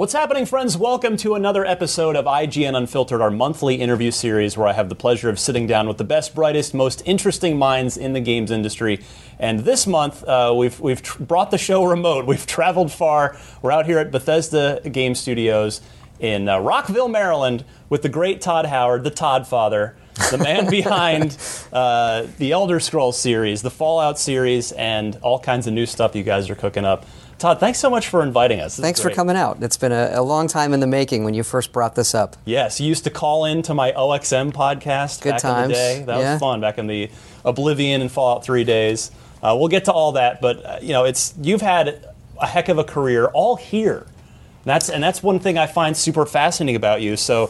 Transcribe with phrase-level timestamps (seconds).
[0.00, 0.78] What's happening, friends?
[0.78, 4.94] Welcome to another episode of IGN Unfiltered, our monthly interview series where I have the
[4.94, 9.04] pleasure of sitting down with the best, brightest, most interesting minds in the games industry.
[9.38, 12.24] And this month, uh, we've, we've tr- brought the show remote.
[12.24, 13.36] We've traveled far.
[13.60, 15.82] We're out here at Bethesda Game Studios
[16.18, 19.96] in uh, Rockville, Maryland, with the great Todd Howard, the Todd Father,
[20.30, 21.36] the man behind
[21.74, 26.22] uh, the Elder Scrolls series, the Fallout series, and all kinds of new stuff you
[26.22, 27.04] guys are cooking up.
[27.40, 28.76] Todd, thanks so much for inviting us.
[28.76, 29.62] This Thanks for coming out.
[29.62, 32.36] It's been a, a long time in the making when you first brought this up.
[32.44, 35.68] Yes, you used to call in to my OXM podcast Good back in times.
[35.68, 36.02] the day.
[36.06, 36.32] That Yeah.
[36.34, 37.10] was fun back in the
[37.42, 39.10] Oblivion and Fallout 3 days.
[39.42, 42.06] Uh, we'll get to all that, but uh, you know, it's you've had
[42.38, 44.06] a heck of a career all here.
[44.64, 47.16] That's and that's one thing I find super fascinating about you.
[47.16, 47.44] So,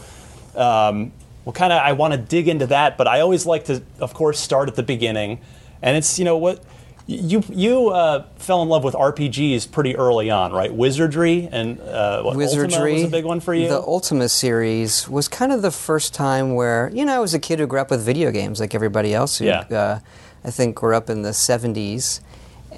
[0.55, 1.11] um,
[1.45, 4.15] well, kind of I want to dig into that, but I always like to, of
[4.15, 5.41] course, start at the beginning.
[5.83, 6.63] And it's you know what
[7.11, 10.73] you you uh, fell in love with RPGs pretty early on, right?
[10.73, 13.69] Wizardry and uh, what, Ultima Wizardry was a big one for you.
[13.69, 17.39] The Ultima series was kind of the first time where, you know, I was a
[17.39, 19.61] kid who grew up with video games like everybody else who, Yeah.
[19.71, 19.99] uh,
[20.45, 22.21] I think, grew up in the 70s.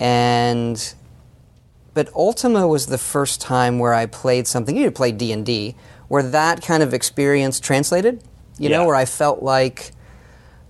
[0.01, 0.95] And,
[1.95, 5.77] but Ultima was the first time where I played something, you played D&D,
[6.09, 8.23] where that kind of experience translated,
[8.59, 8.79] you Yeah.
[8.79, 9.93] know, where I felt like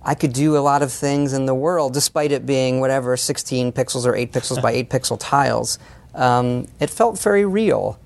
[0.05, 3.71] I could do a lot of things in the world, despite it being whatever 16
[3.71, 5.79] pixels or 8 pixels by 8 pixel tiles.
[6.13, 7.99] Um, it felt very real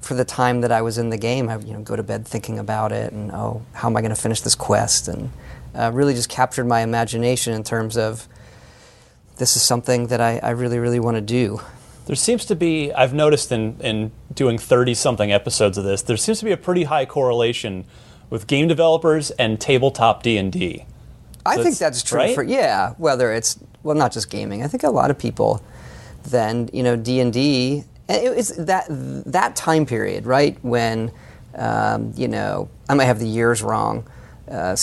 [0.00, 1.48] for the time that I was in the game.
[1.48, 4.14] I you know, go to bed thinking about it and, oh, how am I going
[4.14, 5.08] to finish this quest?
[5.08, 5.30] And
[5.74, 8.28] uh, really just captured my imagination in terms of
[9.36, 11.60] this is something that I, I really, really want to do.
[12.06, 16.16] There seems to be, I've noticed in, in doing 30 something episodes of this, there
[16.16, 17.84] seems to be a pretty high correlation
[18.30, 20.84] with game developers and tabletop D&D.
[21.48, 22.34] I So think that's true right?
[22.34, 22.94] for yeah.
[22.98, 24.62] Whether it's well, not just gaming.
[24.62, 25.62] I think a lot of people
[26.24, 27.84] then you know D and D.
[28.08, 30.56] It was that that time period, right?
[30.62, 31.10] When
[31.54, 34.06] um, you know I might have the years wrong.
[34.50, 34.76] Uh,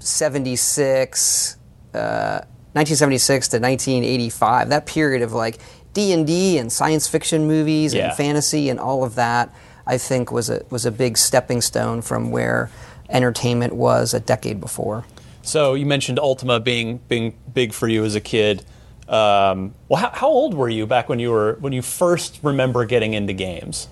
[0.00, 1.56] Seventy six.
[1.94, 2.40] Uh,
[2.74, 5.58] 1976 to 1985, that period of like
[5.94, 8.08] D&D and science fiction movies Yeah.
[8.08, 9.52] and fantasy and all of that,
[9.86, 12.70] I think was a was a big stepping stone from where
[13.08, 15.04] entertainment was a decade before.
[15.42, 18.64] So you mentioned Ultima being being big for you as a kid.
[19.08, 22.84] Um, well, how, how old were you back when you were when you first remember
[22.84, 23.88] getting into games?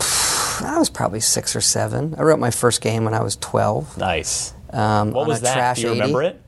[0.00, 2.14] I was probably six or seven.
[2.18, 3.96] I wrote my first game when I was 12.
[3.98, 4.52] Nice.
[4.70, 5.54] Um, What was that?
[5.54, 6.00] Trash Do you 80.
[6.00, 6.40] remember it?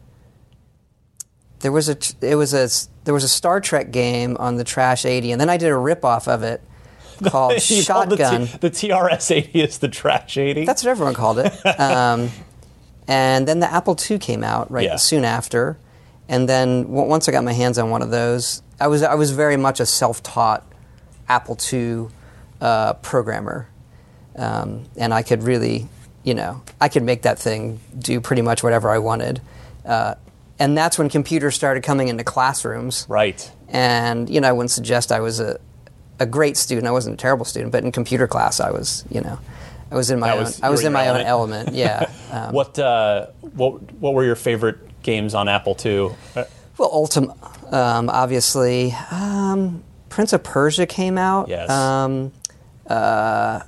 [1.60, 2.68] There was a it was a
[3.04, 5.76] there was a Star Trek game on the Trash 80, and then I did a
[5.76, 6.60] rip off of it
[7.26, 8.48] called You called the T- Shotgun.
[8.60, 10.64] The, TRS 80 is the trash 80.
[10.66, 11.52] That's what everyone called it.
[11.80, 12.30] Um,
[13.08, 14.96] and then the Apple II came out right Yeah.
[14.96, 15.76] soon after,
[16.28, 19.14] and then w- once I got my hands on one of those, I was I
[19.14, 20.64] was very much a self taught
[21.28, 22.08] Apple II
[22.60, 23.68] uh, programmer,
[24.36, 25.88] um, and I could really,
[26.22, 29.40] you know, I could make that thing do pretty much whatever I wanted.
[29.84, 30.14] Uh,
[30.58, 33.06] and that's when computers started coming into classrooms.
[33.08, 33.50] right.
[33.68, 35.58] And you know, I wouldn't suggest I was a,
[36.20, 36.86] a great student.
[36.86, 39.38] I wasn't a terrible student, but in computer class, I was, you know,
[39.94, 40.42] I was in my That own.
[40.44, 41.68] was- I was in my own element.
[41.68, 41.74] element.
[41.76, 42.10] Yeah.
[42.34, 46.10] Um, What uh, what what were your favorite games on Apple II?
[46.34, 46.44] Uh,
[46.78, 47.36] well, Ultima,
[47.70, 48.92] um, obviously.
[49.12, 51.48] Um, Prince of Persia came out.
[51.48, 51.70] Yes.
[51.70, 52.32] Um,
[52.88, 53.60] uh,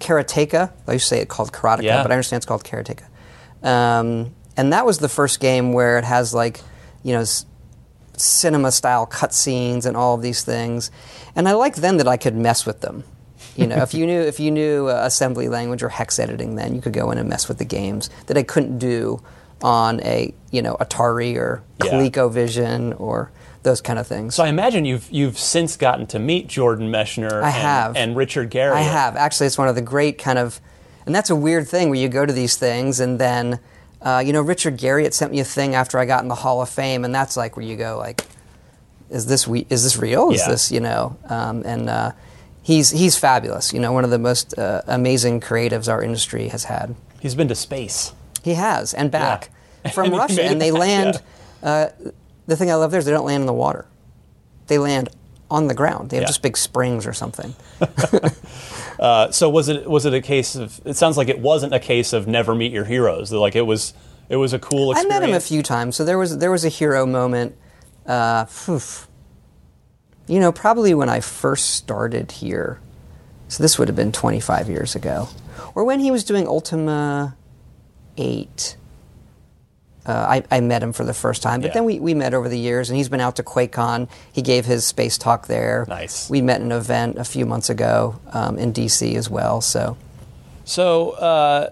[0.00, 0.72] Karateka.
[0.88, 2.02] I used to say it called Karateka, Yeah.
[2.02, 3.04] but I understand it's called Karateka.
[3.62, 6.60] Um, and that was the first game where it has like,
[7.02, 7.24] you know,
[8.16, 10.90] cinema style cutscenes and all of these things.
[11.36, 13.04] And I liked then that I could mess with them.
[13.56, 16.74] You know, if you knew if you knew uh, assembly language or hex editing, then
[16.74, 19.20] you could go in and mess with the games that I couldn't do
[19.62, 21.92] on a you know Atari or Yeah.
[21.92, 23.30] ColecoVision or
[23.62, 24.34] those kind of things.
[24.34, 27.96] So I imagine you've you've since gotten to meet Jordan Mechner I and, have.
[27.96, 28.72] and Richard Garriott.
[28.74, 29.16] I have.
[29.16, 30.60] Actually, it's one of the great kind of,
[31.06, 33.58] and that's a weird thing where you go to these things and then,
[34.02, 36.60] uh, you know, Richard Garriott sent me a thing after I got in the Hall
[36.60, 38.26] of Fame, and that's like where you go like,
[39.08, 40.30] is this we, is this real?
[40.30, 40.48] Is Yeah.
[40.50, 41.16] this you know?
[41.30, 42.12] Um, and uh,
[42.64, 43.72] he's he's fabulous.
[43.72, 46.96] You know, one of the most uh, amazing creatives our industry has had.
[47.20, 48.12] He's been to space.
[48.42, 49.50] He has, and back
[49.84, 49.90] Yeah.
[49.94, 51.22] from And Russia, and they back, land.
[51.62, 51.68] yeah.
[51.70, 51.88] Uh,
[52.48, 53.86] the thing I love there is they don't land in the water;
[54.66, 55.08] they land
[55.50, 56.10] on the ground.
[56.10, 56.28] They have Yeah.
[56.28, 57.54] just big springs or something.
[58.96, 60.80] Uh, so was it was it a case of?
[60.84, 63.32] It sounds like it wasn't a case of never meet your heroes.
[63.32, 63.92] Like it was
[64.28, 65.14] it was a cool experience.
[65.16, 67.56] I met him a few times, so there was there was a hero moment.
[68.06, 68.44] Uh.
[70.26, 72.80] You know, probably when I first started here.
[73.48, 75.28] So this would have been 25 years ago,
[75.74, 77.36] or when he was doing Ultima
[78.16, 78.76] 8.
[80.06, 81.74] Uh, I, I met him for the first time, but Yeah.
[81.74, 84.08] then we, we met over the years, and he's been out to QuakeCon.
[84.32, 85.86] He gave his space talk there.
[85.88, 86.28] Nice.
[86.28, 89.62] We met an event a few months ago um, in DC as well.
[89.62, 89.96] So
[90.66, 91.70] So uh,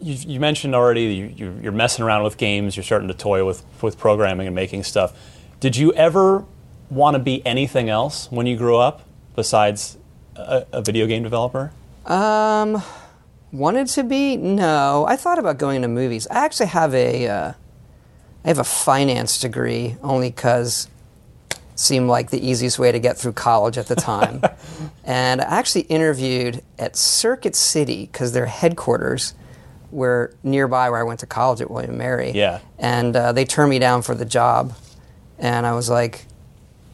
[0.00, 2.76] you, you mentioned already you, you, you're messing around with games.
[2.76, 5.16] You're starting to toy with with programming and making stuff.
[5.60, 6.44] Did you ever
[6.92, 9.02] want to be anything else when you grew up
[9.34, 9.96] besides
[10.36, 11.72] a, a video game developer?
[12.06, 12.82] Um,
[13.50, 14.36] wanted to be?
[14.36, 16.26] No, I thought about going into movies.
[16.28, 17.52] I actually have a, uh,
[18.44, 20.88] I have a finance degree only because
[21.50, 24.42] it seemed like the easiest way to get through college at the time.
[25.04, 29.34] and I actually interviewed at Circuit City because their headquarters
[29.90, 32.32] were nearby where I went to college at William Mary.
[32.32, 32.60] Yeah.
[32.78, 34.74] And uh, they turned me down for the job,
[35.38, 36.26] and I was like,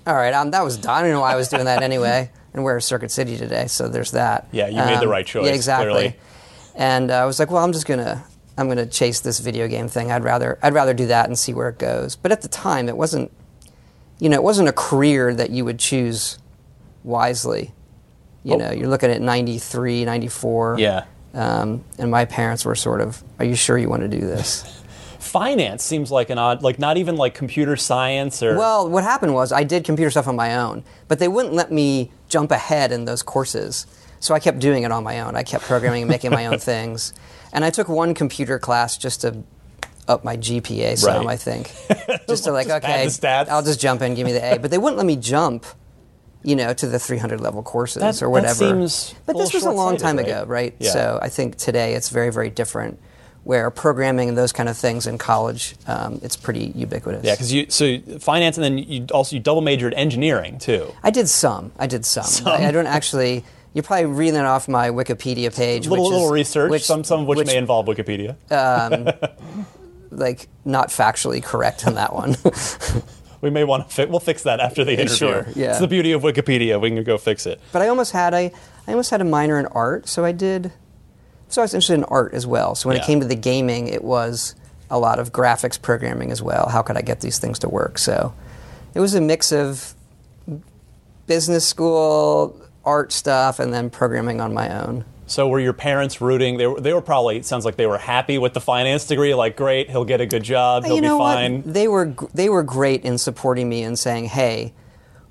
[0.08, 0.94] all right, um, that was done.
[0.96, 2.30] I don't know why I was doing that anyway.
[2.54, 4.44] And we're at Circuit City today, so there's that.
[4.44, 5.90] Um, Yeah, you made the right choice, Yeah, exactly.
[5.92, 6.16] clearly.
[6.74, 8.24] And uh, I was like, well, I'm just gonna,
[8.56, 10.10] I'm gonna chase this video game thing.
[10.10, 12.16] I'd rather, I'd rather do that and see where it goes.
[12.16, 13.30] But at the time, it wasn't,
[14.18, 16.38] you know, it wasn't a career that you would choose
[17.04, 17.74] wisely.
[18.44, 18.58] You Oh.
[18.58, 20.76] know, you're looking at 93, 94.
[20.78, 21.04] Yeah.
[21.34, 24.64] Um, and my parents were sort of, are you sure you want to do this?
[25.18, 28.56] Finance seems like an odd, like not even like computer science or.
[28.56, 31.72] Well, what happened was I did computer stuff on my own, but they wouldn't let
[31.72, 33.86] me jump ahead in those courses.
[34.20, 35.36] So I kept doing it on my own.
[35.36, 37.12] I kept programming and making my own things.
[37.52, 39.42] And I took one computer class just to
[40.06, 41.34] up my GPA some, Right.
[41.34, 41.70] I think.
[42.28, 43.50] Just to like, Just okay.
[43.50, 44.58] I'll just jump in, give me the A.
[44.58, 45.66] But they wouldn't let me jump,
[46.42, 48.54] you know, to the 300 level courses That- or that whatever.
[48.54, 50.74] seems but this was a long time short-sighted, ago, right?
[50.78, 50.90] Yeah.
[50.92, 52.98] So I think today it's very, very different.
[53.48, 57.24] Where programming and those kind of things in college, um, it's pretty ubiquitous.
[57.24, 60.92] yeah, because you so finance and then you also you double majored engineering too.
[61.02, 61.72] I did some.
[61.78, 62.46] I did some.
[62.46, 63.46] I, I don't actually.
[63.72, 65.86] You're probably reading that off my Wikipedia page.
[65.88, 68.36] Little which little is, research, which- some some of which, which, may involve Wikipedia.
[70.10, 72.36] like not factually correct on that one.
[73.40, 75.16] we may want to fi- we'll fix that after the interview.
[75.16, 75.70] Sure, yeah.
[75.70, 76.78] It's the beauty of Wikipedia.
[76.78, 77.62] We can go fix it.
[77.72, 78.52] but I almost had a.
[78.86, 80.70] I almost had a minor in art, so I did.
[81.48, 82.74] So I was interested in art as well.
[82.74, 83.02] So when Yeah.
[83.02, 84.54] it came to the gaming, it was
[84.90, 86.68] a lot of graphics programming as well.
[86.68, 87.98] How could I get these things to work?
[87.98, 88.32] So
[88.94, 89.94] it was a mix of
[91.26, 95.04] business school, art stuff, and then programming on my own.
[95.26, 96.56] So were your parents rooting?
[96.56, 97.36] They were, they were probably.
[97.36, 99.34] It sounds like they were happy with the finance degree.
[99.34, 100.84] Like, great, he'll get a good job.
[100.86, 101.62] He'll you know be fine.
[101.62, 101.74] what?
[101.74, 104.72] They were they were great in supporting me and saying, "Hey,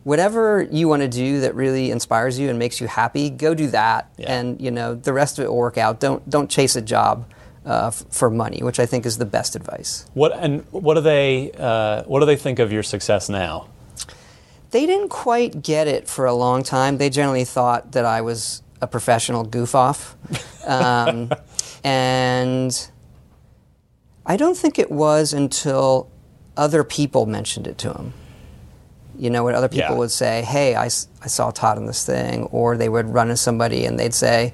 [0.07, 3.67] whatever you want to do that really inspires you and makes you happy, go do
[3.67, 4.31] that, Yeah.
[4.33, 5.99] and you know the rest of it will work out.
[5.99, 7.25] Don't don't chase a job
[7.65, 11.01] uh, f- for money, which I think is the best advice." What and what do
[11.01, 13.67] they uh, what do they think of your success now?
[14.71, 16.97] They didn't quite get it for a long time.
[16.97, 20.15] They generally thought that I was a professional goof off.
[20.67, 21.31] Um,
[21.81, 22.89] and
[24.25, 26.09] I don't think it was until
[26.57, 28.11] other people mentioned it to him.
[29.17, 29.97] You know, when other people Yeah.
[29.97, 33.85] would say, hey, I saw Todd in this thing, or they would run into somebody
[33.85, 34.53] and they'd say,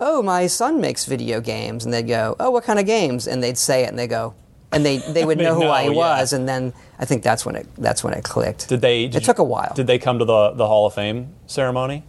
[0.00, 1.84] oh, my son makes video games.
[1.84, 3.26] And they'd go, oh, what kind of games?
[3.26, 4.34] And they'd say it and they go,
[4.72, 5.96] and they, they would They know who I know, yeah.
[6.20, 6.32] was.
[6.32, 8.68] And then I think that's when it, that's when it clicked.
[8.68, 9.08] Did they?
[9.08, 9.72] Did it took a while.
[9.74, 12.04] Did they come to the the Hall of Fame ceremony?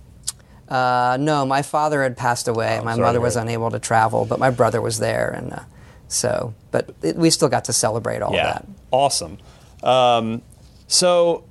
[0.70, 2.78] Uh, no, my father had passed away.
[2.80, 5.60] Oh, my sorry mother was unable to travel, but my brother was there, and uh,
[6.08, 6.54] so.
[6.72, 8.68] But it, we still got to celebrate all yeah, that.
[8.92, 9.38] awesome.
[9.84, 10.42] Um,
[10.88, 11.44] so,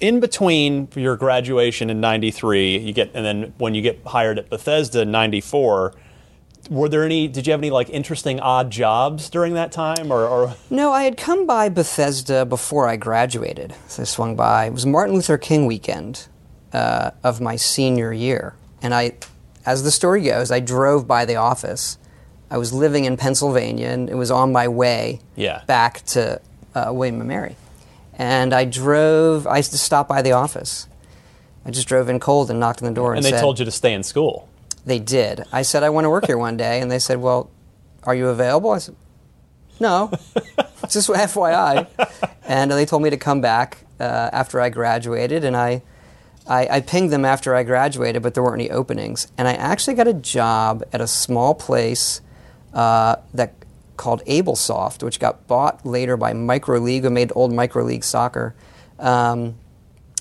[0.00, 4.50] in between your graduation in '93, you get, and then when you get hired at
[4.50, 5.94] Bethesda in '94,
[6.70, 7.28] were there any?
[7.28, 10.26] Did you have any like interesting odd jobs during that time, or?
[10.26, 13.74] or No, I had come by Bethesda before I graduated.
[13.88, 14.66] So I swung by.
[14.66, 16.26] It was Martin Luther King weekend
[16.72, 19.12] uh, of my senior year, and I,
[19.64, 21.98] as the story goes, I drove by the office.
[22.50, 25.62] I was living in Pennsylvania, and it was on my way Yeah.
[25.66, 26.40] back to
[26.76, 27.56] uh, William and Mary,
[28.16, 29.46] and I drove.
[29.46, 30.88] I used to stop by the office.
[31.64, 33.58] I just drove in cold and knocked on the door and, and they said, told
[33.58, 34.48] you to stay in school.
[34.84, 35.44] They did.
[35.52, 37.50] I said I want to work here one day, and they said, "Well,
[38.04, 38.94] are you available?" I said,
[39.80, 40.12] "No,
[40.88, 41.86] just FYI."
[42.44, 45.82] And they told me to come back uh, after I graduated, and I,
[46.48, 49.26] I, I pinged them after I graduated, but there weren't any openings.
[49.36, 52.20] And I actually got a job at a small place
[52.72, 53.54] uh, that
[53.96, 58.54] called AbleSoft, which got bought later by Microleague, who made old Microleague soccer.
[58.98, 59.56] Um,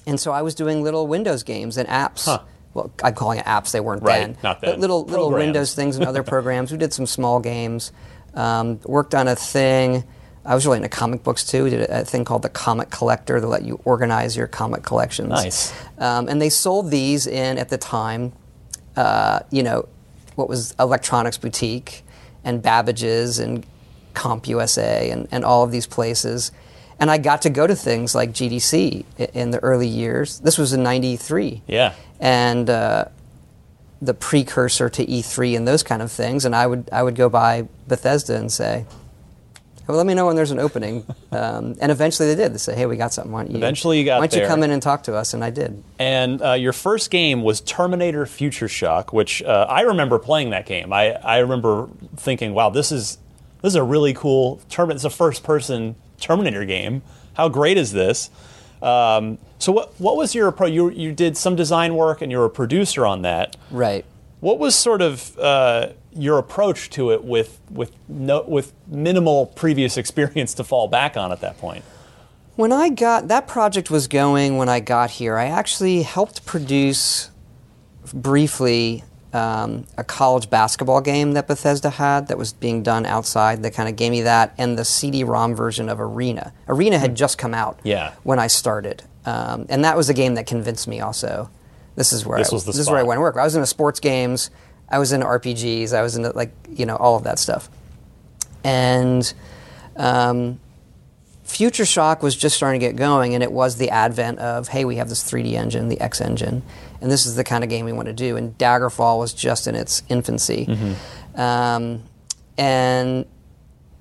[0.08, 2.40] and so I was doing little Windows games and apps Huh.
[2.74, 3.72] well, I'm calling it apps.
[3.72, 4.38] They weren't Right, then.
[4.44, 4.80] not But then.
[4.82, 5.46] little little Programs.
[5.48, 6.72] Windows things and other programs.
[6.72, 7.92] We did some small games.
[8.34, 10.04] Um, worked on a thing.
[10.44, 11.64] I was really into comic books too.
[11.64, 15.30] We did a, thing called the Comic Collector to let you organize your comic collections.
[15.30, 15.74] Nice.
[15.98, 18.32] Um, and they sold these in at the time,
[18.96, 19.88] uh, you know,
[20.36, 22.04] what was Electronics Boutique
[22.46, 23.66] and Babbage's and
[24.14, 26.52] CompUSA and, and all of these places.
[27.00, 30.40] And I got to go to things like GDC in the early years.
[30.40, 31.94] This was in '93 Yeah.
[32.22, 33.06] and uh,
[34.02, 36.46] the precursor to E3 and those kind of things.
[36.46, 38.86] And I would I would go by Bethesda and say,
[39.88, 42.54] "Well, let me know when there's an opening." Um, and eventually they did.
[42.54, 43.34] They said, "Hey, we got something.
[43.34, 44.44] Why don't you, Eventually you got Why don't there.
[44.44, 45.84] you come in and talk to us?" And I did.
[46.00, 50.66] And uh, your first game was Terminator Future Shock, which uh, I remember playing that
[50.66, 50.94] game.
[50.94, 53.18] I, I remember thinking, wow, this is
[53.62, 54.96] this is a really cool Terminator.
[54.96, 57.02] It's a first person Terminator game.
[57.34, 58.30] How great is this?
[58.82, 60.72] Um, so what what was your approach?
[60.72, 63.58] You you did some design work and you were a producer on that.
[63.72, 64.06] Right.
[64.46, 69.98] What was sort of uh, your approach to it with with no, with minimal previous
[70.04, 71.84] experience to fall back on at that point?
[72.56, 77.32] When I got that project was going when I got here, I actually helped produce
[78.14, 83.64] briefly um, a college basketball game that Bethesda had that was being done outside.
[83.64, 86.54] They kind of gave me that and the CD-ROM version of Arena.
[86.68, 88.14] Arena had just come out Yeah.
[88.22, 91.02] when I started, um, and that was a game that convinced me.
[91.02, 91.50] Also,
[91.96, 93.38] this is where This I, was the this is where I went to work.
[93.38, 94.52] I was into sports games.
[94.90, 95.94] I was into RPGs.
[95.94, 97.70] I was into like you know all of that stuff,
[98.64, 99.34] and.
[99.98, 100.60] Um,
[101.46, 104.84] Future Shock was just starting to get going, and it was the advent of, hey,
[104.84, 106.64] we have this 3D engine, the X engine,
[107.00, 108.36] and this is the kind of game we want to do.
[108.36, 110.66] And Daggerfall was just in its infancy.
[111.36, 112.04] Um,
[112.58, 113.26] and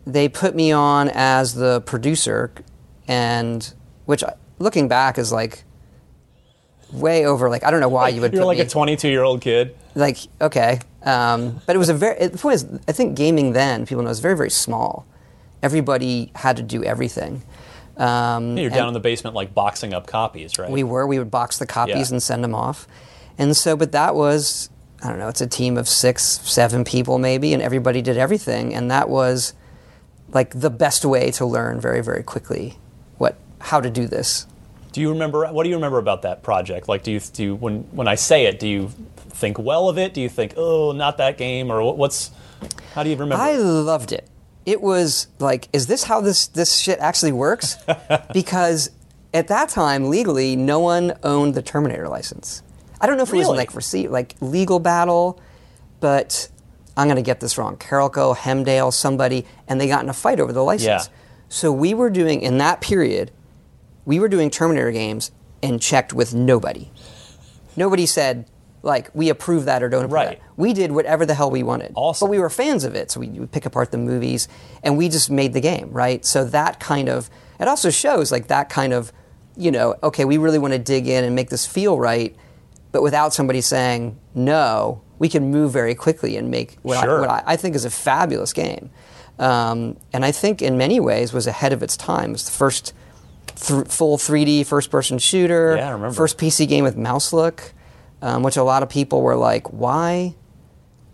[0.07, 2.51] they put me on as the producer,
[3.07, 3.73] and
[4.07, 4.25] which,
[4.59, 5.65] looking back, is like
[6.93, 7.49] way over.
[7.51, 9.75] Like, I don't know why you would You're like me a 22 year old kid.
[9.95, 13.85] like okay um, but it was a very the point is i think gaming then
[13.87, 15.07] people know is very very small
[15.63, 17.43] everybody had to do everything
[17.97, 20.69] um, You're down in the basement, like boxing up copies, right?
[20.69, 22.15] we were we would box the copies Yeah.
[22.15, 22.89] and send them off
[23.39, 24.69] and so but that was
[25.03, 28.75] i don't know it's a team of six seven people maybe and everybody did everything
[28.75, 29.53] and that was
[30.33, 32.79] like the best way to learn very very quickly
[33.19, 34.47] what how to do this
[34.95, 35.45] Do you remember?
[35.49, 36.89] What do you remember about that project?
[36.89, 38.93] Like, do you do you, when when I say it, do you
[39.31, 40.15] think well of it?
[40.15, 42.31] Do you think, oh, not that game, or what's?
[42.95, 43.43] How do you remember?
[43.43, 43.59] I it?
[43.59, 44.31] loved it.
[44.65, 47.77] It was like, is this how this this shit actually works?
[48.33, 48.93] because
[49.35, 52.63] at that time, legally, no one owned the Terminator license.
[53.01, 55.41] I don't know if it was like se- like legal battle,
[55.99, 56.49] but
[56.97, 57.77] I'm going to get this wrong.
[57.79, 61.09] Carolco, Hemdale, somebody, and they got in a fight over the license.
[61.09, 61.15] Yeah.
[61.49, 63.33] So we were doing in that period,
[64.05, 65.31] we were doing Terminator games
[65.63, 66.91] and checked with nobody.
[67.77, 68.47] Nobody said
[68.83, 70.39] like we approve that or don't approve Right.
[70.41, 70.49] that.
[70.59, 71.93] We did whatever the hell we wanted.
[71.95, 72.27] Awesome.
[72.27, 74.47] But we were fans of it, so we would pick apart the movies
[74.83, 76.25] and we just made the game, right?
[76.25, 79.11] So that kind of it also shows like that kind of,
[79.57, 82.37] you know, okay, we really want to dig in and make this feel right,
[82.93, 87.19] but without somebody saying no, we can move very quickly and make what, Sure.
[87.19, 88.91] I, what I, I think is a fabulous game.
[89.39, 92.31] Um, and I think in many ways was ahead of its time.
[92.31, 92.93] It was the first
[93.57, 96.15] th- full 3D first-person shooter, Yeah, I remember.
[96.15, 97.73] first PC game with mouse look,
[98.23, 100.35] um, which a lot of people were like, "Why?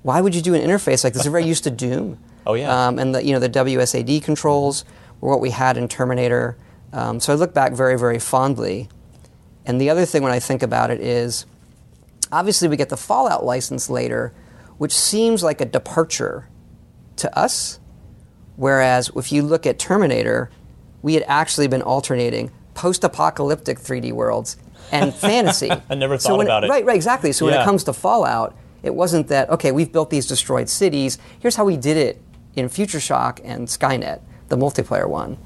[0.03, 2.19] Why would you do an interface like this?" They're very used to Doom.
[2.47, 2.87] Oh, yeah.
[2.89, 4.85] Um, and the you know the WSAD controls
[5.21, 6.57] were what we had in Terminator.
[6.93, 8.89] Um, so I look back very very fondly.
[9.67, 11.45] And the other thing when I think about it is,
[12.33, 14.33] obviously we get the Fallout license later,
[14.79, 16.49] which seems like a departure
[17.17, 17.79] to us.
[18.57, 20.51] Whereas if you look at Terminator,
[21.03, 24.57] we had actually been alternating post-apocalyptic 3D worlds
[24.93, 25.71] and fantasy.
[25.89, 26.71] I never So thought when about it.
[26.71, 27.33] Right, right, exactly.
[27.33, 29.73] So when it comes to Fallout, it wasn't that okay.
[29.73, 31.19] We've built these destroyed cities.
[31.41, 32.21] Here's how we did it
[32.57, 35.37] in Future Shock and Skynet, the multiplayer one.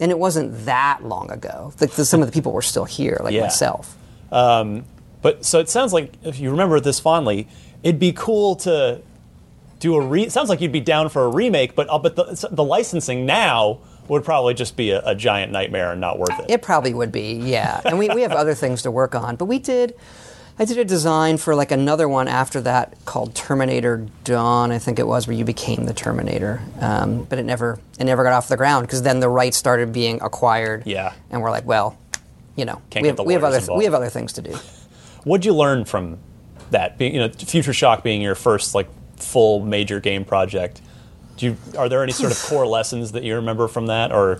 [0.00, 1.72] And it wasn't that long ago.
[1.80, 3.42] Like some of the people were still here, like Yeah.
[3.42, 3.96] myself.
[4.30, 7.46] But so it sounds like if you remember this fondly,
[7.84, 9.00] it'd be cool to
[9.78, 10.22] do a re.
[10.24, 13.24] It sounds like you'd be down for a remake, but uh, but the, the licensing
[13.26, 13.78] now
[14.08, 16.50] would probably just be a, a giant nightmare and not worth it.
[16.50, 17.80] It probably would be, yeah.
[17.84, 19.36] And we, we have other things to work on.
[19.36, 19.94] But we did,
[20.58, 24.98] I did a design for like another one after that called Terminator Dawn, I think
[24.98, 26.60] it was, where you became the Terminator.
[26.80, 29.92] Um, but it never, it never got off the ground because then the rights started
[29.92, 30.82] being acquired.
[30.86, 31.12] Yeah.
[31.30, 31.96] And we're like, well,
[32.56, 33.78] you know, Can't we have, we have other involved.
[33.78, 34.50] we have other things to do.
[35.24, 36.18] What'd you learn from
[36.70, 36.98] that?
[36.98, 40.80] Being, you know, Future Shock being your first like full major game project.
[41.42, 44.38] Do you, are there any sort of core lessons that you remember from that, or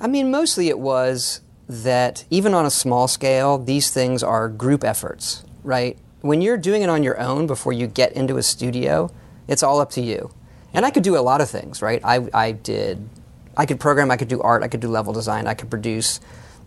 [0.00, 4.82] I mean, mostly it was that even on a small scale, these things are group
[4.82, 5.44] efforts.
[5.62, 5.96] right?
[6.20, 9.12] When you're doing it on your own before you get into a studio,
[9.46, 10.32] it's all up to you.
[10.74, 12.00] And I could do a lot of things, right?
[12.02, 13.08] I, I did,
[13.56, 16.18] I could program, I could do art, I could do level design, I could produce,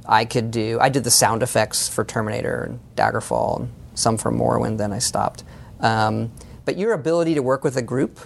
[0.06, 4.32] I could do, I did the sound effects for Terminator and Daggerfall, and some for
[4.32, 5.44] Morrowind, then I stopped.
[5.82, 6.32] Um,
[6.64, 8.18] but your ability to work with a group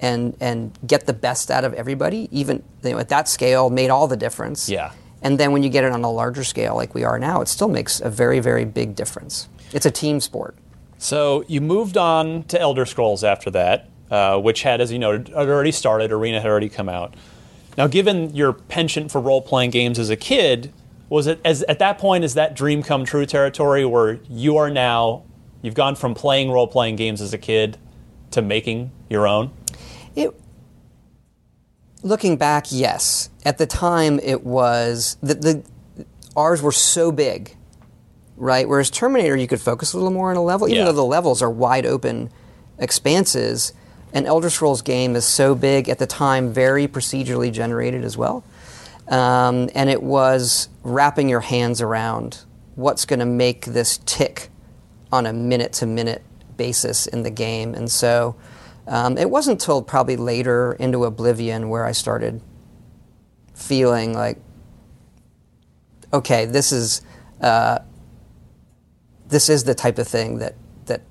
[0.00, 3.90] and and get the best out of everybody, even you know, at that scale, made
[3.90, 4.68] all the difference.
[4.68, 4.92] Yeah.
[5.22, 7.48] And then when you get it on a larger scale, like we are now, it
[7.48, 9.48] still makes a very very big difference.
[9.72, 10.56] It's a team sport.
[10.98, 15.28] So you moved on to Elder Scrolls after that, uh, which had, as you noted,
[15.28, 16.12] had already started.
[16.12, 17.14] Arena had already come out.
[17.76, 20.72] Now, given your penchant for role playing games as a kid,
[21.08, 24.70] was it as at that point is that dream come true territory where you are
[24.70, 25.24] now
[25.62, 27.76] you've gone from playing role playing games as a kid
[28.30, 29.50] to making your own?
[30.14, 30.34] It,
[32.02, 33.30] looking back, yes.
[33.44, 35.64] At the time, it was the, the
[36.36, 37.56] ours were so big,
[38.36, 38.68] right?
[38.68, 40.84] Whereas Terminator, you could focus a little more on a level, even Yeah.
[40.86, 42.30] though the levels are wide open
[42.78, 43.72] expanses.
[44.12, 48.44] An Elder Scrolls game is so big at the time, very procedurally generated as well,
[49.08, 52.44] um, and it was wrapping your hands around
[52.76, 54.50] what's going to make this tick
[55.12, 56.22] on a minute to minute
[56.56, 57.74] basis in the game.
[57.74, 58.36] And so
[58.86, 62.40] um, it wasn't until probably later into Oblivion where I started
[63.54, 64.38] feeling like,
[66.12, 67.02] okay, this is
[67.40, 67.78] uh,
[69.26, 70.54] this is the type of thing that
[70.86, 71.02] that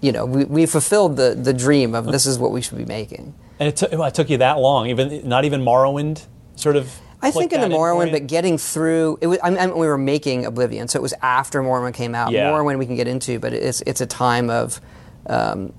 [0.00, 2.84] you know we, we fulfilled the the dream of this is what we should be
[2.84, 3.34] making.
[3.60, 6.92] And it, took it took you that long, even not even Morrowind, sort of.
[7.20, 9.40] I think clicked in the Morrowind, but getting through it was.
[9.42, 12.30] I mean, we were making Oblivion, so it was after Morrowind came out.
[12.30, 12.50] Yeah.
[12.52, 14.80] Morrowind we can get into, but it's it's a time of,
[15.26, 15.72] um,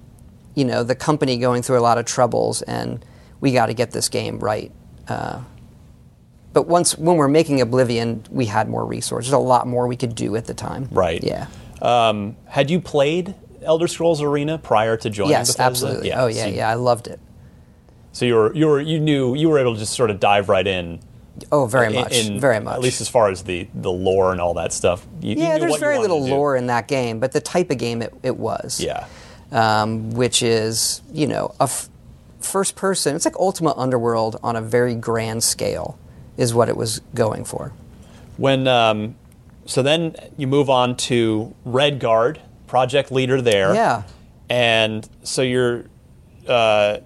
[0.56, 3.04] you know, the company going through a lot of troubles, and
[3.40, 4.72] we got to get this game right.
[5.08, 5.42] Uh,
[6.54, 10.16] but once when we're making Oblivion, we had more resources, a lot more we could
[10.16, 10.88] do at the time.
[10.92, 11.24] Right.
[11.24, 11.48] Yeah.
[11.82, 15.64] Um, had you played Elder Scrolls Arena prior to joining Yes, Bethesda?
[15.64, 16.14] absolutely.
[16.14, 16.70] oh yeah, so, yeah.
[16.70, 17.20] I loved it.
[18.12, 20.50] So you were you were you knew you were able to just sort of dive
[20.50, 21.00] right in.
[21.54, 22.76] Oh, very much, in- very much.
[22.76, 25.08] At least as far as the the lore and all that stuff.
[25.22, 27.78] You, you yeah, knew there's very little lore in that game, but the type of
[27.78, 28.82] game it, it was.
[28.82, 29.06] Yeah.
[29.52, 31.90] Um, which is you know a f-
[32.40, 33.16] first person.
[33.16, 35.98] It's like Ultima Underworld on a very grand scale,
[36.38, 37.74] is what it was going for.
[38.38, 39.16] When um,
[39.66, 43.74] so then you move on to Redguard, project leader there.
[43.74, 44.04] Yeah.
[44.50, 45.86] And so you're
[46.48, 47.00] uh,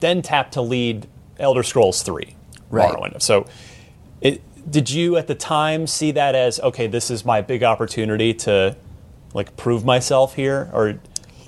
[0.00, 1.06] then tapped to lead
[1.38, 2.34] Elder Scrolls 3.
[2.70, 2.92] Right.
[2.92, 3.22] Morrowind.
[3.22, 3.46] So
[4.20, 8.34] it, did you at the time see that as okay, this is my big opportunity
[8.34, 8.76] to
[9.34, 10.98] like prove myself here or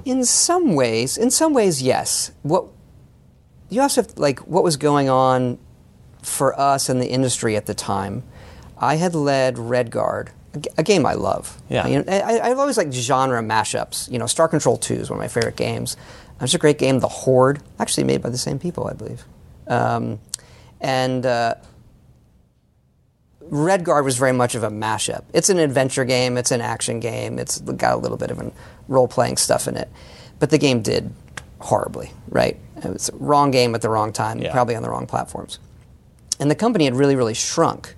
[0.04, 2.32] In some ways, in some ways, yes.
[2.42, 2.66] What
[3.70, 5.58] you also have, like what was going on
[6.22, 8.22] for us in the industry at the time.
[8.78, 10.28] I had led Redguard,
[10.76, 11.60] a game I love.
[11.68, 11.86] Yeah.
[11.86, 14.10] You know, I, I've always liked genre mashups.
[14.10, 15.96] You know, Star Control 2 is one of my favorite games.
[16.40, 16.98] It's a great game.
[16.98, 19.24] The Horde, actually made by the same people, I believe.
[19.68, 20.20] Um,
[20.80, 21.54] and uh,
[23.50, 25.24] Redguard was very much of a mashup.
[25.32, 26.36] It's an adventure game.
[26.36, 27.38] It's an action game.
[27.38, 28.52] It's got a little bit of an
[28.88, 29.88] role-playing stuff in it,
[30.38, 31.12] but the game did
[31.60, 32.10] horribly.
[32.28, 32.58] Right?
[32.76, 34.52] It was wrong game at the wrong time, Yeah.
[34.52, 35.58] probably on the wrong platforms.
[36.40, 37.94] And the company had really, really shrunk.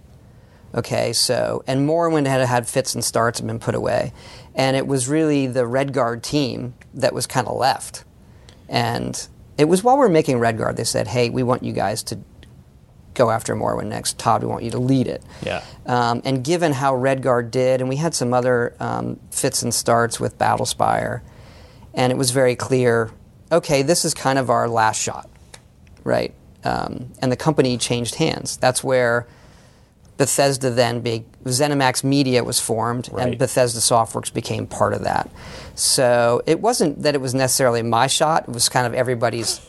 [0.74, 4.12] Okay, so and Morrowind had had fits and starts and been put away,
[4.54, 8.04] and it was really the Redguard team that was kind of left.
[8.68, 12.02] And it was while we were making Redguard, they said, "Hey, we want you guys
[12.04, 12.18] to
[13.16, 14.18] go after Morrowind next.
[14.18, 15.62] Todd, we want you to lead it." Yeah.
[15.86, 20.20] Um, and given how Redguard did, and we had some other um, fits and starts
[20.20, 21.22] with Battlespire,
[21.94, 23.10] and it was very clear,
[23.50, 25.28] okay, this is kind of our last shot,
[26.04, 26.32] right?
[26.64, 28.56] Um, and the company changed hands.
[28.56, 29.26] That's where
[30.16, 33.28] Bethesda then, be, ZeniMax Media was formed, Right.
[33.28, 35.28] and Bethesda Softworks became part of that.
[35.74, 39.60] So it wasn't that it was necessarily my shot; it was kind of everybody's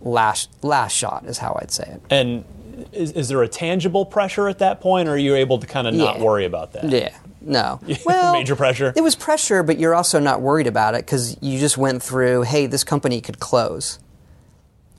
[0.00, 2.02] last last shot, is how I'd say it.
[2.08, 2.44] and
[2.92, 5.86] is, is there a tangible pressure at that point or are you able to kind
[5.86, 6.22] of not Yeah.
[6.24, 6.88] worry about that?
[6.90, 7.16] Yeah.
[7.40, 7.80] No.
[8.04, 8.92] Well, Major pressure?
[8.96, 12.42] It was pressure, but you're also not worried about it because you just went through.
[12.42, 13.98] Hey, this company could close.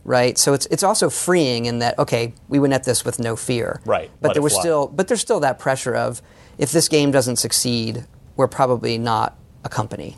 [0.04, 0.38] Right.
[0.38, 3.82] So it's it's also freeing in that okay, we went at this with no fear.
[3.86, 4.10] Right.
[4.22, 4.62] But Let there was fly.
[4.62, 6.22] still but there's still that pressure of
[6.58, 8.06] if this game doesn't succeed,
[8.38, 10.16] we're probably not a company,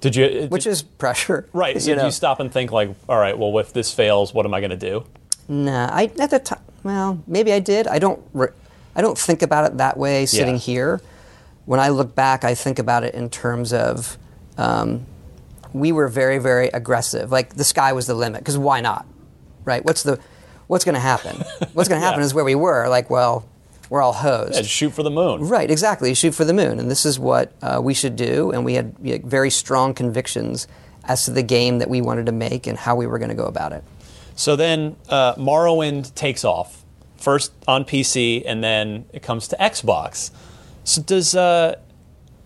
[0.00, 1.48] Did you uh, which is pressure.
[1.52, 1.80] Right.
[1.80, 2.06] So you know?
[2.06, 4.70] you stop and think like, all right, well, if this fails, what am I going
[4.70, 5.04] to do?
[5.48, 6.60] Nah, I at the time.
[6.82, 7.86] Well, maybe I did.
[7.86, 8.22] I don't.
[8.32, 8.48] Re-
[8.94, 10.60] I don't think about it that way sitting Yeah.
[10.60, 11.00] here.
[11.66, 14.16] When I look back, I think about it in terms of
[14.56, 15.04] um,
[15.72, 17.30] we were very, very aggressive.
[17.30, 18.40] Like the sky was the limit.
[18.40, 19.06] Because why not?
[19.64, 19.84] Right?
[19.84, 20.18] What's the
[20.68, 21.36] What's going to happen?
[21.74, 22.26] What's going to happen Yeah.
[22.26, 22.88] is where we were.
[22.88, 23.44] Like, well,
[23.88, 24.54] we're all hosed.
[24.56, 25.42] Yeah, shoot for the moon.
[25.48, 26.12] Right, exactly.
[26.14, 28.50] Shoot for the moon, and this is what uh, we should do.
[28.50, 30.66] And we had you know, very strong convictions
[31.04, 33.36] as to the game that we wanted to make and how we were going to
[33.36, 33.84] go about it.
[34.36, 36.84] So then uh, Morrowind takes off
[37.16, 40.30] first on PC, and then it comes to Xbox.
[40.84, 41.76] So does uh,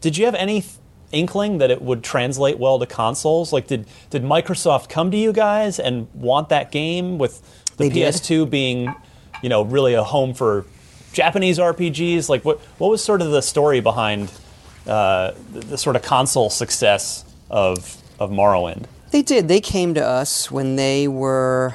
[0.01, 0.65] did you have any
[1.13, 3.53] inkling that it would translate well to consoles?
[3.53, 7.43] Like, did did Microsoft come to you guys and want that game with
[7.77, 8.01] the They.
[8.01, 8.95] PS2 being,
[9.43, 10.65] you know, really a home for
[11.13, 12.29] Japanese RPGs?
[12.29, 14.33] Like, what what was sort of the story behind
[14.87, 18.87] uh, the, the sort of console success of of Morrowind?
[19.11, 19.49] They did.
[19.49, 21.75] They came to us when they were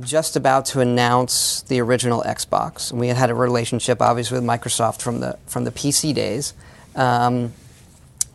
[0.00, 4.44] just about to announce the original Xbox, and we had had a relationship, obviously, with
[4.44, 6.52] Microsoft from the from the PC days,
[6.94, 7.52] um,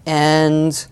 [0.05, 0.87] and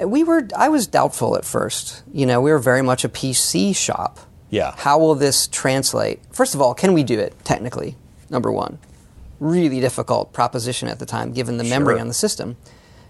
[0.00, 0.46] we were.
[0.56, 2.02] I was doubtful at first.
[2.12, 4.20] You know, we were very much a PC shop.
[4.50, 4.74] Yeah.
[4.76, 6.20] How will this translate?
[6.30, 7.96] First of all, can we do it technically?
[8.30, 8.78] Number one,
[9.40, 12.00] really difficult proposition at the time, given the memory Sure.
[12.00, 12.56] on the system.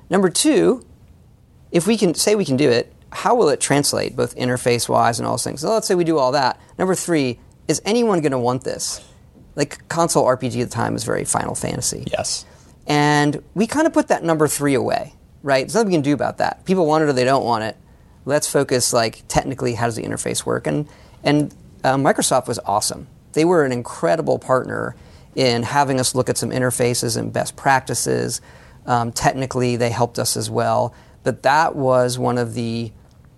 [0.09, 0.85] Number two,
[1.71, 5.21] if we can say we can do it, how will it translate both interface wise
[5.21, 5.61] and all those things?
[5.61, 6.61] So let's say we do all that.
[6.79, 9.01] Number three, is anyone going to want this?
[9.55, 12.05] Like console RPG at the time was very Final Fantasy.
[12.11, 12.45] Yes.
[12.89, 15.61] And we kind of put that number three away, right?
[15.61, 16.65] There's nothing we can do about that.
[16.65, 17.77] People want it or they don't want it.
[18.25, 20.67] Let's focus like technically how does the interface work?
[20.67, 20.89] And
[21.23, 23.07] and uh, Microsoft was awesome.
[23.33, 24.97] They were an incredible partner
[25.37, 28.41] in having us look at some interfaces and best practices.
[28.87, 30.95] Um, technically, they helped us as well.
[31.23, 32.93] But that was one of the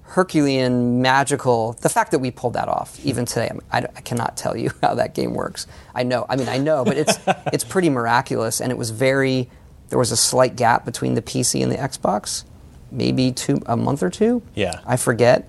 [0.08, 1.72] Herculean magical.
[1.74, 3.08] The fact that we pulled that off, hmm.
[3.08, 5.66] even today, I, I cannot tell you how that game works.
[5.94, 7.18] I know, I mean, I know, but it's
[7.52, 9.48] it's pretty miraculous, and it was very.
[9.88, 12.44] There was a slight gap between the PC and the Xbox,
[12.90, 14.42] maybe two a month or two.
[14.54, 14.80] Yeah.
[14.84, 15.48] I forget,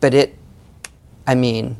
[0.00, 0.38] but it.
[1.26, 1.76] I mean,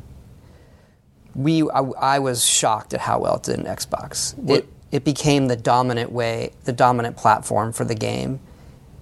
[1.35, 4.37] we I, I was shocked at how well it did in Xbox.
[4.37, 8.39] What- It it became the dominant way, the dominant platform for the game.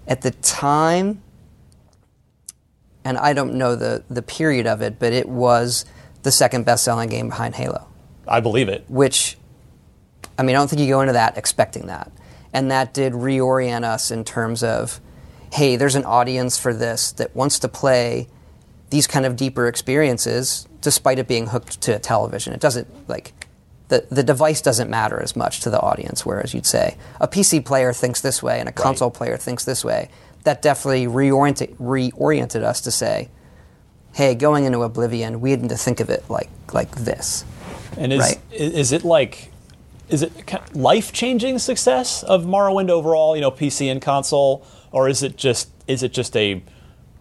[0.08, 1.22] At the time,
[3.06, 5.86] and I don't know the, the period of it, but it was
[6.24, 7.88] the second best selling game behind Halo,
[8.28, 8.86] I believe it.
[8.88, 9.38] which,
[10.38, 12.12] I mean, I don't think you go into that expecting that.
[12.54, 15.02] And that did reorient us in terms of,
[15.52, 18.28] hey, there's an audience for this that wants to play
[18.90, 22.54] these kind of deeper experiences despite it being hooked to a television.
[22.54, 23.34] It doesn't, like,
[23.88, 27.66] the, the device doesn't matter as much to the audience, whereas you'd say a PC
[27.66, 30.10] player thinks this way and a console player thinks this way.
[30.44, 33.30] That definitely reoriented, reoriented us to say,
[34.14, 37.46] hey, going into Oblivion, we had to think of it like, like this.
[37.98, 38.40] And is Right.
[38.52, 39.52] is it like
[40.10, 40.32] is it
[40.76, 43.36] life changing success of Morrowind overall?
[43.36, 46.62] You know, PC and console, or is it just is it just a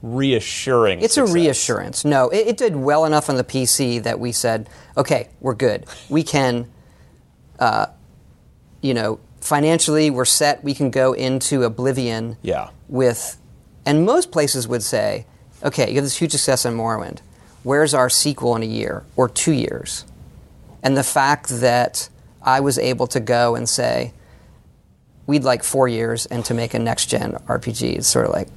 [0.02, 1.00] reassuring?
[1.00, 1.30] It's success?
[1.30, 2.04] a reassurance.
[2.04, 5.86] No, it, it did well enough on the PC that we said, okay, we're good.
[6.08, 6.70] We can,
[7.58, 7.86] uh,
[8.80, 10.62] you know, financially we're set.
[10.64, 12.68] We can go into Oblivion Yeah.
[12.88, 13.36] with,
[13.84, 15.26] and most places would say,
[15.62, 17.18] okay, you have this huge success on Morrowind.
[17.62, 20.04] Where's our sequel in a year or two years?
[20.82, 22.08] And the fact that
[22.42, 24.12] I was able to go and say,
[25.26, 28.48] we'd like four years and to make a next gen RPG is sort of like,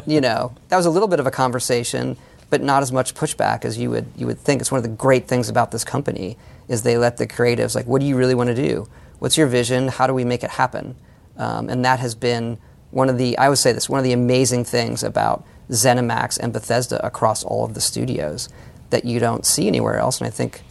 [0.06, 2.16] you know, that was a little bit of a conversation,
[2.50, 4.60] but not as much pushback as you would you would think.
[4.60, 6.36] It's one of the great things about this company
[6.68, 8.86] is they let the creatives like, what do you really want to do?
[9.18, 9.88] What's your vision?
[9.88, 10.96] How do we make it happen?
[11.36, 12.58] Um, and that has been
[12.90, 16.52] one of the I would say this one of the amazing things about ZeniMax and
[16.52, 18.48] Bethesda across all of the studios
[18.90, 20.20] that you don't see anywhere else.
[20.20, 20.62] And I think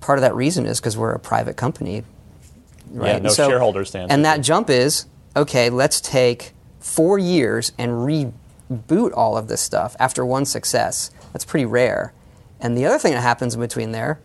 [0.00, 2.04] part of that reason is because we're a private company,
[2.90, 3.14] right?
[3.14, 5.68] Yeah, no shareholders to answer And that jump is okay.
[5.70, 11.10] Let's take four years and reboot all of this stuff after one success.
[11.32, 12.12] That's pretty rare.
[12.60, 14.20] And the other thing that happens in between there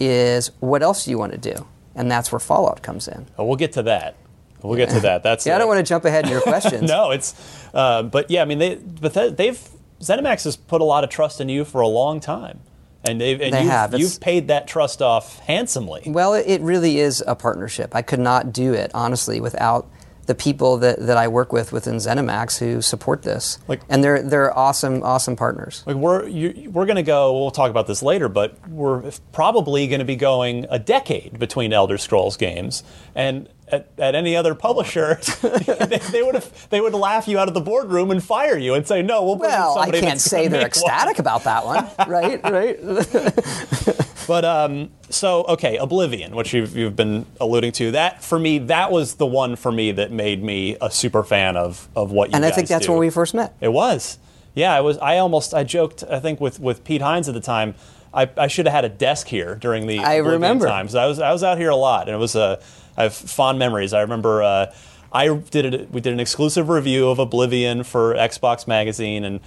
[0.00, 1.66] is what else do you want to do?
[1.94, 3.26] And that's where Fallout comes in.
[3.38, 4.16] Oh, we'll get to that.
[4.62, 5.22] We'll get to that.
[5.24, 6.88] That's Yeah, I don't want to jump ahead in your questions.
[6.88, 7.34] no, it's
[7.74, 9.68] uh, but yeah, I mean they but they- they've
[10.00, 12.60] ZeniMax has put a lot of trust in you for a long time,
[13.04, 13.98] and they've and They you've, have.
[13.98, 16.02] You've paid that trust off handsomely.
[16.06, 17.94] Well, it, it really is a partnership.
[17.94, 19.88] I could not do it honestly without
[20.26, 23.58] the people that, that I work with within ZeniMax who support this.
[23.68, 25.82] Like- and they're they're awesome, awesome partners.
[25.86, 27.32] Like we're you, we're going to go.
[27.32, 31.72] We'll talk about this later, but we're probably going to be going a decade between
[31.72, 32.82] Elder Scrolls games,
[33.14, 37.48] and at, at any other publisher, they, they would have they would laugh you out
[37.48, 40.62] of the boardroom and fire you and say, "No, we'll Well, I can't say they're
[40.62, 42.40] make one." ecstatic about that one, right?
[42.44, 42.78] Right.
[44.26, 48.92] But um, so okay, Oblivion, which you've you've been alluding to, that for me, that
[48.92, 52.36] was the one for me that made me a super fan of of what you
[52.36, 52.92] And I think that's do.
[52.92, 53.54] when we first met.
[53.60, 54.18] It was.
[54.54, 54.96] Yeah, I was.
[54.98, 55.54] I almost.
[55.54, 56.04] I joked.
[56.08, 57.74] I think with with Pete Hines at the time.
[58.14, 60.66] I, I should have had a desk here during the I Oblivion remember.
[60.66, 60.94] times.
[60.94, 62.60] I was I was out here a lot, and it was uh,
[62.96, 63.92] I have fond memories.
[63.92, 64.74] I remember uh,
[65.12, 65.90] I did it.
[65.90, 69.40] We did an exclusive review of Oblivion for Xbox Magazine, and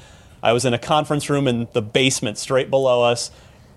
[0.43, 3.31] I was in a conference room in the basement straight below us,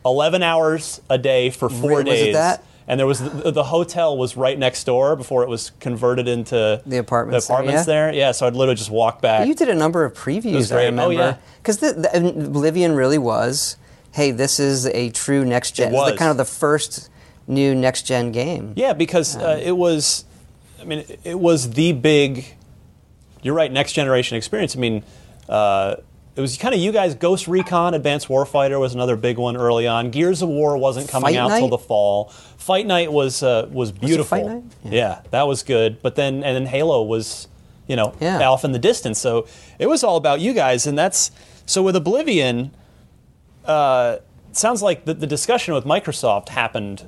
[0.05, 2.05] eleven hours a day for four Really?
[2.11, 2.35] Was it days.
[2.35, 2.65] that?
[2.91, 6.81] And there was the, the hotel was right next door before it was converted into
[6.87, 7.85] The apartments The there, apartments yeah?
[7.85, 8.33] there, yeah.
[8.33, 9.47] So I'd literally just walk back.
[9.47, 10.75] You did a number of previews.
[10.75, 10.87] I.
[10.87, 11.39] Oh, remember.
[11.63, 13.77] Because Oblivion really was.
[14.13, 15.93] Hey, this is a true next gen.
[15.93, 16.13] It was.
[16.13, 17.11] The, kind of the first
[17.49, 18.75] new next gen game.
[18.77, 20.25] Yeah, because uh, it was,
[20.81, 22.55] I mean, it- was the big.
[23.43, 24.77] You're right, next generation experience.
[24.77, 25.03] I mean,
[25.49, 25.97] uh,
[26.37, 27.15] it was kind of you guys.
[27.15, 30.11] Ghost Recon Advanced Warfighter was another big one early on.
[30.11, 32.27] Gears of War wasn't coming Fight out till the fall.
[32.59, 34.39] Fight Night was uh, was beautiful.
[34.39, 34.63] Fight Night?
[34.85, 35.23] Yeah.
[35.31, 36.03] that was good.
[36.03, 37.49] But then and then Halo was,
[37.87, 38.39] you know, Yeah.
[38.49, 39.19] off in the distance.
[39.19, 39.47] So
[39.79, 41.31] it was all about you guys, and that's
[41.67, 42.73] so with Oblivion.
[43.65, 44.17] Uh,
[44.51, 47.07] it sounds like the, the discussion with Microsoft happened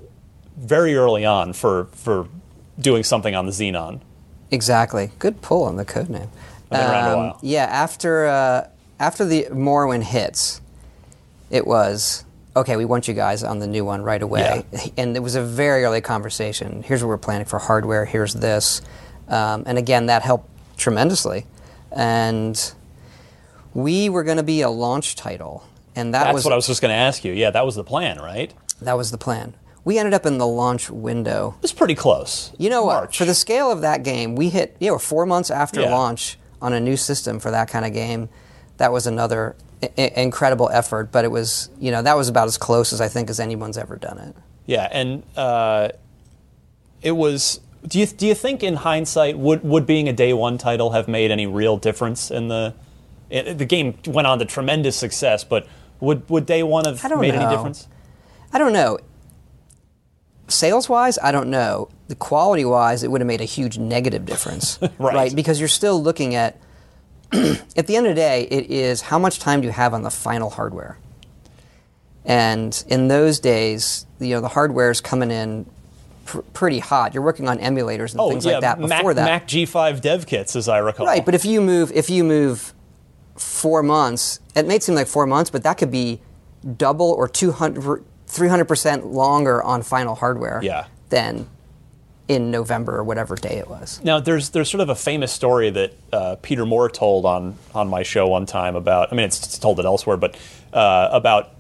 [0.61, 2.29] very early on for for
[2.79, 4.01] doing something on the Xenon.
[4.51, 5.11] Exactly.
[5.19, 6.29] Good pull on the code name.
[6.71, 7.39] I've been around a Um, while.
[7.43, 8.69] Yeah, after uh,
[8.99, 10.61] after the Morrowind hits,
[11.51, 12.25] it was
[12.57, 12.77] okay.
[12.77, 14.65] We want you guys on the new one right away,
[14.97, 16.83] and it was a very early conversation.
[16.83, 18.05] Here's what we're planning for hardware.
[18.05, 18.83] Here's this,
[19.29, 21.47] um, and again, that helped tremendously.
[21.93, 22.73] And
[23.75, 25.65] we were going to be a launch title,
[25.97, 27.33] and that That's was what I was just going to ask you.
[27.33, 28.53] Yeah, that was the plan, right?
[28.81, 29.55] That was the plan.
[29.85, 31.55] We ended up in the launch window.
[31.59, 32.53] It was pretty close.
[32.59, 32.95] You know what?
[32.95, 33.19] March.
[33.19, 35.91] For the scale of that game, we hit, you know, four months after Yeah.
[35.91, 38.29] launch on a new system for that kind of game.
[38.77, 42.59] That was another I- incredible effort, but it was, you know, that was about as
[42.59, 44.37] close as I think as anyone's ever done it.
[44.67, 45.89] Yeah, and uh,
[47.03, 47.61] it was.
[47.89, 51.09] Do you do you think in hindsight would would being a day one title have
[51.09, 52.75] made any real difference in the?
[53.31, 55.67] It, the game went on to tremendous success, but
[55.99, 57.89] would would day one have made any difference?
[58.53, 58.99] I don't know.
[60.51, 61.89] Sales wise, I don't know.
[62.09, 64.79] The quality wise, it would have made a huge negative difference.
[64.99, 65.35] Right.
[65.35, 66.59] Because you're still looking at,
[67.33, 70.03] at the end of the day, it is how much time do you have on
[70.03, 70.99] the final hardware?
[72.25, 75.67] And in those days, you know, the hardware is coming in
[76.27, 77.15] pr- pretty hot.
[77.15, 79.25] You're working on emulators and Oh things yeah, like that Mac, before that.
[79.25, 81.07] Mac G5 dev kits, as I recall.
[81.07, 82.75] Right, but if you move, if you move
[83.37, 86.21] four months, it may seem like four months, but that could be
[86.77, 90.87] double or 200, 300% longer on final hardware Yeah.
[91.11, 91.49] than
[92.29, 94.01] in November or whatever day it was.
[94.05, 97.89] Now, there's there's sort of a famous story that uh, Peter Moore told on on
[97.89, 99.13] my show one time about.
[99.13, 100.37] I mean, it's, it's told it elsewhere, but
[100.73, 101.51] uh, about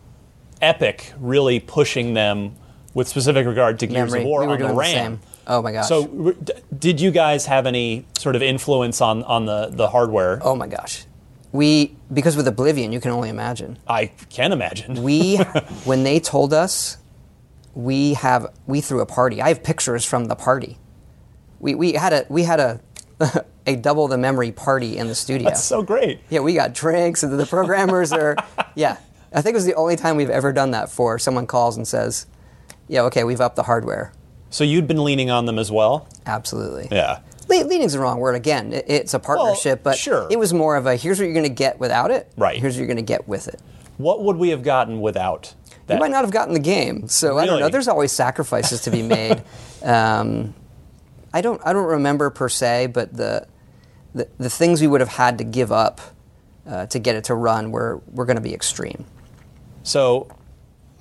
[0.62, 2.54] Epic really pushing them
[2.94, 4.20] with specific regard to Gears Memory.
[4.20, 4.88] of War we on the the RAM.
[4.88, 5.20] same.
[5.46, 5.88] Oh my gosh.
[5.88, 10.38] So, d- did you guys have any sort of influence on on the the hardware?
[10.42, 11.04] oh my gosh.
[11.52, 13.78] We, because with Oblivion, you can only imagine.
[13.88, 15.02] I can imagine.
[15.02, 15.36] We,
[15.84, 16.98] when they told us,
[17.74, 19.40] we have we threw a party.
[19.40, 20.78] I have pictures from the party.
[21.60, 22.80] We, we had a we had a
[23.66, 25.48] a double the memory party in the studio.
[25.48, 26.20] That's so great.
[26.30, 28.36] Yeah, we got drinks, and the programmers are.
[28.76, 28.98] Yeah,
[29.32, 31.86] I think it was the only time we've ever done that for someone calls and
[31.86, 32.26] says,
[32.86, 34.12] "Yeah, okay, we've upped the hardware."
[34.48, 36.08] So you'd been leaning on them as well.
[36.24, 36.88] Absolutely.
[36.90, 37.18] Yeah.
[37.50, 38.34] Le- leaning's the wrong word.
[38.34, 40.28] Again, it, it's a partnership, but sure.
[40.30, 42.32] it was more of a here's what you're going to get without it.
[42.36, 42.58] Right.
[42.58, 43.60] Here's what you're going to get with it.
[43.96, 45.54] What would we have gotten without
[45.86, 45.94] that?
[45.94, 47.68] You might not have gotten the game, so I don't know.
[47.68, 49.42] There's always sacrifices to be made.
[49.82, 50.54] um,
[51.32, 51.60] I don't.
[51.64, 53.46] I don't remember per se, but the
[54.14, 56.00] the, the things we would have had to give up
[56.66, 59.04] uh, to get it to run were were going to be extreme.
[59.82, 60.34] So,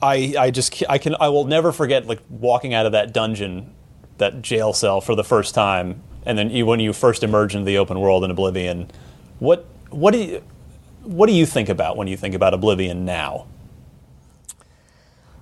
[0.02, 3.74] I I just I can I will never forget like walking out of that dungeon,
[4.18, 7.66] that jail cell for the first time, and then you, when you first emerge into
[7.66, 8.90] the open world in Oblivion.
[9.40, 10.44] What what do you
[11.04, 13.48] what do you think about when you think about Oblivion now?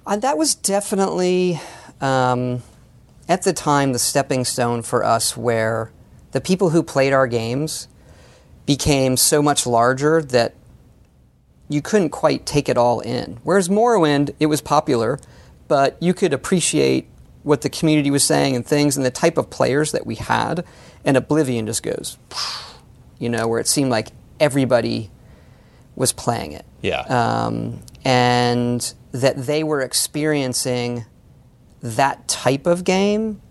[0.06, 1.60] Uh, that was definitely,
[2.00, 2.64] um,
[3.28, 5.92] at the time, the stepping stone for us where
[6.32, 7.90] the people who played our games
[8.66, 10.54] became so much larger that
[11.68, 13.40] you couldn't quite take it all in.
[13.44, 15.20] Whereas Morrowind, it was popular,
[15.68, 17.10] but you could appreciate
[17.48, 20.64] what the community was saying and things and the type of players that we had.
[21.06, 22.18] And Oblivion just goes,
[23.18, 25.10] you know, where it seemed like everybody
[25.96, 27.00] was playing it Yeah.
[27.02, 31.06] um, and that they were experiencing
[31.82, 33.42] that type of game.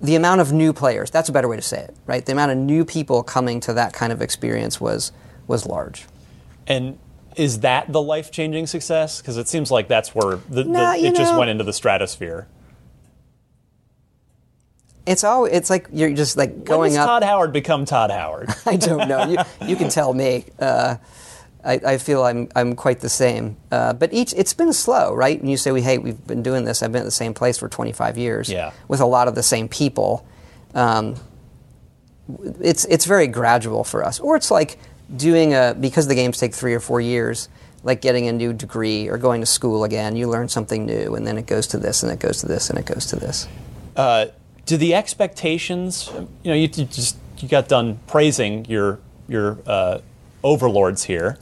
[0.00, 2.24] The amount of new players, that's a better way to say it, right?
[2.24, 5.12] The amount of new people coming to that kind of experience was,
[5.46, 6.06] was large.
[6.66, 6.98] and
[7.36, 9.20] is that the life changing success?
[9.20, 11.72] Because it seems like that's where the, the, Nah, you it just went into the
[11.72, 12.48] stratosphere.
[15.10, 17.06] It's all, it's like you're just like When going does up.
[17.08, 18.48] Todd Howard become Todd Howard?
[18.66, 19.26] I don't know.
[19.28, 20.44] You, you can tell me.
[20.58, 20.96] Uh,
[21.62, 23.56] I, I feel I'm I'm quite the same.
[23.70, 25.38] Uh, but each it's been slow, right?
[25.40, 27.58] When you say we hey we've been doing this, I've been at the same place
[27.58, 28.72] for 25 years, Yeah.
[28.88, 30.24] with a lot of the same people.
[30.74, 31.16] Um,
[32.60, 34.78] it's it's very gradual for us, or it's like
[35.14, 37.48] doing a because the games take three or four years,
[37.82, 40.16] like getting a new degree or going to school again.
[40.16, 42.70] You learn something new, and then it goes to this, and it goes to this,
[42.70, 43.48] and it goes to this.
[43.96, 44.26] Uh,
[44.70, 46.10] do the expectations?
[46.44, 49.98] You know, you, you just you got done praising your your uh,
[50.44, 51.38] overlords here,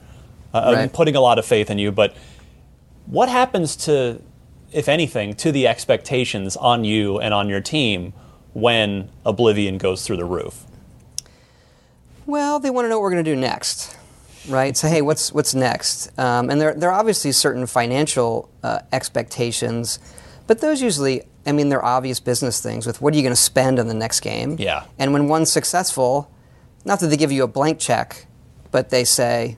[0.51, 0.91] uh, Right.
[0.91, 1.91] putting a lot of faith in you.
[1.91, 2.15] But
[3.05, 4.19] what happens to,
[4.71, 8.13] if anything, to the expectations on you and on your team
[8.53, 10.65] when Oblivion goes through the roof?
[12.25, 13.95] Well, they want to know what we're going to do next,
[14.47, 14.75] right?
[14.75, 16.17] So, hey, what's what's next?
[16.17, 19.99] Um, and there, there are obviously certain financial uh, expectations,
[20.47, 23.41] but those usually, I mean, they're obvious business things with what are you going to
[23.41, 24.55] spend on the next game?
[24.59, 24.85] Yeah.
[24.99, 26.31] And when one's successful,
[26.85, 28.27] not that they give you a blank check,
[28.69, 29.57] but they say,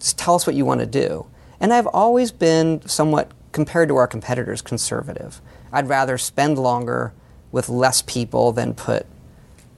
[0.00, 1.26] just tell us what you want to do.
[1.60, 5.40] And I've always been somewhat, compared to our competitors, conservative.
[5.72, 7.12] I'd rather spend longer
[7.52, 9.06] with less people than put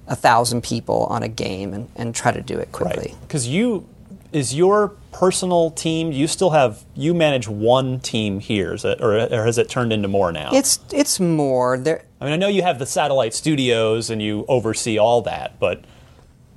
[0.06, 3.14] a thousand people on a game and, and try to do it quickly.
[3.20, 3.86] Because you
[4.32, 6.10] is your personal team.
[6.10, 9.92] You still have you manage one team here, is it, or, or has it turned
[9.92, 10.50] into more now?
[10.52, 12.04] It's it's more there.
[12.20, 15.84] I mean, I know you have the satellite studios and you oversee all that, but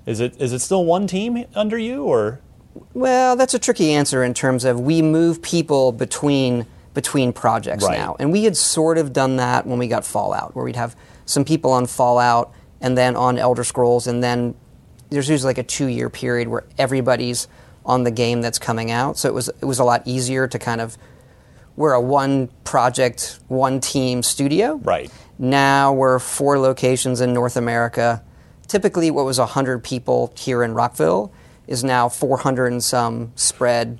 [0.05, 2.39] is it is it still one team under you, or
[2.93, 6.65] Well, that's a tricky answer in terms of we move people between
[6.95, 7.99] between projects Right.
[7.99, 10.95] now, and we had sort of done that when we got Fallout, where we'd have
[11.25, 14.55] some people on Fallout and then on Elder Scrolls, and then
[15.11, 17.47] there's usually like a two year period where everybody's
[17.87, 19.17] on the game that's coming out.
[19.17, 20.97] So it was it was a lot easier to kind of
[21.75, 24.75] we're a one project, one team studio.
[24.75, 25.11] Right.
[25.39, 28.23] Now we're four locations in North America.
[28.67, 31.31] Typically, what was 100 people here in Rockville
[31.67, 33.99] is now 400 and some spread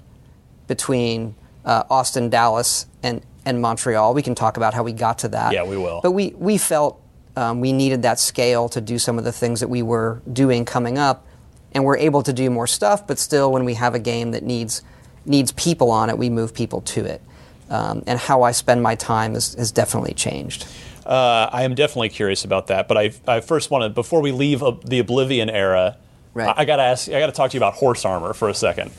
[0.67, 4.13] between uh, Austin, Dallas, and, and Montreal.
[4.13, 5.53] We can talk about how we got to that.
[5.53, 6.01] Yeah, we will.
[6.01, 6.99] But we, we felt
[7.35, 10.65] um, we needed that scale to do some of the things that we were doing
[10.65, 11.26] coming up.
[11.73, 14.43] And we're able to do more stuff, but still, when we have a game that
[14.43, 14.81] needs,
[15.25, 17.21] needs people on it, we move people to it.
[17.69, 20.65] Um, and how I spend my time has, has definitely changed.
[21.05, 22.87] uh, I am definitely curious about that.
[22.87, 25.97] But I I first wanted before we leave uh, the Oblivion era,
[26.33, 26.49] Right.
[26.55, 28.91] I, I gotta ask, I gotta talk to you about horse armor for a second.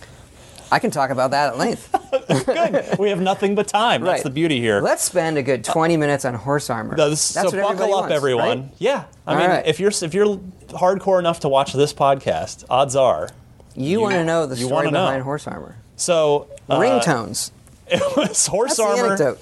[0.71, 1.95] I can talk about that at length.
[2.47, 4.03] Good, we have nothing but time.
[4.03, 4.23] That's Right.
[4.23, 4.81] the beauty here.
[4.81, 6.95] Let's spend a good 20 minutes on horse armor.
[6.97, 8.61] No, this- That's so what buckle up, wants, everyone.
[8.63, 8.71] right?
[8.79, 9.67] Yeah, I All mean, right.
[9.67, 10.37] if you're if you're
[10.69, 13.29] hardcore enough to watch this podcast, odds are
[13.75, 15.23] You, want to know the you story wanna know.
[15.23, 15.77] horse armor.
[15.97, 16.49] so.
[16.69, 17.51] uh, Ringtones.
[17.91, 19.07] It was horse That's armor.
[19.07, 19.39] anecdote.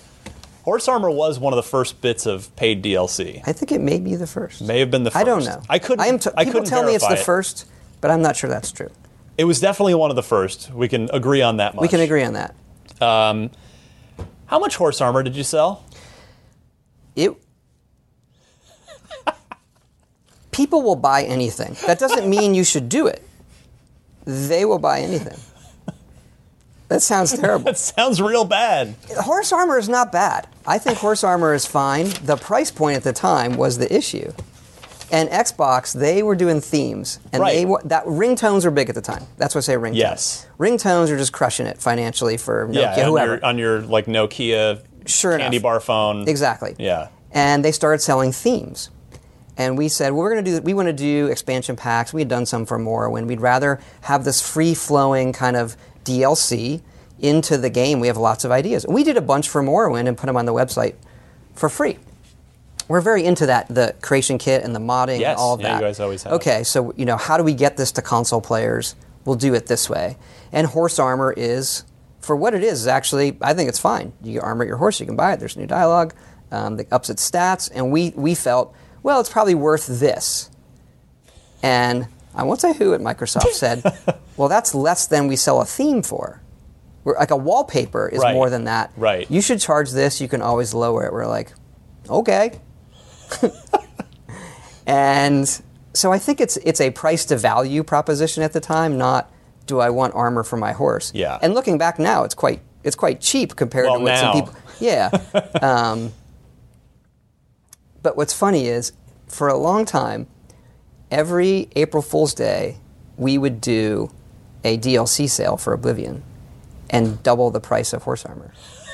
[0.65, 3.43] Horse armor was one of the first bits of paid DLC.
[3.47, 4.63] I think it may be the first.
[4.63, 5.21] May have been the first.
[5.21, 5.61] I don't know.
[5.69, 7.19] I couldn't- I am t- I people couldn't tell me it's the it.
[7.21, 7.67] first,
[8.01, 8.91] but I'm not sure that's true.
[9.39, 10.73] It was definitely one of the first.
[10.73, 11.83] We can agree on that much.
[11.83, 12.55] We can agree on that.
[13.01, 13.51] Um,
[14.47, 15.85] how much horse armor did you sell?
[17.15, 17.33] It.
[20.53, 21.77] People will buy anything.
[21.87, 23.23] That doesn't mean you should do it.
[24.25, 25.39] They will buy anything.
[26.89, 27.65] That sounds terrible.
[27.65, 28.95] That sounds real bad.
[29.19, 30.47] horse armor is not bad.
[30.67, 32.11] I think horse armor is fine.
[32.23, 34.33] The price point at the time was the issue.
[35.13, 37.55] And Xbox, they were doing themes, and Right.
[37.55, 39.25] they wa- that ringtones were big at the time.
[39.37, 39.95] That's why I say ringtones.
[39.97, 40.47] Yes.
[40.59, 43.35] ringtones are just crushing it financially for Nokia, yeah, on whoever.
[43.37, 45.63] your, on your like Nokia Sure candy enough.
[45.63, 46.29] bar phone.
[46.29, 46.75] Exactly.
[46.79, 47.09] Yeah.
[47.31, 48.91] And they started selling themes.
[49.57, 52.13] And we said, well, we're going to do, we want to do expansion packs.
[52.13, 53.27] We had done some for Morrowind.
[53.27, 56.83] We'd rather have this free flowing kind of DLC
[57.21, 58.01] into the game.
[58.01, 58.85] We have lots of ideas.
[58.85, 60.95] And we did a bunch for Morrowind and put them on the website
[61.55, 61.99] for free.
[62.89, 65.31] We're very into that, the creation kit and the modding Yes.
[65.33, 65.75] and all of Yeah, that.
[65.81, 66.35] you guys always have.
[66.35, 68.95] Okay, so, you know, how do we get this to console players?
[69.25, 70.17] We'll do it this way.
[70.53, 71.85] And horse armor is,
[72.21, 74.13] for what it is, is actually, I think it's fine.
[74.23, 75.41] You armor your horse, you can buy it.
[75.41, 76.15] There's new dialogue
[76.53, 77.69] um, that ups its stats.
[77.75, 78.73] And we, we felt,
[79.03, 80.49] well, it's probably worth this.
[81.63, 83.83] And I won't say who at Microsoft said,
[84.37, 86.41] well, that's less than we sell a theme for.
[87.05, 88.35] We're, like a wallpaper is Right.
[88.35, 88.93] more than that.
[88.97, 89.29] Right.
[89.31, 90.21] You should charge this.
[90.21, 91.13] You can always lower it.
[91.13, 91.53] We're like,
[92.09, 92.61] okay.
[94.87, 95.63] and
[95.93, 99.31] so I think it's it's a price to value proposition at the time, not
[99.67, 101.11] do I want armor for my horse.
[101.15, 101.39] Yeah.
[101.43, 104.33] And looking back now, it's quite it's quite cheap compared Well, to what now.
[104.33, 104.61] some people.
[104.79, 105.11] Yeah.
[105.63, 106.13] um,
[108.03, 108.93] but what's funny is,
[109.27, 110.29] for a long time,
[111.11, 112.77] every April Fool's Day,
[113.17, 114.13] we would do
[114.63, 116.23] a DLC sale for Oblivion,
[116.91, 118.53] and double the price of horse armor.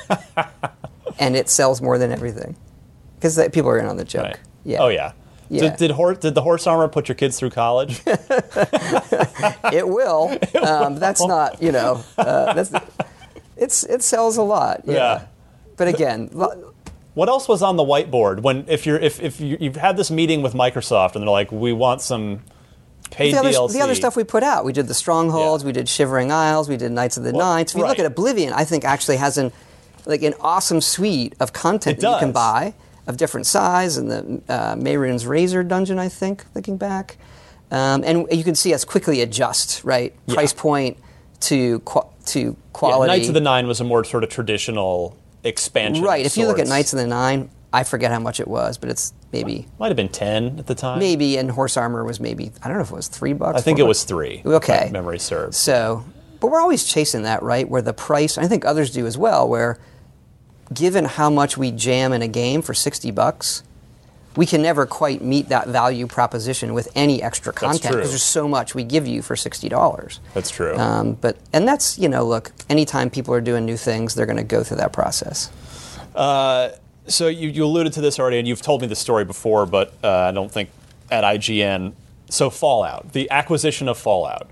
[1.19, 2.57] and it sells more than everything
[3.23, 4.25] because people are in on the joke.
[4.25, 4.37] Right.
[4.65, 4.79] Yeah.
[4.81, 5.13] Oh yeah.
[5.49, 5.61] Yeah.
[5.63, 8.01] Did, did, hor- did the horse armor put your kids through college?
[8.07, 10.37] it will.
[10.63, 12.73] Um, that's not, you know, uh, that's,
[13.57, 14.83] it's it sells a lot.
[14.85, 14.95] Yeah.
[14.95, 15.27] Yeah.
[15.77, 16.73] But again, lo-
[17.15, 20.11] what else was on the whiteboard when if you're if, if you, you've had this
[20.11, 22.43] meeting with Microsoft and they're like, we want some
[23.11, 23.73] paid the other, DLC.
[23.73, 25.67] the other stuff we put out, we did the Strongholds, Yeah.
[25.67, 27.73] we did Shivering Isles, we did Knights of the Well, Knights.
[27.75, 29.53] If you look at Oblivion, I think actually has an
[30.07, 32.75] like an awesome suite of content It that you can buy
[33.07, 37.17] of different size, and the uh, Mehrunes' Razor dungeon, I think, looking back,
[37.71, 40.35] um, and you can see us quickly adjust right Yeah.
[40.35, 40.99] price point
[41.41, 43.09] to qu- to Yeah, quality.
[43.13, 46.05] Knights of the Nine was a more sort of traditional expansion.
[46.05, 46.25] right.
[46.25, 46.69] If you look at.
[46.69, 49.97] Knights of the Nine, I forget how much it was, but it's maybe might have
[49.97, 50.99] been ten at the time.
[51.01, 53.59] maybe, and Horse Armor was maybe I don't know if it was three bucks.
[53.59, 54.43] I think it was three.
[54.47, 54.91] Okay.
[54.93, 55.57] memory serves.
[55.57, 56.05] So,
[56.39, 57.69] but we're always chasing that, right?
[57.69, 59.79] Where the price, I think others do as well, where
[60.73, 63.63] given how much we jam in a game for 60 bucks,
[64.37, 68.49] we can never quite meet that value proposition with any extra content because there's so
[68.49, 70.19] much we give you for $60.
[70.33, 70.77] That's true.
[70.77, 74.39] Um, but and that's you know look anytime people are doing new things they're going
[74.39, 75.51] to go through that process
[77.09, 79.93] So you, you alluded to this already, and you've told me the story before, but
[80.05, 80.71] uh, I don't think
[81.11, 81.95] at IGN.
[82.29, 84.49] So Fallout, the acquisition of Fallout,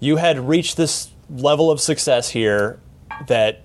[0.00, 2.78] you had reached this level of success here
[3.26, 3.63] that, uh,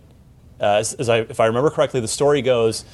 [0.59, 2.85] Uh, as, as I, if I remember correctly, the story goes.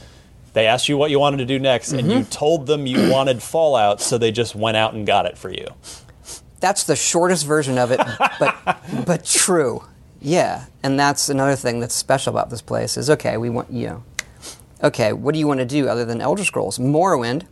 [0.53, 2.29] They asked you what you wanted to do next, and you mm-hmm.
[2.29, 5.67] told them you wanted Fallout, so they just went out and got it for you.
[6.61, 7.99] that's the shortest version of it,
[8.39, 9.83] but but true.
[10.21, 13.87] Yeah, and that's another thing that's special about this place is okay, we want you
[13.87, 14.03] know,
[14.81, 16.79] okay, what do you want to do other than Elder Scrolls?
[16.79, 17.43] Morrowind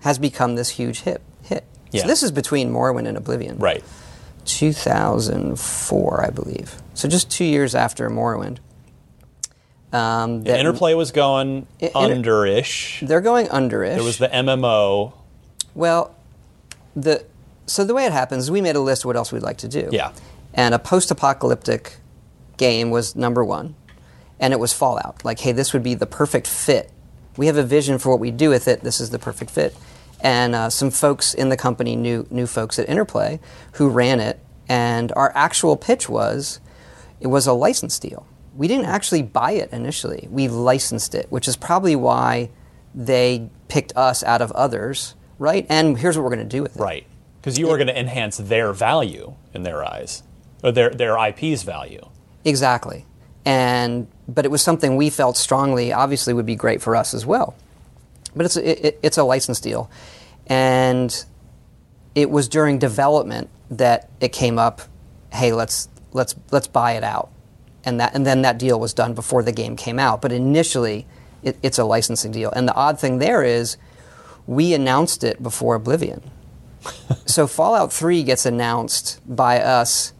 [0.00, 1.20] has become this huge hit.
[1.42, 1.64] Hit.
[1.90, 2.02] Yeah.
[2.02, 3.58] So this is between Morrowind and Oblivion.
[3.58, 3.82] Right.
[4.44, 6.80] 2004, I believe.
[6.94, 8.58] So just two years after Morrowind.
[9.92, 13.02] Um, The that- Interplay was going I- Inter- under-ish.
[13.06, 13.94] They're going underish.
[13.94, 15.12] There was the MMO.
[15.74, 16.14] Well,
[16.94, 17.24] the
[17.66, 19.68] so the way it happens we made a list of what else we'd like to
[19.68, 19.88] do.
[19.92, 20.12] Yeah.
[20.54, 21.96] And a post-apocalyptic
[22.56, 23.74] game was number one,
[24.40, 25.24] and it was Fallout.
[25.24, 26.90] Like, hey, this would be the perfect fit.
[27.36, 28.80] We have a vision for what we do with it.
[28.82, 29.76] This is the perfect fit.
[30.22, 33.38] And uh, some folks in the company knew knew folks at Interplay
[33.72, 36.60] who ran it, and our actual pitch was
[37.20, 38.26] it was a license deal.
[38.56, 40.28] We didn't actually buy it initially.
[40.30, 42.50] We licensed it, which is probably why
[42.94, 45.66] they picked us out of others, right?
[45.68, 46.80] And here's what we're going to do with it.
[46.80, 47.06] Right.
[47.40, 50.22] Because you are going to enhance their value in their eyes,
[50.64, 52.04] or their, their IP's value.
[52.44, 53.04] Exactly.
[53.44, 57.24] And but it was something we felt strongly, obviously, would be great for us as
[57.24, 57.54] well.
[58.34, 59.88] But it's a, it, it's a license deal,
[60.48, 61.24] and
[62.16, 64.82] it was during development that it came up.
[65.32, 67.30] Hey, let's let's let's buy it out,
[67.86, 70.20] and that and then that deal was done before the game came out.
[70.20, 71.06] But initially,
[71.42, 72.50] it, it's a licensing deal.
[72.50, 73.78] And the odd thing there is,
[74.46, 76.28] we announced it before Oblivion.
[77.26, 80.12] so Fallout 3 gets announced by us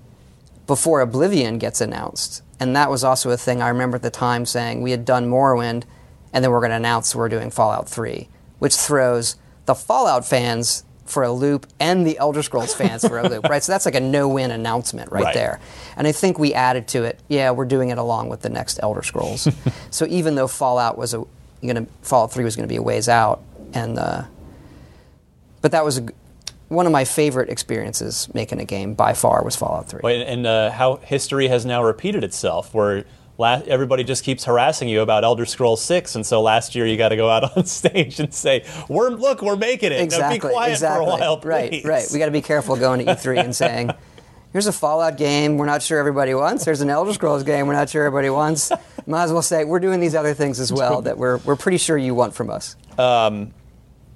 [0.67, 2.43] before Oblivion gets announced.
[2.59, 5.29] And that was also a thing I remember at the time saying we had done
[5.29, 5.85] Morrowind
[6.33, 9.37] and then we're going to announce we're doing Fallout 3, which throws
[9.67, 13.63] the Fallout fans for a loop and the Elder Scrolls fans for a loop, right?
[13.63, 15.35] So that's like a no win announcement right, Right.
[15.35, 15.61] there.
[15.97, 18.79] And I think we added to it, yeah, we're doing it along with the next
[18.83, 19.49] Elder Scrolls.
[19.91, 21.25] so even though Fallout was a,
[21.65, 23.43] gonna, Fallout 3 was going to be a ways out,
[23.73, 24.23] and uh,
[25.63, 26.07] but that was a
[26.69, 30.01] one of my favorite experiences making a game by far was Fallout 3.
[30.03, 33.05] Wait, and uh, how history has now repeated itself, where
[33.39, 36.97] la- everybody just keeps harassing you about Elder Scrolls Six, and so last year you
[36.97, 39.97] got to go out on stage and say, "We're look, we're making it.
[39.97, 40.49] Now Exactly.
[40.51, 41.07] be quiet exactly.
[41.07, 42.07] for a while, right, please." right.
[42.13, 43.91] We got to be careful going to E3 and saying,
[44.53, 46.65] "Here's a Fallout game we're not sure everybody wants.
[46.65, 48.71] There's an Elder Scrolls game we're not sure everybody wants."
[49.07, 51.79] Might as well say we're doing these other things as well that we're we're pretty
[51.79, 52.75] sure you want from us.
[52.99, 53.53] Um,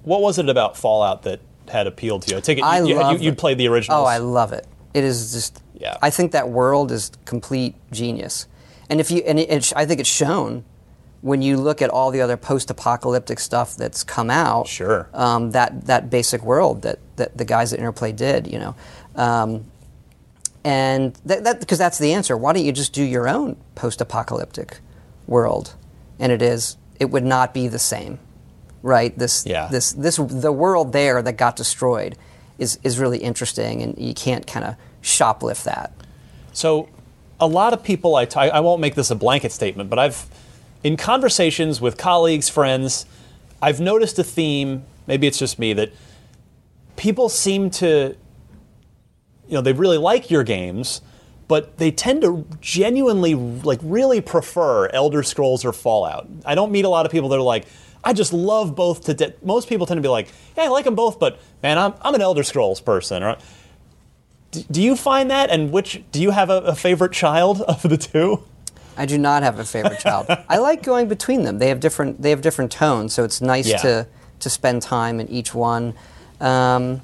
[0.03, 2.39] what was it about Fallout that had appealed to you?
[2.39, 3.99] I take it I you, you, you, played the original.
[3.99, 4.67] Oh, I love it.
[4.95, 5.63] It is just.
[5.75, 5.97] Yeah.
[6.03, 8.47] I think that world is complete genius,
[8.91, 10.65] and if you and it, it's- I think it's shown
[11.23, 14.67] when you look at all the other post-apocalyptic stuff that's come out.
[14.69, 15.09] Sure.
[15.15, 18.75] Um, that that basic world that that the guys at Interplay did, you know.
[19.17, 19.65] Um,
[20.65, 22.37] and that, that because that's the answer.
[22.37, 24.81] Why don't you just do your own post-apocalyptic
[25.27, 25.75] world?
[26.19, 26.77] And it is.
[26.99, 28.19] It would not be the same,
[28.83, 29.17] right?
[29.19, 29.69] This Yeah.
[29.71, 32.17] this this the world there that got destroyed
[32.59, 35.93] is is really interesting, and you can't kind of shoplift that.
[36.53, 36.89] So,
[37.41, 40.27] a lot of people, I, t- I won't make this a blanket statement, but I've,
[40.85, 43.07] in conversations with colleagues, friends,
[43.63, 45.93] I've noticed a theme, maybe it's just me, that
[46.97, 48.17] people seem to,
[49.49, 51.01] you know, they really like your games,
[51.49, 56.29] but they tend to genuinely, like, really prefer Elder Scrolls or Fallout.
[56.45, 57.67] I don't meet a lot of people that are like,
[58.05, 60.85] I just love both to de- most people tend to be like, yeah, I like
[60.85, 63.23] them both, but man, I'm I'm an Elder Scrolls person.
[63.23, 63.37] Or,
[64.51, 65.51] do, do you find that?
[65.51, 68.43] And which do you have a, a favorite child of the two?
[68.97, 70.27] I do not have a favorite child.
[70.49, 71.59] I like going between them.
[71.59, 73.77] They have different they have different tones, so it's nice Yeah.
[73.79, 74.07] to
[74.41, 75.95] to spend time in each one.
[76.41, 77.01] Um,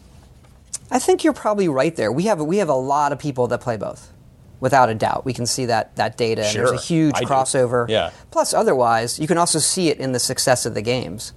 [0.90, 2.12] I think you're probably right there.
[2.12, 4.12] We have we have a lot of people that play both,
[4.61, 5.24] without a doubt.
[5.24, 6.66] We can see that that data, and Sure.
[6.68, 7.26] there's a huge I do.
[7.26, 7.88] crossover.
[7.88, 8.11] Yeah.
[8.30, 11.32] Plus, otherwise, you can also see it in the success of the games.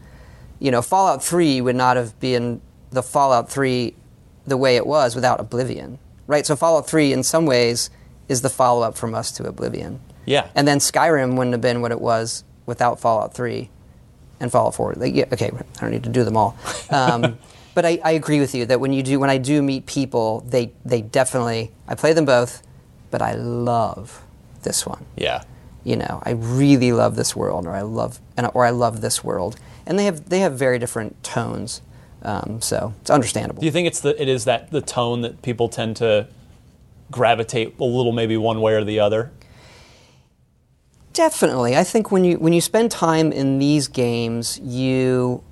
[0.60, 3.96] You know, Fallout 3 would not have been the Fallout 3
[4.46, 6.46] the way it was without Oblivion, right?
[6.46, 7.90] So Fallout 3, in some ways,
[8.28, 10.00] is the follow up from us to Oblivion.
[10.26, 10.48] Yeah.
[10.56, 13.70] And then Skyrim wouldn't have been what it was without Fallout 3
[14.40, 14.94] and Fallout 4.
[14.94, 16.58] Like, yeah, okay, I don't need to do them all.
[16.92, 17.38] Um,
[17.76, 20.42] but I, I agree with you that when you do, when I do meet people,
[20.42, 22.64] they, they definitely, I play them both,
[23.12, 24.24] but I love
[24.64, 25.06] this one.
[25.16, 25.44] Yeah.
[25.84, 29.24] You know, I really love this world, or I love, and, or I love this
[29.24, 31.82] world, and they have they have very different tones,
[32.22, 33.62] um, so it's understandable.
[33.62, 36.28] Do you think it's the it is that the tone that people tend to
[37.12, 39.32] gravitate a little maybe one way or the other?
[41.14, 41.76] Definitely.
[41.76, 45.44] I think when you when you spend time in these games, you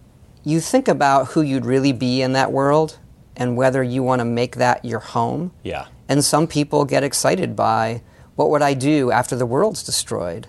[0.44, 3.00] you think about who you'd really be in that world
[3.36, 5.52] and whether you want to make that your home.
[5.64, 5.88] Yeah.
[6.10, 8.02] And some people get excited by
[8.36, 10.48] what would I do after the world's destroyed?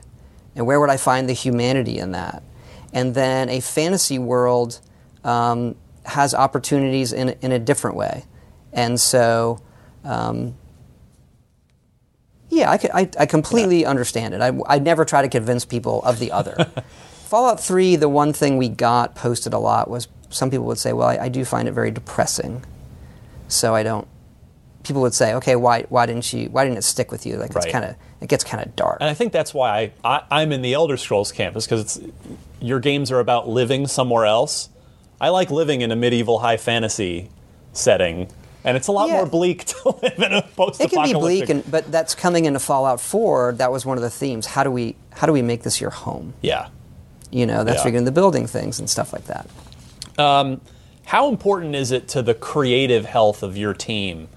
[0.54, 2.42] And where would I find the humanity in that?
[2.92, 4.80] And then a fantasy world
[5.24, 5.74] um,
[6.08, 8.24] has opportunities in, in a different way.
[8.72, 9.60] And so,
[10.04, 10.54] um,
[12.50, 14.40] yeah, I, could- I, I completely understand it.
[14.40, 16.54] I, I never try to convince people of the other.
[17.26, 20.92] Fallout 3, the one thing we got posted a lot was some people would say,
[20.92, 22.64] well, I, I do find it very depressing.
[23.48, 24.06] So I don't.
[24.84, 26.48] People would say, okay, why, why didn't you?
[26.48, 27.36] Why didn't it stick with you?
[27.36, 27.64] Like Right.
[27.64, 28.98] it's kind of it gets kind of dark.
[29.00, 32.12] And I think that's why I, I, I'm in the Elder Scrolls campus because it's
[32.60, 34.70] your games are about living somewhere else.
[35.20, 37.28] I like living in a medieval high fantasy
[37.72, 38.28] setting,
[38.64, 39.14] and it's a lot Yeah.
[39.16, 40.80] more bleak to live in a post-apocalyptic.
[40.86, 43.52] It can be bleak, and, but that's coming into Fallout 4.
[43.54, 44.46] That was one of the themes.
[44.46, 46.34] How do we how do we make this your home?
[46.42, 46.68] yeah.
[47.30, 47.84] You know, that's Yeah.
[47.84, 49.46] figuring the building things and stuff like that.
[50.18, 50.62] Um,
[51.04, 54.28] how important is it to the creative health of your team?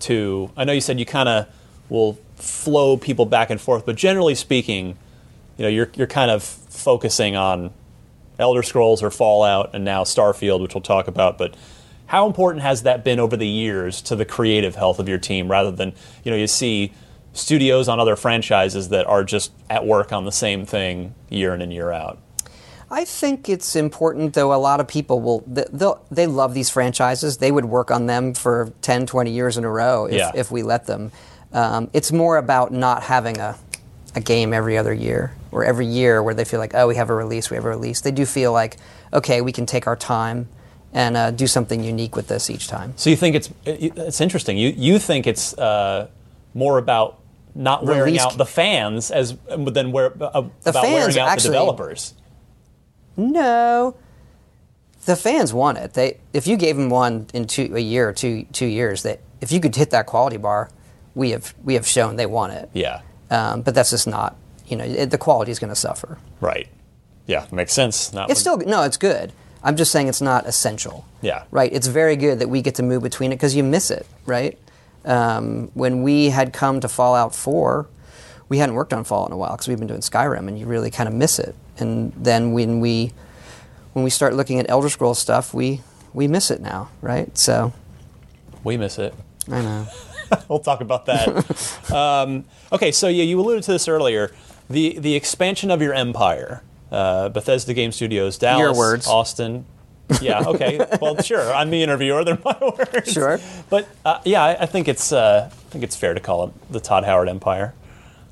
[0.00, 1.46] To I know you said you kind of
[1.88, 4.98] will flow people back and forth, but generally speaking,
[5.56, 7.70] you know you're you're kind of focusing on
[8.38, 11.38] Elder Scrolls or Fallout and now Starfield, which we'll talk about.
[11.38, 11.54] But
[12.06, 15.50] how important has that been over the years to the creative health of your team,
[15.50, 15.92] rather than
[16.24, 16.92] you know you see
[17.32, 21.60] studios on other franchises that are just at work on the same thing year in
[21.60, 22.18] and year out.
[22.88, 24.54] I think it's important, though.
[24.54, 25.42] A lot of people will
[26.10, 27.38] they love these franchises.
[27.38, 30.30] They would work on them for 10, 20 years in a row if, Yeah.
[30.34, 31.10] if we let them.
[31.52, 33.56] Um, it's more about not having a,
[34.16, 37.10] a game every other year or every year where they feel like, oh, we have
[37.10, 38.00] a release, we have a release.
[38.00, 38.78] They do feel like,
[39.12, 40.48] okay, we can take our time
[40.92, 42.94] and uh, do something unique with this each time.
[42.96, 44.56] So you think it's it's interesting.
[44.56, 46.08] You you think it's uh,
[46.54, 47.18] more about
[47.54, 50.28] not wearing Release- out the fans as than where uh,
[50.64, 52.14] about fans wearing out actually- the developers.
[53.16, 53.96] No.
[55.04, 55.92] The fans want it.
[55.94, 59.20] They if you gave them one in two a year or two two years, that
[59.40, 60.70] if you could hit that quality bar,
[61.14, 62.70] we have we have shown they want it.
[62.72, 63.02] Yeah.
[63.30, 66.18] Um, but that's just not you know it, the quality is going to suffer.
[66.40, 66.68] Right.
[67.26, 68.12] Yeah, makes sense.
[68.12, 69.32] Not It's still no, it's good.
[69.62, 71.04] I'm just saying it's not essential.
[71.22, 71.44] Yeah.
[71.50, 71.72] Right.
[71.72, 74.06] It's very good that we get to move between it because you miss it.
[74.24, 74.56] Right.
[75.04, 77.86] Um, when we had come to Fallout 4,
[78.48, 80.66] we hadn't worked on Fallout in a while because we've been doing Skyrim, and you
[80.66, 81.54] really kind of miss it.
[81.78, 83.12] And then when we
[83.92, 85.80] when we start looking at Elder Scrolls stuff, we
[86.12, 86.90] we miss it now.
[87.00, 87.36] Right.
[87.36, 87.72] So
[88.62, 89.14] we miss it.
[89.50, 89.86] I know.
[90.48, 91.92] we'll talk about that.
[91.92, 94.34] um, okay, so yeah, you alluded to this earlier.
[94.68, 99.06] The the expansion of your empire, uh, Bethesda Game Studios, Dallas, Your words.
[99.06, 99.64] Austin.
[100.20, 100.42] Yeah.
[100.46, 100.78] Okay.
[101.00, 101.52] well, sure.
[101.52, 102.24] I'm the interviewer.
[102.24, 103.12] They're my words.
[103.12, 103.40] Sure.
[103.70, 106.72] But uh, yeah, I, I think it's uh, I think it's fair to call it
[106.72, 107.74] the Todd Howard Empire.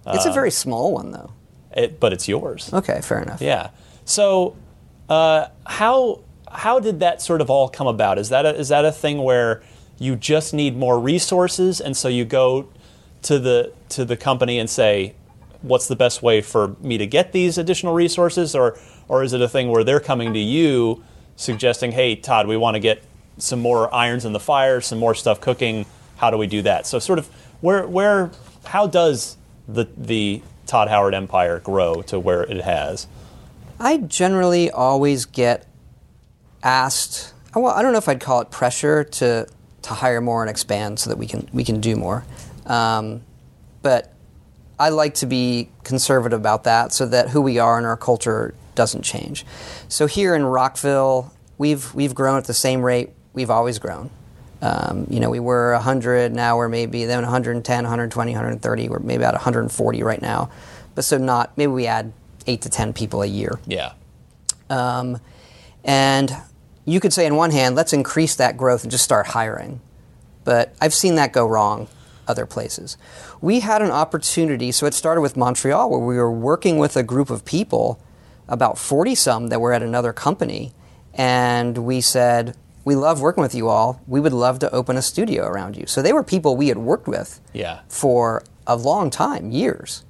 [0.06, 1.32] it's a very small one though.
[1.76, 2.72] It, but it's yours.
[2.72, 3.40] Okay, fair enough.
[3.40, 3.70] Yeah.
[4.04, 4.56] So,
[5.08, 6.20] uh, how
[6.50, 8.18] how did that sort of all come about?
[8.18, 9.62] Is that a, is that a thing where
[9.98, 12.68] you just need more resources, and so you go
[13.22, 15.14] to the to the company and say,
[15.62, 18.78] "What's the best way for me to get these additional resources?" Or
[19.08, 21.02] or is it a thing where they're coming to you,
[21.36, 23.02] suggesting, "Hey, Todd, we want to get
[23.38, 25.86] some more irons in the fire, some more stuff cooking.
[26.16, 27.28] How do we do that?" So, sort of,
[27.60, 28.30] where where
[28.64, 29.36] how does
[29.68, 33.06] the the Todd Howard empire grow to where it has?
[33.78, 35.66] I generally always get
[36.62, 37.32] asked.
[37.54, 39.46] Well, I don't know if I'd call it pressure to
[39.84, 42.24] to hire more and expand so that we can we can do more.
[42.66, 43.22] Um,
[43.82, 44.12] but
[44.78, 48.54] I like to be conservative about that so that who we are and our culture
[48.74, 49.46] doesn't change.
[49.88, 54.10] So here in Rockville, we've we've grown at the same rate we've always grown.
[54.62, 58.88] Um, you know, we were 100, now we're maybe then 110, 120, 130.
[58.88, 60.50] We're maybe about 140 right now.
[60.94, 62.12] But so not maybe we add
[62.46, 63.58] eight to 10 people a year.
[63.66, 63.92] Yeah.
[64.70, 65.20] Um,
[65.84, 66.34] and
[66.84, 69.80] you could say, on one hand, let's increase that growth and just start hiring.
[70.44, 71.88] But I've seen that go wrong
[72.28, 72.96] other places.
[73.40, 77.02] We had an opportunity, so it started with Montreal, where we were working with a
[77.02, 77.98] group of people,
[78.48, 80.72] about 40 some, that were at another company.
[81.14, 84.00] And we said, We love working with you all.
[84.06, 85.86] We would love to open a studio around you.
[85.86, 87.80] So they were people we had worked with Yeah.
[87.88, 90.04] for a long time, years.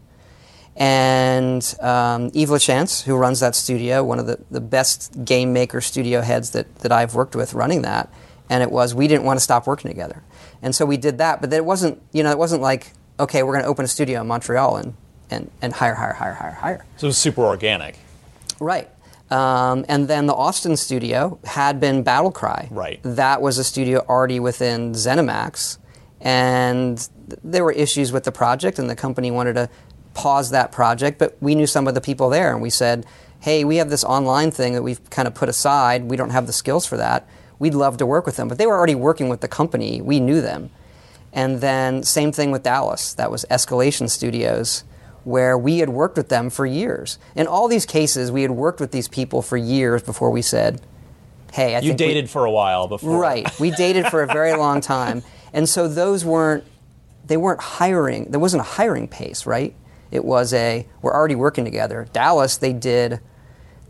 [0.76, 5.80] And um, Yves Lachance, who runs that studio, one of the, the best game maker
[5.80, 8.12] studio heads that, that I've worked with running that,
[8.50, 10.22] and it was we didn't want to stop working together.
[10.62, 13.42] And so we did that, but then it wasn't, you know, it wasn't like, okay,
[13.42, 14.94] we're going to open a studio in Montreal and,
[15.30, 16.84] and, and hire, hire, hire, hire, hire.
[16.96, 17.98] So it was super organic.
[18.58, 18.90] Right.
[19.30, 22.68] Um, and then the Austin studio had been Battlecry.
[22.70, 23.00] Right.
[23.02, 25.78] That was a studio already within ZeniMax,
[26.20, 29.68] and th- there were issues with the project, and the company wanted to
[30.14, 31.18] pause that project.
[31.18, 33.04] But we knew some of the people there, and we said,
[33.40, 36.04] "Hey, we have this online thing that we've kind of put aside.
[36.08, 37.26] We don't have the skills for that.
[37.58, 40.00] We'd love to work with them." But they were already working with the company.
[40.00, 40.70] We knew them.
[41.32, 43.12] And then same thing with Dallas.
[43.14, 44.84] That was Escalation Studios,
[45.24, 47.18] where we had worked with them for years.
[47.34, 50.80] In all these cases, we had worked with these people for years before we said,
[51.52, 53.18] "Hey, I You think we- dated for a while before.
[53.18, 53.48] Right.
[53.58, 55.22] We dated for a very long time.
[55.52, 56.64] And so those weren't
[57.26, 58.26] they weren't hiring.
[58.30, 59.74] There wasn't a hiring pace, right?
[60.14, 62.06] It was a we're already working together.
[62.12, 63.20] Dallas they did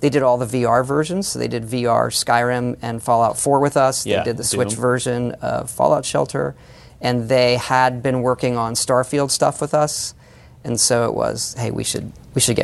[0.01, 1.29] they did all the VR versions.
[1.29, 4.05] So they did VR Skyrim and Fallout 4 with us.
[4.05, 4.81] Yeah, they did the Switch Doom.
[4.81, 6.57] version of Fallout Shelter
[7.01, 10.14] and they had been working on Starfield stuff with us.
[10.64, 12.64] And so it was, hey, we should we should get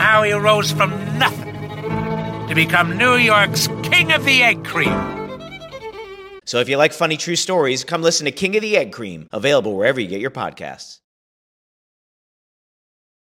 [0.00, 1.54] how he rose from nothing
[2.48, 4.88] to become New York's King of the Egg Cream.
[6.46, 9.28] So if you like funny true stories, come listen to King of the Egg Cream,
[9.30, 10.98] available wherever you get your podcasts.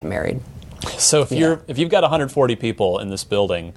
[0.03, 0.41] married.
[0.99, 3.75] So if you're if you've got 140 people in this building,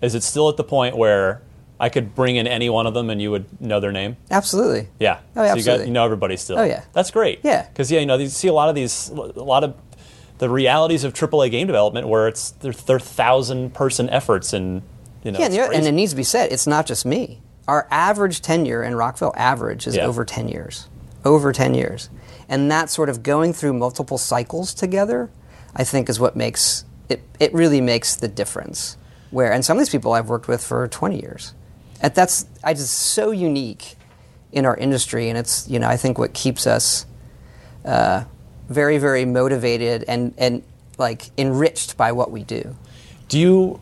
[0.00, 1.42] is it still at the point where
[1.80, 4.16] I could bring in any one of them and you would know their name?
[4.30, 4.88] Absolutely.
[5.00, 5.20] Yeah.
[5.34, 5.86] Oh, so you, got, absolutely.
[5.86, 6.58] you know everybody still.
[6.58, 6.84] Oh, yeah.
[6.92, 7.40] That's great.
[7.42, 7.66] Yeah.
[7.66, 9.74] Because yeah, you know, you see a lot of these, a lot of
[10.38, 14.82] the realities of AAA game development where it's they're thousand person efforts and
[15.24, 15.38] you know.
[15.38, 17.40] Yeah, and, and it needs to be said, it's not just me.
[17.66, 20.06] Our average tenure in Rockville average is Yeah.
[20.06, 20.88] over 10 years.
[21.24, 22.10] Over 10 years.
[22.48, 25.30] And that sort of going through multiple cycles together,
[25.74, 28.96] I think is what makes it, it really makes the difference.
[29.30, 31.54] Where, and some of these people I've worked with for 20 years.
[32.00, 33.96] And that's I just so unique
[34.52, 37.04] in our industry, and it's, you know, I think what keeps us
[37.84, 38.24] uh,
[38.68, 40.62] very, very motivated and, and
[40.98, 42.76] like enriched by what we do.
[43.28, 43.80] Do you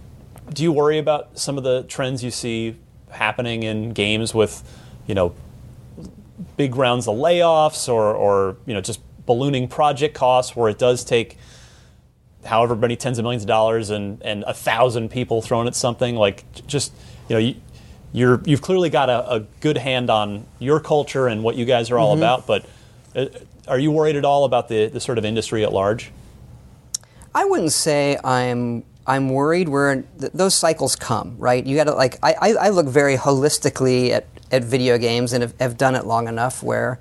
[0.53, 2.77] do you worry about some of the trends you see
[3.11, 4.63] happening in games with,
[5.07, 5.35] you know,
[6.57, 11.05] big rounds of layoffs or or you know just ballooning project costs where it does
[11.05, 11.39] take
[12.45, 16.17] however many tens of millions of dollars and and a thousand people thrown at something
[16.17, 16.93] like just
[17.29, 17.55] you know you,
[18.13, 21.91] you're you've clearly got a, a good hand on your culture and what you guys
[21.91, 22.23] are all mm-hmm.
[22.23, 22.67] about but
[23.69, 26.11] are you worried at all about the, the sort of industry at large
[27.35, 31.65] I wouldn't say I'm I'm worried where th- those cycles come, right?
[31.65, 35.43] You got to like I, I, I look very holistically at, at video games and
[35.43, 37.01] have, have done it long enough where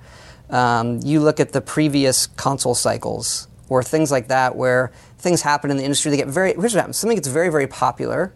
[0.50, 5.70] um, you look at the previous console cycles or things like that where things happen
[5.70, 6.10] in the industry.
[6.10, 8.32] They get very here's what happens: something gets very very popular.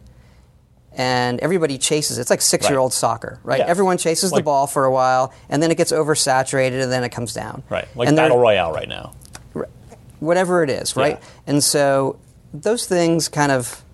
[0.98, 2.18] And everybody chases.
[2.18, 3.60] It's like six-year-old soccer, right?
[3.60, 3.66] Yeah.
[3.66, 7.10] Everyone chases the ball for a while, and then it gets oversaturated, and then it
[7.10, 7.62] comes down.
[7.70, 9.14] right like And battle royale right now
[10.20, 11.18] whatever it is, right?
[11.20, 11.28] Yeah.
[11.46, 12.18] And so
[12.52, 13.84] those things kind of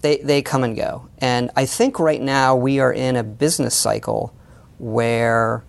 [0.00, 1.08] they they come and go.
[1.18, 4.34] And I think right now we are in a business cycle
[4.78, 5.64] where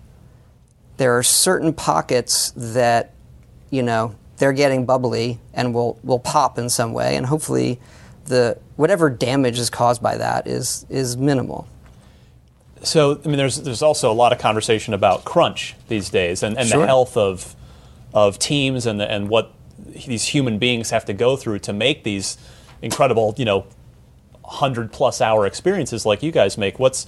[0.96, 3.14] there are certain pockets that
[3.70, 7.80] you know they're getting bubbly and will will pop in some way, and hopefully
[8.30, 11.66] the whatever damage is caused by that is is minimal.
[12.82, 16.56] So I mean, there's there's also a lot of conversation about crunch these days, and,
[16.56, 16.80] and Sure.
[16.80, 17.54] the health of
[18.14, 19.52] of teams, and the, and what
[20.06, 22.38] these human beings have to go through to make these
[22.80, 23.66] incredible, you know,
[24.44, 26.78] hundred plus hour experiences like you guys make.
[26.78, 27.06] What's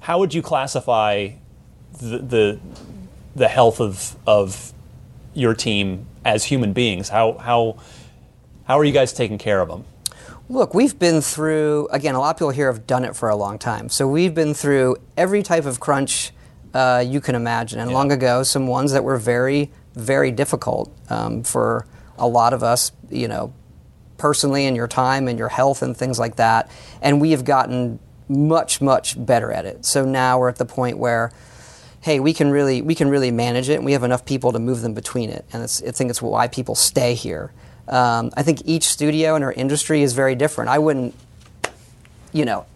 [0.00, 1.30] how would you classify
[2.00, 2.60] the the,
[3.34, 4.72] the health of of
[5.34, 7.08] your team as human beings?
[7.08, 7.76] How how
[8.64, 9.84] how are you guys taking care of them?
[10.48, 13.36] Look, we've been through, again, a lot of people here have done it for a
[13.36, 13.88] long time.
[13.88, 16.32] So we've been through every type of crunch
[16.74, 17.80] uh, you can imagine.
[17.80, 21.86] And long ago, some ones that were very, very difficult um, for
[22.18, 23.54] a lot of us, you know,
[24.18, 26.70] personally and your time and your health and things like that.
[27.00, 29.86] And we have gotten much, much better at it.
[29.86, 31.32] So now we're at the point where,
[32.02, 34.58] hey, we can really we can really manage it, and we have enough people to
[34.58, 35.46] move them between it.
[35.54, 37.52] And it's, I think it's why people stay here.
[37.88, 40.70] Um, I think each studio in our industry is very different.
[40.70, 41.14] I wouldn't,
[42.32, 42.66] you know,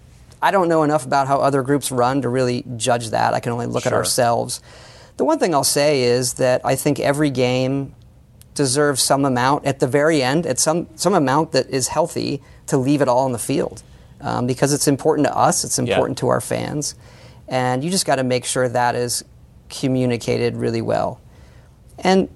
[0.40, 3.34] I don't know enough about how other groups run to really judge that.
[3.34, 4.61] I can only look at ourselves.
[5.16, 7.94] The one thing I'll say is that I think every game
[8.54, 12.76] deserves some amount at the very end, at some some amount that is healthy to
[12.76, 13.82] leave it all on the field,
[14.20, 16.94] um, because it's important to us, it's important to our fans,
[17.48, 19.24] and you just got to make sure that is
[19.68, 21.20] communicated really well.
[21.98, 22.28] And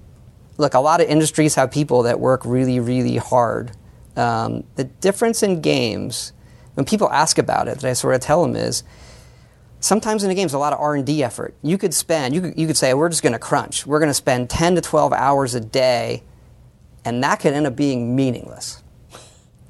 [0.57, 3.71] look, a lot of industries have people that work really, really hard.
[4.15, 6.33] Um, the difference in games,
[6.75, 8.83] when people ask about it, that I sort of tell them is,
[9.79, 11.55] sometimes in a game, it's a lot of R&D effort.
[11.61, 13.85] You could spend, you could, you could say, we're just going to crunch.
[13.85, 16.23] We're going to spend 10 to 12 hours a day,
[17.03, 18.83] and that could end up being meaningless,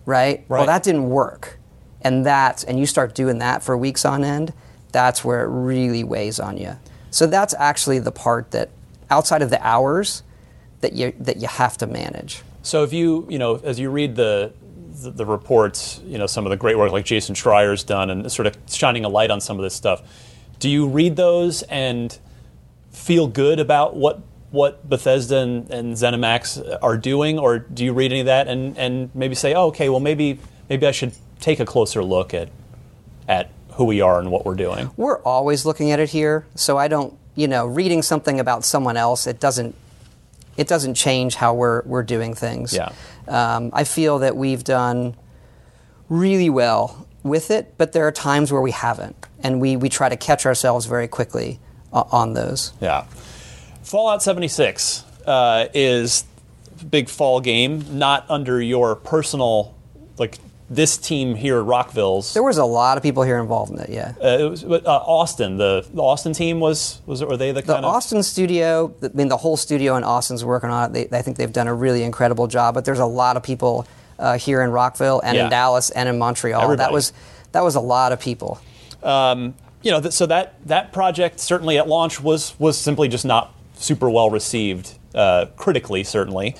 [0.05, 0.45] right?
[0.59, 1.59] Well, that didn't work.
[2.01, 4.53] And that's, and you start doing that for weeks on end,
[4.91, 6.77] that's where it really weighs on you.
[7.09, 8.69] So that's actually the part that,
[9.09, 10.23] outside of the hours,
[10.83, 12.43] that you, that you have to manage.
[12.61, 14.53] So if you, you know, as you read the,
[15.01, 18.31] the the reports, you know, some of the great work like Jason Schreier's done, and
[18.31, 20.01] sort of shining a light on some of this stuff,
[20.59, 22.17] do you read those and
[22.91, 24.21] feel good about what
[24.51, 28.77] what Bethesda and, and ZeniMax are doing, or do you read any of that and,
[28.77, 30.37] and maybe say, oh, okay, well maybe
[30.69, 32.49] maybe I should take a closer look at
[33.27, 34.91] at who we are and what we're doing?
[34.95, 38.95] We're always looking at it here, so I don't, you know, reading something about someone
[38.95, 39.73] else, it doesn't,
[40.57, 42.73] it doesn't change how we're we're doing things.
[42.73, 42.91] Yeah.
[43.27, 45.15] Um, I feel that we've done
[46.09, 50.09] really well with it, but there are times where we haven't, and we we try
[50.09, 51.59] to catch ourselves very quickly
[51.91, 52.73] uh, on those.
[52.79, 53.05] Yeah.
[53.83, 56.25] Fallout 76 uh, is
[56.81, 59.75] a big fall game, not under your personal,
[60.17, 60.37] like
[60.69, 62.33] this team here at Rockville's.
[62.33, 63.89] There was a lot of people here involved in it.
[63.89, 64.13] Yeah.
[64.23, 65.57] Uh, it was but, uh, Austin.
[65.57, 69.09] The, the Austin team was was were they the The kind of Austin studio, I
[69.13, 71.09] mean, the whole studio in Austin's working on it.
[71.09, 72.73] They, I think they've done a really incredible job.
[72.73, 73.85] But there's a lot of people
[74.17, 75.45] uh, here in Rockville and Yeah.
[75.45, 76.75] in Dallas and in Montreal.
[76.77, 77.13] That was
[77.51, 78.59] that was a lot of people.
[79.03, 79.53] um,
[79.83, 83.53] you know th- so that that project certainly at launch was was simply just not
[83.75, 86.55] super well received uh, critically certainly.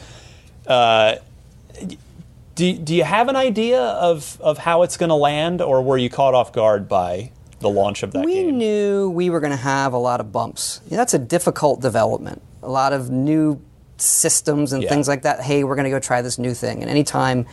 [2.56, 5.97] Do, do you have an idea of, of how it's going to land, or were
[5.97, 8.58] you caught off guard by the launch of that we game?
[8.58, 10.82] knew we were going to have a lot of bumps.
[10.88, 12.41] Yeah, that's a difficult development.
[12.62, 13.60] A lot of new
[13.97, 14.89] systems and Yeah.
[14.89, 15.41] things like that.
[15.41, 16.82] Hey, we're going to go try this new thing.
[16.82, 17.45] And anytime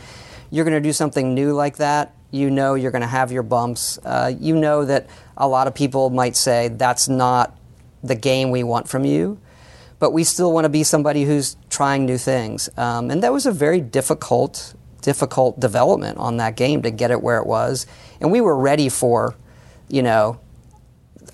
[0.51, 3.43] you're going to do something new like that, you know you're going to have your
[3.43, 3.97] bumps.
[4.05, 7.57] Uh, you know that a lot of people might say that's not
[8.03, 9.39] the game we want from you.
[9.99, 12.69] But we still want to be somebody who's trying new things.
[12.77, 17.21] Um, and that was a very difficult, difficult development on that game to get it
[17.21, 17.85] where it was.
[18.19, 19.35] And we were ready for,
[19.89, 20.39] you know,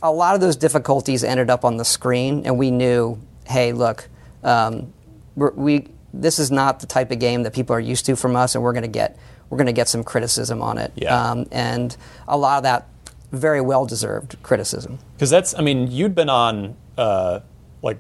[0.02, 4.08] a lot of those difficulties ended up on the screen, and we knew, hey, look,
[4.44, 4.94] um,
[5.36, 8.36] we're, we this is not the type of game that people are used to from
[8.36, 9.18] us, and we're going to get
[9.50, 11.32] we're going to get some criticism on it, Yeah.
[11.32, 11.96] um, and
[12.28, 12.88] a lot of that
[13.32, 15.00] very well deserved criticism.
[15.14, 17.40] Because that's, I mean, you'd been on uh,
[17.82, 17.98] like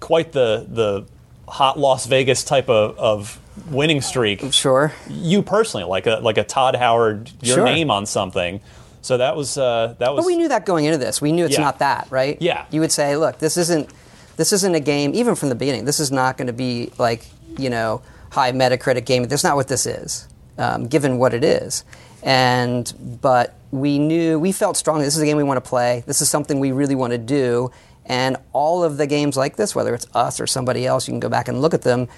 [0.00, 1.06] quite the the
[1.48, 4.52] hot Las Vegas type of, of winning streak.
[4.52, 4.92] Sure.
[5.08, 7.64] You personally, like a like a Todd Howard, your Sure.
[7.64, 8.60] name on something.
[9.02, 10.24] So that was uh, that was.
[10.24, 11.20] But we knew that going into this.
[11.22, 11.60] We knew it's Yeah.
[11.64, 12.36] not that, right?
[12.40, 12.64] Yeah.
[12.70, 13.90] You would say, look, this isn't
[14.36, 15.14] this isn't a game.
[15.14, 17.24] Even from the beginning, this is not going to be like
[17.58, 19.24] you know high Metacritic game.
[19.24, 21.84] That's not what this is, um, given what it is.
[22.22, 22.92] And
[23.22, 26.02] but we knew we felt strongly this is a game we want to play.
[26.06, 27.70] This is something we really want to do.
[28.06, 31.20] And all of the games like this, whether it's us or somebody else, you can
[31.20, 32.08] go back and look at them.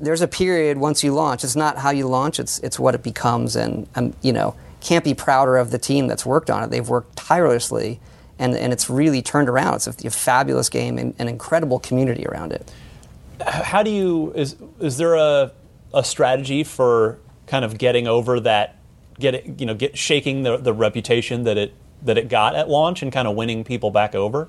[0.00, 1.44] There's a period once you launch.
[1.44, 2.38] It's not how you launch.
[2.40, 3.56] It's it's what it becomes.
[3.56, 4.54] And um, you know
[4.84, 6.70] can't be prouder of the team that's worked on it.
[6.70, 8.00] They've worked tirelessly,
[8.38, 9.76] and, and it's really turned around.
[9.76, 12.70] It's a, a fabulous game and an incredible community around it.
[13.40, 15.52] how do you is is there a
[15.94, 18.76] a strategy for kind of getting over that,
[19.18, 21.72] get it, you know, get shaking the, the reputation that it
[22.02, 24.48] that it got at launch and kind of winning people back over?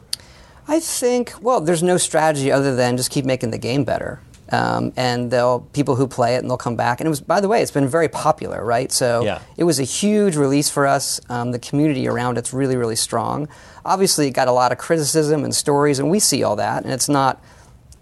[0.67, 4.19] I think, well, there's no strategy other than just keep making the game better.
[4.51, 6.99] Um, and they'll people who play it and they'll come back.
[6.99, 8.91] And it was, by the way, it's been very popular, right?
[8.91, 9.39] So Yeah.
[9.57, 11.19] it was a huge release for us.
[11.29, 13.47] Um, the community around it's really, really strong.
[13.83, 16.83] Obviously, it got a lot of criticism and stories, and we see all that.
[16.83, 17.41] And it's not,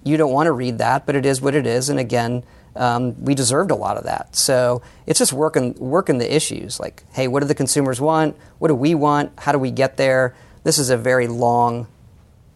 [0.03, 1.87] you don't want to read that, but it is what it is.
[1.87, 2.43] And again,
[2.75, 4.35] um, we deserved a lot of that.
[4.35, 6.77] So it's just working, working the issues.
[6.79, 8.35] Like, hey, what do the consumers want?
[8.59, 9.31] What do we want?
[9.37, 10.35] How do we get there?
[10.63, 11.87] This is a very long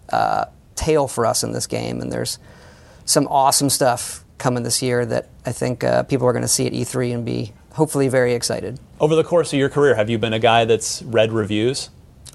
[0.10, 2.40] uh, tale for us in this game, and there's
[3.08, 6.68] some awesome stuff coming this year that I think uh, people are going to see
[6.68, 8.80] at E3 and be hopefully very excited.
[9.00, 11.90] Over the course of your career, have you been a guy that's read reviews?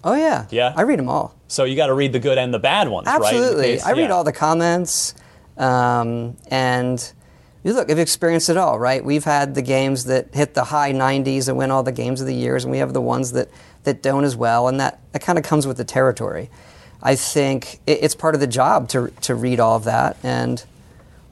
[0.05, 0.73] Oh yeah, Yeah?
[0.75, 1.37] I read them all.
[1.47, 3.23] So you got to read the good and the bad ones, right?
[3.23, 4.11] Absolutely, case- I read yeah.
[4.11, 5.15] all the comments,
[5.59, 7.13] um, and
[7.63, 8.81] you look, I've experienced it all.
[8.81, 12.21] Right, we've had the games that hit the high 90s and win all the games
[12.21, 13.49] of the years, and we have the ones that
[13.85, 16.51] that don't as well, and that that kind of comes with the territory.
[17.03, 20.65] I think it, it's part of the job to to read all of that, and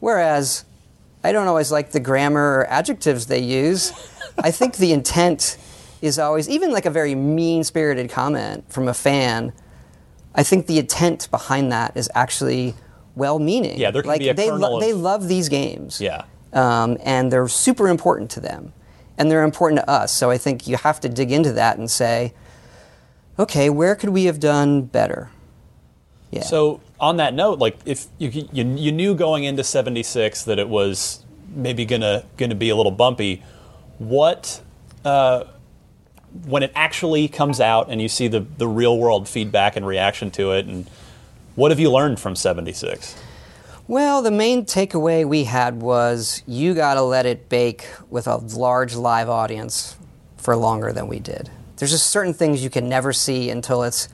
[0.00, 0.64] whereas
[1.22, 3.92] I don't always like the grammar or adjectives they use,
[4.38, 5.58] I think the intent
[6.02, 9.52] is always even like a very mean spirited comment from a fan.
[10.34, 12.74] I think the intent behind that is actually
[13.14, 13.78] well meaning.
[13.78, 16.00] Yeah, there can like be a they, kernel of- they love these games.
[16.00, 16.24] Yeah.
[16.52, 18.72] Um, and they're super important to them.
[19.18, 20.12] And they're important to us.
[20.12, 22.32] So I think you have to dig into that and say,
[23.38, 25.28] okay, where could we have done better?
[26.30, 26.42] Yeah.
[26.42, 30.68] So on that note, like if you, you you knew going into '76 that it
[30.68, 33.42] was maybe gonna gonna be a little bumpy,
[33.98, 34.60] what
[35.04, 35.44] uh,
[36.46, 40.30] when it actually comes out and you see the the real world feedback and reaction
[40.32, 40.88] to it, and
[41.56, 43.16] what have you learned from '76?
[43.88, 48.36] Well, the main takeaway we had was you got to let it bake with a
[48.36, 49.96] large live audience
[50.36, 51.50] for longer than we did.
[51.76, 54.08] There's just certain things you can never see until it's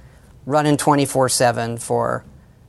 [0.47, 2.25] running 24 7 for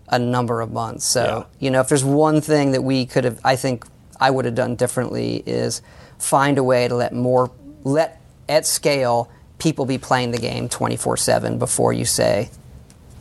[0.10, 1.06] a number of months.
[1.06, 1.44] So, Yeah.
[1.60, 3.86] you know, if there's one thing that we could have, I think
[4.20, 5.82] I would have done differently is
[6.18, 7.52] find a way to let more,
[7.84, 8.20] let
[8.50, 12.50] at scale people be playing the game 24 7 before you say,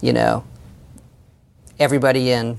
[0.00, 0.44] you know,
[1.78, 2.58] everybody in,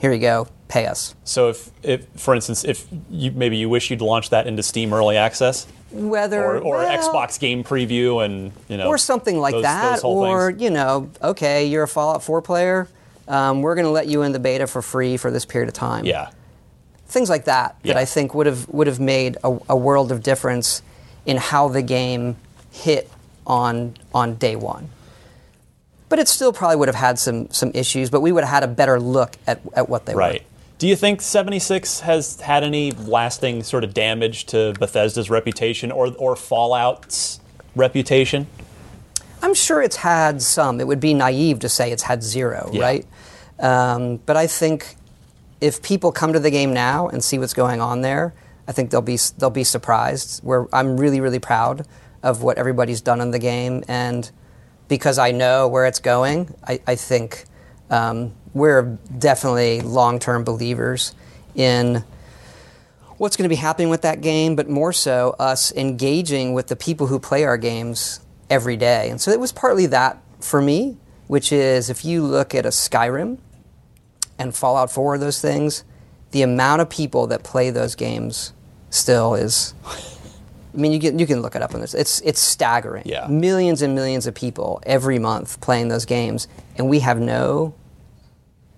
[0.00, 1.14] here you go, pay us.
[1.24, 4.92] So if, if for instance, if you maybe you wish you'd launched that into Steam
[4.92, 9.52] Early Access Whether or, or well, Xbox Game Preview and you know or something like
[9.54, 10.62] those- that, those or things.
[10.62, 12.88] you know, okay, you're a Fallout 4 player.
[13.26, 15.74] Um, we're going to let you in the beta for free for this period of
[15.74, 16.04] time.
[16.04, 16.30] yeah.
[17.08, 20.22] things like that that I think would have would have made a, a world of
[20.22, 20.82] difference
[21.24, 22.36] in how the game
[22.70, 23.10] hit
[23.46, 24.90] on on day one.
[26.10, 28.62] But it still probably would have had some some issues, but we would have had
[28.62, 30.20] a better look at, at what they were.
[30.20, 30.42] Right.
[30.78, 36.14] Do you think 76 has had any lasting sort of damage to Bethesda's reputation or,
[36.16, 37.40] or Fallout's
[37.74, 38.46] reputation?
[39.42, 40.80] I'm sure it's had some.
[40.80, 42.82] It would be naive to say it's had zero, Yeah.
[42.82, 43.06] right?
[43.58, 44.94] Um, but I think
[45.60, 48.34] if people come to the game now and see what's going on there,
[48.68, 50.44] I think they'll be they'll be surprised.
[50.44, 51.86] Where I'm really really proud
[52.22, 54.30] of what everybody's done in the game, and
[54.86, 57.44] because I know where it's going, I, I think
[57.90, 61.14] um, we're definitely long term believers
[61.54, 62.04] in
[63.16, 66.76] what's going to be happening with that game, but more so us engaging with the
[66.76, 69.10] people who play our games every day.
[69.10, 72.70] And so it was partly that for me, which is if you look at a
[72.70, 73.38] Skyrim
[74.38, 75.84] and Fallout 4, those things,
[76.30, 78.52] the amount of people that play those games
[78.90, 79.74] still is.
[80.74, 81.94] I mean, you can you can look it up on this.
[81.94, 83.02] It's it's staggering.
[83.06, 83.26] Yeah.
[83.26, 87.74] Millions and millions of people every month playing those games, and we have no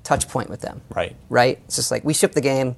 [0.03, 1.15] touch point with them Right.
[1.29, 1.59] right?
[1.67, 2.77] It's just like we ship the game,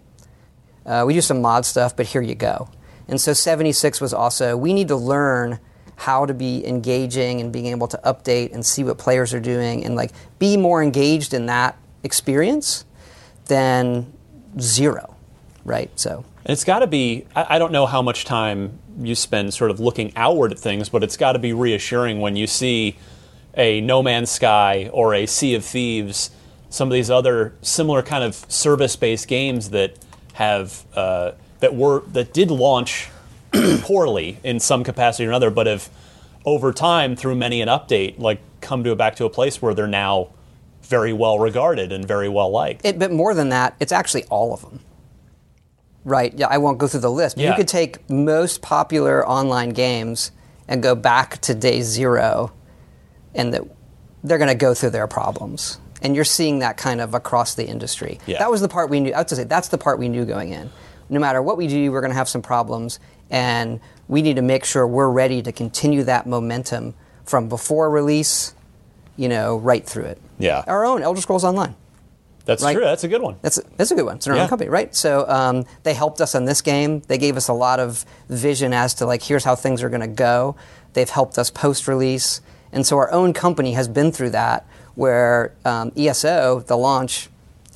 [0.84, 2.68] uh, we do some mod stuff, but here you go.
[3.08, 5.58] And so 76 was also we need to learn
[5.96, 9.84] how to be engaging and being able to update and see what players are doing
[9.84, 12.84] and like be more engaged in that experience
[13.46, 14.12] than
[14.58, 15.14] zero,
[15.64, 15.90] right?
[15.98, 19.54] So And it's got to be, I, I don't know how much time you spend
[19.54, 22.96] sort of looking outward at things, but it's got to be reassuring when you see
[23.56, 26.30] a No Man's Sky or a Sea of Thieves,
[26.72, 29.94] some of these other similar kind of service based games that
[30.32, 33.10] have, uh, that were, that did launch
[33.82, 35.90] poorly in some capacity or another, but have
[36.46, 39.86] over time through many an update, like come to back to a place where they're
[39.86, 40.30] now
[40.82, 42.84] very well regarded and very well liked.
[42.86, 44.80] It, but more than that, it's actually all of them.
[46.04, 46.32] Right?
[46.34, 47.36] Yeah, I won't go through the list.
[47.36, 47.50] But Yeah.
[47.50, 50.32] You could take most popular online games
[50.66, 52.52] and go back to day zero,
[53.34, 53.62] and that
[54.24, 55.78] they're going to go through their problems.
[56.02, 58.18] And you're seeing that kind of across the industry.
[58.26, 58.38] Yeah.
[58.38, 59.12] That was the part we knew.
[59.12, 60.70] I would say that's the part we knew going in.
[61.08, 62.98] no matter what we do, we're going to have some problems,
[63.30, 66.94] and we need to make sure we're ready to continue that momentum
[67.24, 68.54] from before release,
[69.16, 70.18] you know, right through it.
[70.38, 70.64] Yeah.
[70.66, 71.74] Our own Elder Scrolls Online.
[72.46, 72.72] That's Right.
[72.74, 72.82] true.
[72.84, 73.36] That's a good one.
[73.42, 74.16] That's that's a good one.
[74.16, 74.42] It's our Yeah.
[74.42, 74.92] own company, right?
[74.96, 77.02] So um, they helped us on this game.
[77.06, 80.00] They gave us a lot of vision as to like here's how things are going
[80.00, 80.56] to go.
[80.94, 82.40] They've helped us post release,
[82.72, 84.66] and so our own company has been through that.
[84.94, 87.28] Where um, ESO, the launch,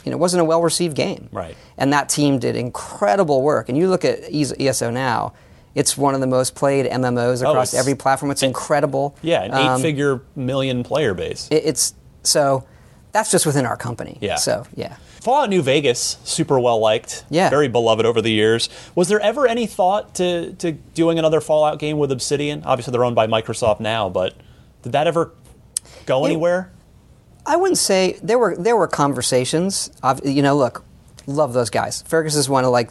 [0.05, 1.57] you know, wasn't a well received game, Right.
[1.79, 3.69] And that team did incredible work.
[3.69, 5.33] And you look at ESO now.
[5.75, 8.31] It's one of the most played MMOs Oh, across it's- every platform.
[8.31, 9.15] It's incredible.
[9.21, 11.49] Yeah, an Um, eight-figure million player base.
[11.51, 11.93] it- it's
[12.23, 12.65] so
[13.13, 14.17] that's just within our company.
[14.21, 14.37] Yeah.
[14.37, 14.97] So yeah.
[15.21, 17.25] Fallout New Vegas, super well liked.
[17.31, 17.51] Yeah.
[17.51, 18.69] Very beloved over the years.
[18.95, 22.63] Was there ever any thought to, to doing another Fallout game with Obsidian?
[22.65, 24.35] Obviously, they're owned by Microsoft now, but
[24.83, 25.33] did that ever
[26.07, 26.27] go Yeah.
[26.27, 26.71] anywhere?
[27.47, 29.91] I wouldn't say there were there were conversations.
[30.03, 30.85] Of, you know, look,
[31.27, 32.03] love those guys.
[32.03, 32.91] Feargus is one of like,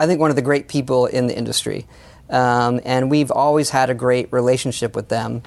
[0.00, 1.86] I think one of the great people in the industry,
[2.30, 5.42] um, and we've always had a great relationship with them.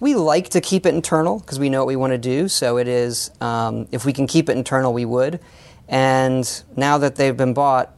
[0.00, 2.48] We like to keep it internal because we know what we want to do.
[2.48, 5.40] So it is, um, if we can keep it internal, we would.
[5.88, 7.94] And now that they've been bought,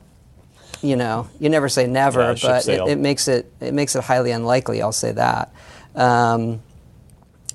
[0.82, 4.04] you know, you never say never, Yeah, but it, it makes it it makes it
[4.04, 4.82] highly unlikely.
[4.82, 5.52] I'll say that.
[5.94, 6.62] Um,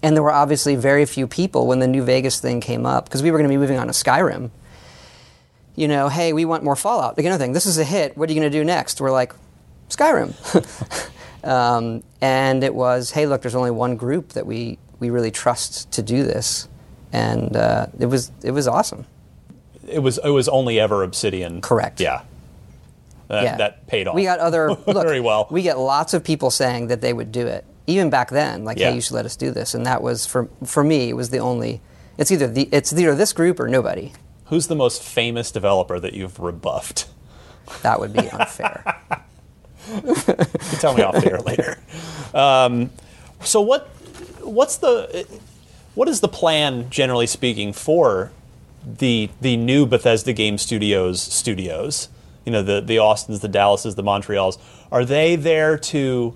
[0.04, 3.22] and there were obviously very few people when the New Vegas thing came up because
[3.22, 4.50] we were going to be moving on to Skyrim.
[5.76, 7.18] You know, hey, we want more Fallout.
[7.18, 8.18] Like another thing, this is a hit.
[8.18, 9.00] What are you going to do next?
[9.00, 9.34] We're like,
[9.90, 10.34] Skyrim.
[11.44, 15.92] um, and it was, hey, look, there's only one group that we, we really trust
[15.94, 16.68] to do this,
[17.12, 19.06] and uh, it was it was awesome.
[19.88, 21.60] It was it was only ever Obsidian.
[21.60, 22.00] Correct.
[22.00, 22.22] Yeah.
[23.28, 24.16] That, yeah, that paid off.
[24.16, 25.48] We got other look, very well.
[25.50, 28.64] We get lots of people saying that they would do it, even back then.
[28.66, 28.90] Like, Yeah.
[28.90, 31.10] hey, you should let us do this, and that was for for me.
[31.10, 31.82] It was the only.
[32.18, 34.12] It's either the it's either this group or nobody.
[34.46, 37.08] Who's the most famous developer that you've rebuffed?
[37.84, 38.84] That would be unfair.
[40.04, 40.14] You
[40.80, 41.78] tell me off the air later.
[42.34, 42.92] Um,
[43.42, 43.88] so what
[44.42, 45.26] what's the
[45.96, 48.32] what is the plan generally speaking for
[48.86, 52.10] the the new Bethesda Game Studios studios?
[52.46, 54.60] You know the the Austins, the Dallases, the Montreals.
[54.92, 56.36] Are they there to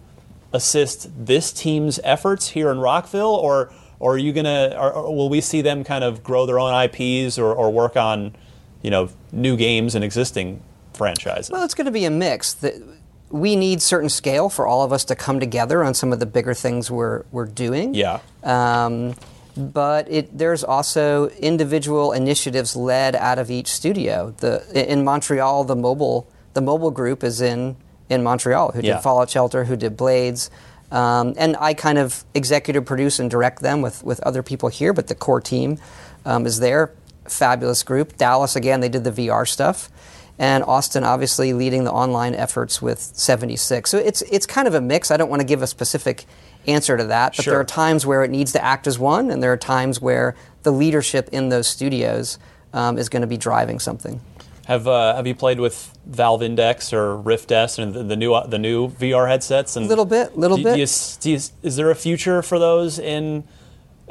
[0.56, 4.76] assist this team's efforts here in Rockville, or or are you gonna?
[4.78, 7.96] Or, or will we see them kind of grow their own IPs or, or work
[7.96, 8.36] on
[8.82, 10.62] you know new games and existing
[10.94, 11.52] franchises?
[11.52, 12.54] Well, it's going to be a mix.
[12.54, 12.82] The,
[13.30, 16.26] we need certain scale for all of us to come together on some of the
[16.26, 17.94] bigger things we're we're doing.
[17.94, 18.20] yeah.
[18.44, 19.16] Um,
[19.58, 24.34] but it, there's also individual initiatives led out of each studio.
[24.38, 27.78] The in Montreal, the mobile the mobile group is in
[28.10, 28.96] in Montreal, who Yeah.
[28.96, 30.50] did Fallout Shelter, who did Blades,
[30.92, 34.94] um, and I kind of executive produce and direct them with with other people here.
[34.94, 35.78] But the core team
[36.26, 36.92] um, is there.
[37.28, 38.18] Fabulous group.
[38.18, 39.90] Dallas again, they did the VR stuff.
[40.38, 43.90] And Austin, obviously, leading the online efforts with 76.
[43.90, 45.10] So it's it's kind of a mix.
[45.10, 46.26] I don't want to give a specific
[46.68, 47.54] answer to that, but Sure.
[47.54, 50.36] there are times where it needs to act as one, and there are times where
[50.64, 52.38] the leadership in those studios
[52.74, 54.20] um, is going to be driving something.
[54.66, 58.40] Have uh, Have you played with Valve Index or Rift S and the, the new
[58.48, 59.76] the new VR headsets?
[59.76, 60.74] And a Little bit, little do, bit.
[60.74, 60.88] Do you,
[61.22, 63.44] do you is there a future for those in?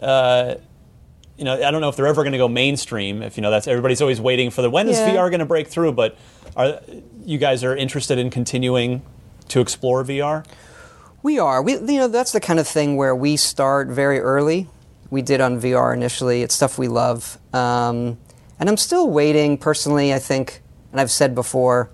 [0.01, 0.57] Uh,
[1.37, 3.21] you know, I don't know if they're ever going to go mainstream.
[3.23, 5.11] If you know, that's everybody's always waiting for the when is Yeah.
[5.17, 5.93] VR going to break through.
[5.93, 6.17] But
[6.57, 6.81] are
[7.25, 9.03] you guys are interested in continuing
[9.49, 10.47] to explore VR?
[11.25, 11.61] We are.
[11.63, 14.69] We, you know, that's the kind of thing where we start very early.
[15.11, 16.43] We did on VR initially.
[16.43, 18.19] It's stuff we love, um,
[18.59, 19.59] and I'm still waiting.
[19.59, 21.91] Personally, I think, and I've said before,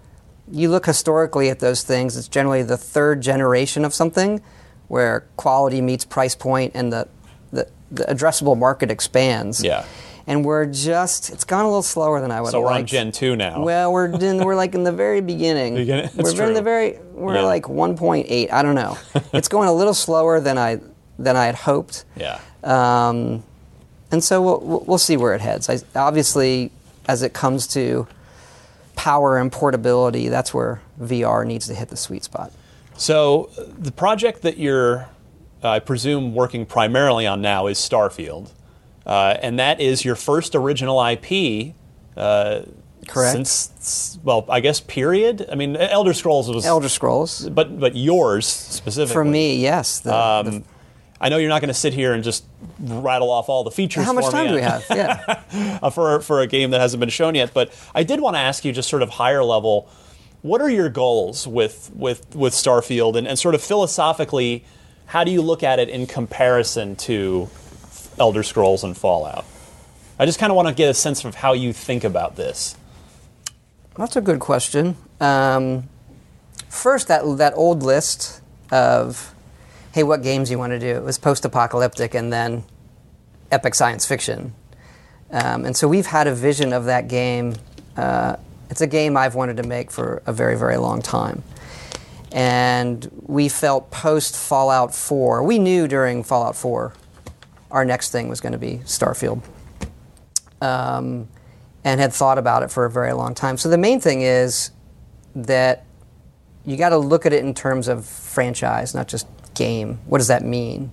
[0.50, 2.16] you look historically at those things.
[2.16, 4.40] It's generally the third generation of something,
[4.88, 7.08] where quality meets price point, and the
[7.52, 9.62] the, the addressable market expands.
[9.62, 9.84] Yeah.
[10.26, 12.86] And we're just, it's gone a little slower than I would So have we're on.
[12.86, 13.64] Gen two now.
[13.64, 15.74] Well, we're in, we're like in the very beginning.
[15.76, 16.08] Beginning?
[16.14, 16.62] We're That's in the true.
[16.62, 17.42] very we're Yeah.
[17.42, 18.52] like 1.8.
[18.52, 18.96] I don't know.
[19.32, 20.78] it's going a little slower than I
[21.18, 22.04] than I had hoped.
[22.16, 22.38] yeah.
[22.62, 23.42] Um,
[24.12, 25.68] and so we'll, we'll see where it heads.
[25.68, 26.70] I, obviously,
[27.08, 28.06] as it comes to
[28.96, 32.52] power and portability, that's where VR needs to hit the sweet spot.
[32.96, 35.08] So the project that you're,
[35.62, 38.50] uh, I presume, working primarily on now is Starfield,
[39.06, 41.74] uh, and that is your first original IP.
[42.16, 42.62] Uh,
[43.08, 43.32] Correct.
[43.32, 45.48] Since well, I guess period.
[45.50, 47.48] I mean, Elder Scrolls was Elder Scrolls.
[47.48, 50.00] but but yours specifically For me, yes.
[50.00, 50.62] The, Um, the-
[51.20, 52.44] I know you're not going to sit here and just
[52.78, 54.04] rattle off all the features.
[54.04, 54.84] how much for time me do we have?
[54.90, 55.78] Yeah.
[55.82, 57.52] uh, for for a game that hasn't been shown yet.
[57.52, 59.88] But I did want to ask you, just sort of higher level,
[60.42, 64.64] what are your goals with with with Starfield, and, and sort of philosophically,
[65.06, 67.50] how do you look at it in comparison to
[68.18, 69.44] Elder Scrolls and Fallout?
[70.18, 72.76] I just kind of want to get a sense of how you think about this.
[73.96, 74.96] That's a good question.
[75.20, 75.88] Um,
[76.68, 78.40] first, that that old list
[78.70, 79.29] of,
[79.92, 80.86] hey, what games you want to do?
[80.86, 82.64] It was post-apocalyptic and then
[83.50, 84.54] epic science fiction.
[85.30, 87.54] Um, and so we've had a vision of that game.
[87.96, 88.36] Uh,
[88.68, 91.42] it's a game I've wanted to make for a very, very long time.
[92.32, 96.94] And we felt post Fallout 4, we knew during Fallout 4
[97.70, 99.42] our next thing was going to be Starfield.
[100.60, 101.28] Um,
[101.84, 103.56] and had thought about it for a very long time.
[103.56, 104.70] So the main thing is
[105.34, 105.86] that
[106.64, 109.26] you got to look at it in terms of franchise, not just
[109.60, 109.98] game.
[110.06, 110.90] What does that mean?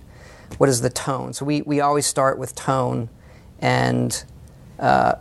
[0.58, 1.32] What is the tone?
[1.32, 3.08] So we, we always start with tone,
[3.60, 4.24] and
[4.78, 5.14] uh,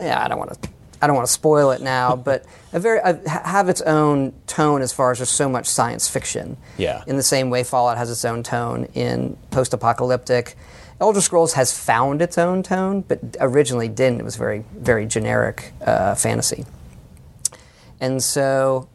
[0.00, 0.70] yeah, I don't want to
[1.02, 4.82] I don't want to spoil it now, but a very ha- have its own tone
[4.82, 6.56] as far as there's so much science fiction.
[6.78, 7.02] Yeah.
[7.06, 10.56] In the same way, Fallout has its own tone in post-apocalyptic.
[11.00, 14.20] Elder Scrolls has found its own tone, but originally didn't.
[14.20, 16.64] It was very very generic uh, fantasy.
[18.00, 18.88] And so,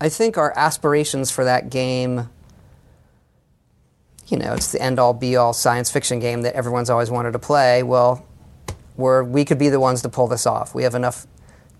[0.00, 2.28] I think our aspirations for that game.
[4.30, 7.82] You know, it's the end-all, be-all science fiction game that everyone's always wanted to play.
[7.82, 8.24] Well,
[8.96, 10.74] we're, we could be the ones to pull this off.
[10.74, 11.26] We have enough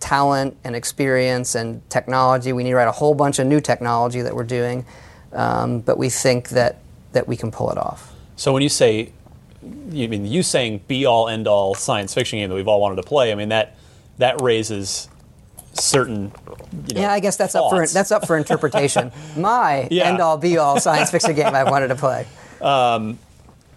[0.00, 2.52] talent and experience and technology.
[2.52, 4.86] We need to write a whole bunch of new technology that we're doing,
[5.32, 6.78] um, but we think that
[7.12, 8.14] that we can pull it off.
[8.36, 9.12] So when you say,
[9.90, 12.96] you mean you saying be all end all science fiction game that we've all wanted
[12.96, 13.30] to play?
[13.30, 13.76] I mean that
[14.16, 15.09] that raises
[15.74, 16.32] certain.
[16.88, 19.12] You know, yeah, I guess that's up for that's up for interpretation.
[19.36, 20.08] My Yeah.
[20.08, 22.26] end all be all science fiction game I wanted to play.
[22.60, 23.18] Um,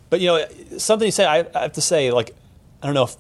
[0.10, 0.46] but you know,
[0.78, 2.36] something you say, I, I have to say, like,
[2.82, 3.16] I don't know if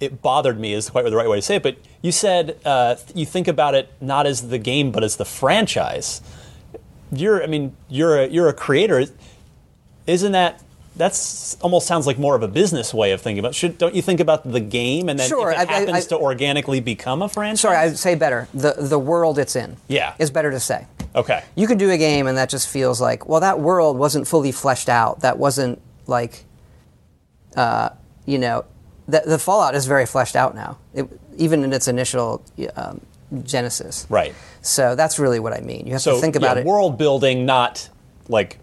[0.00, 2.96] it bothered me is quite the right way to say it, but you said uh,
[3.14, 6.20] you think about it not as the game, but as the franchise.
[7.12, 9.04] You're, I mean, you're a, you're a creator.
[10.06, 10.60] Isn't that?
[10.94, 13.54] That's almost sounds like more of a business way of thinking about.
[13.54, 16.08] Should don't you think about the game and then Sure, if it I- happens I-
[16.10, 17.60] to organically become a franchise?
[17.60, 18.46] Sorry, I'd say better.
[18.52, 19.76] The the world it's in.
[19.88, 20.14] Yeah.
[20.18, 20.86] Is better to say.
[21.14, 21.42] Okay.
[21.54, 24.52] You can do a game and that just feels like, well, that world wasn't fully
[24.52, 25.20] fleshed out.
[25.20, 26.44] That wasn't like,
[27.56, 27.90] uh,
[28.26, 28.64] you know,
[29.08, 32.42] the, the Fallout is very fleshed out now, it, even in its initial
[32.76, 33.00] um,
[33.44, 34.06] genesis.
[34.08, 34.34] Right.
[34.62, 35.86] So that's really what I mean.
[35.86, 36.66] You have So to think about yeah, it.
[36.66, 37.88] world building, not
[38.28, 38.58] like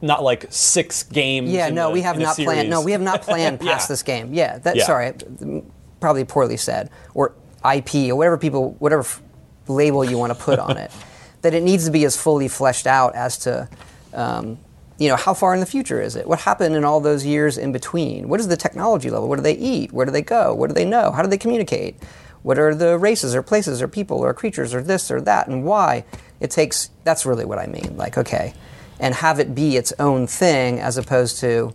[0.00, 1.50] not like six games.
[1.50, 2.68] Yeah, no, a- we have not planned.
[2.70, 3.92] No, we have not planned past Yeah.
[3.92, 4.34] this game.
[4.34, 4.76] Yeah, that.
[4.76, 4.84] Yeah.
[4.84, 5.12] Sorry,
[6.00, 7.32] probably poorly said, or
[7.64, 9.22] IP or whatever people, whatever f-
[9.68, 10.90] label you want to put on it.
[11.42, 13.68] That it needs to be as fully fleshed out as to,
[14.14, 14.58] um,
[14.96, 16.24] you know, how far in the future is it?
[16.28, 18.28] What happened in all those years in between?
[18.28, 19.28] What is the technology level?
[19.28, 19.92] What do they eat?
[19.92, 20.54] Where do they go?
[20.54, 21.10] What do they know?
[21.10, 21.96] How do they communicate?
[22.44, 25.64] What are the races or places or people or creatures or this or that and
[25.64, 26.04] why?
[26.38, 26.90] It takes.
[27.02, 27.96] That's really what I mean.
[27.96, 28.54] Like, okay,
[29.00, 31.74] and have it be its own thing as opposed to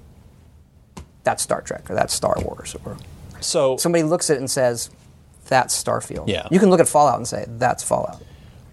[1.24, 2.98] that's Star Trek or that's Star Wars or
[3.40, 4.90] so somebody looks at it and says
[5.48, 6.28] that's Starfield.
[6.28, 6.48] Yeah.
[6.52, 8.22] You can look at Fallout and say that's Fallout.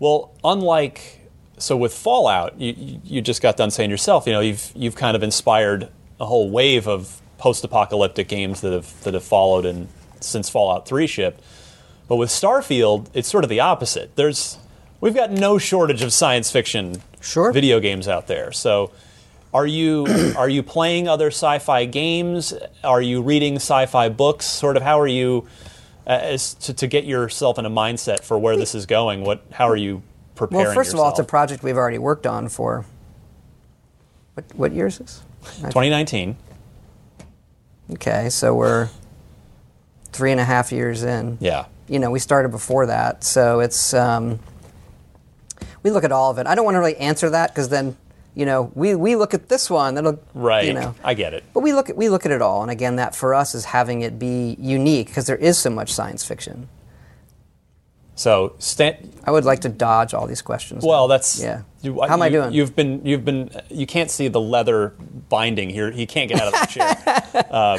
[0.01, 1.21] Well, unlike
[1.59, 5.17] so with Fallout, you, you just got done saying yourself, you know, you've you've kind
[5.17, 5.89] of inspired
[6.21, 9.89] a whole wave of post-apocalyptic games that have that have followed and
[10.21, 11.43] since Fallout 3 shipped.
[12.09, 14.17] But with Starfield, it's sort of the opposite.
[14.17, 14.59] There's
[15.01, 17.03] we've got no shortage of science fiction
[17.53, 18.53] video games out there.
[18.53, 18.93] So
[19.53, 20.07] are you
[20.37, 22.53] are you playing other sci-fi games?
[22.83, 24.47] Are you reading sci-fi books?
[24.47, 25.47] Sort of how are you
[26.07, 29.23] uh, as to, to get yourself in a mindset for where this is going?
[29.23, 30.03] What how are you
[30.35, 32.85] preparing Well, first of all, it's a project we've already worked on for
[34.35, 35.23] what what year is this?
[35.45, 36.37] 2019.
[37.93, 38.89] Okay, so we're
[40.13, 41.37] three and a half years in.
[41.41, 41.67] Yeah.
[41.87, 44.41] You know, we started before that, so it's um,
[45.85, 46.49] we look at all of it.
[46.49, 47.97] I don't want to really answer that because then,
[48.35, 49.95] you know, we, we look at this one.
[49.95, 50.67] That'll Right.
[50.67, 51.45] You know, I get it.
[51.55, 53.67] but we look at we look at it all, and again, that for us is
[53.67, 56.69] having it be unique because there is so much science fiction.
[58.17, 60.85] So, Stan, I would like to dodge all these questions.
[60.85, 61.63] well, that's yeah.
[61.83, 62.53] you- How am I you- doing?
[62.53, 64.95] You've been you've been you can't see the leather
[65.29, 65.91] binding here.
[65.91, 67.47] He can't get out of the chair.
[67.51, 67.79] um,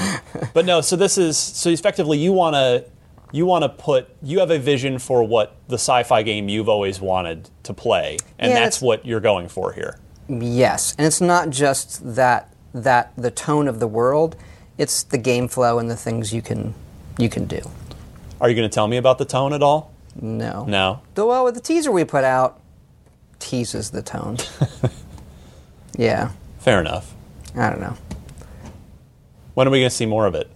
[0.54, 2.84] but no, so this is so effectively you want to
[3.32, 7.00] you want to put you have a vision for what the sci-fi game you've always
[7.02, 10.00] wanted to play, and Yeah, that's what you're going for here.
[10.28, 14.36] Yes, and it's not just that that the tone of the world;
[14.78, 16.74] it's the game flow and the things you can
[17.18, 17.62] you can do.
[18.42, 19.94] Are you going to tell me about the tone at all?
[20.22, 20.66] No.
[20.66, 21.02] No.
[21.16, 22.60] The, well, with the teaser we put out,
[23.40, 24.38] teases the tone.
[25.98, 27.14] yeah, Fair enough.
[27.56, 27.96] I don't know.
[29.54, 30.50] When are we going to see more of it?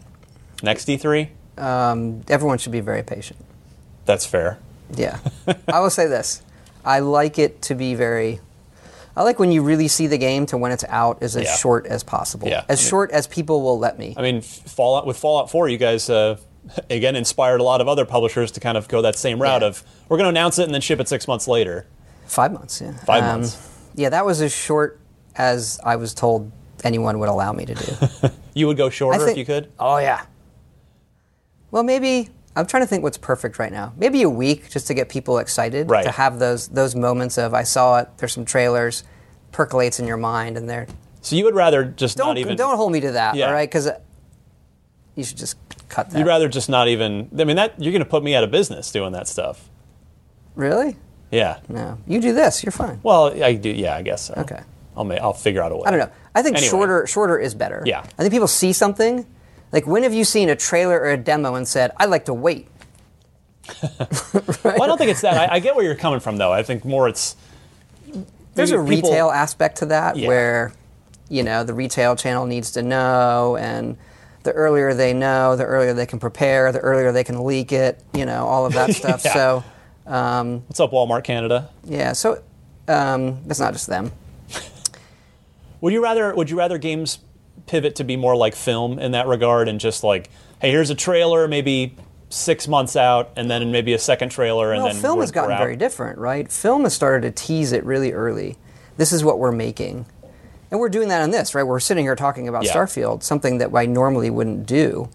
[0.64, 1.30] Next E E3?
[1.60, 3.40] Um, everyone should be very patient.
[4.06, 4.58] That's fair.
[4.96, 5.20] Yeah,
[5.68, 6.42] I will say this:
[6.86, 8.40] I like it to be very.
[9.18, 11.56] I like when you really see the game to when it's out is as Yeah.
[11.58, 12.48] short as possible.
[12.48, 12.64] Yeah.
[12.70, 14.14] As short as people will let me.
[14.16, 16.38] I mean, Fallout with Fallout 4, you guys uh,
[16.90, 19.68] again inspired a lot of other publishers to kind of go that same route Yeah.
[19.70, 21.86] of we're going to announce it and then ship it six months later.
[22.28, 22.94] Five months, yeah.
[23.00, 23.58] Five months.
[23.96, 25.02] Yeah, that was as short
[25.36, 26.50] as I was told
[26.86, 28.30] anyone would allow me to do.
[28.54, 29.72] You would go shorter think- if you could.
[29.80, 30.22] oh, yeah.
[31.72, 33.94] Well, maybe, I'm trying to think what's perfect right now.
[33.98, 35.90] Maybe a week just to get people excited.
[35.90, 36.04] Right.
[36.04, 39.04] To have those, those moments of, I saw it, there's some trailers,
[39.52, 40.88] percolates in your mind, and they're.
[41.22, 42.56] So you would rather just Don't, not even.
[42.58, 43.48] don't hold me to that, Yeah.
[43.48, 43.70] all right?
[43.70, 44.00] Because uh,
[45.16, 45.58] you should just
[45.90, 46.18] cut that.
[46.18, 47.30] You'd rather just not even.
[47.38, 49.70] I mean, that you're going to put me out of business doing that stuff.
[50.56, 50.96] Really?
[51.32, 51.60] Yeah.
[51.68, 51.98] No.
[52.08, 53.00] You do this, you're fine.
[53.04, 53.70] Well, I do.
[53.70, 54.34] Yeah, I guess so.
[54.38, 54.62] Okay.
[54.98, 55.84] I'll ma- I'll figure out a way.
[55.86, 56.10] I don't know.
[56.34, 56.70] I think Anyway.
[56.70, 57.84] shorter shorter is better.
[57.86, 58.00] Yeah.
[58.00, 59.26] I think people see something.
[59.72, 62.34] Like when have you seen a trailer or a demo and said, "I'd like to
[62.34, 62.68] wait"?
[64.64, 65.52] Well, I don't think it's that.
[65.52, 66.52] I, I get where you're coming from, though.
[66.52, 67.36] I think more it's.
[68.56, 70.28] There's a people- retail aspect to that Yeah.
[70.28, 70.74] where,
[71.30, 73.96] you know, the retail channel needs to know, and
[74.44, 78.02] the earlier they know, the earlier they can prepare, the earlier they can leak it.
[78.14, 79.24] You know, all of that stuff.
[79.24, 79.34] Yeah.
[79.34, 79.64] So,
[80.08, 81.70] um, What's up, Walmart Canada?
[81.86, 82.14] yeah.
[82.14, 82.42] So,
[82.88, 84.12] um, it's not just them.
[85.82, 86.34] Would you rather?
[86.36, 87.20] Would you rather games
[87.66, 90.30] pivot to be more like film in that regard, and just like,
[90.62, 91.96] hey, here's a trailer, maybe
[92.30, 95.58] six months out, and then maybe a second trailer, and well, then film has gotten
[95.58, 96.52] very different, right?
[96.52, 98.58] Film has started to tease it really early.
[98.98, 100.06] This is what we're making.
[100.72, 101.64] And we're doing that on this, right?
[101.64, 102.74] We're sitting here talking about Yeah.
[102.74, 105.10] Starfield, something that I normally wouldn't do.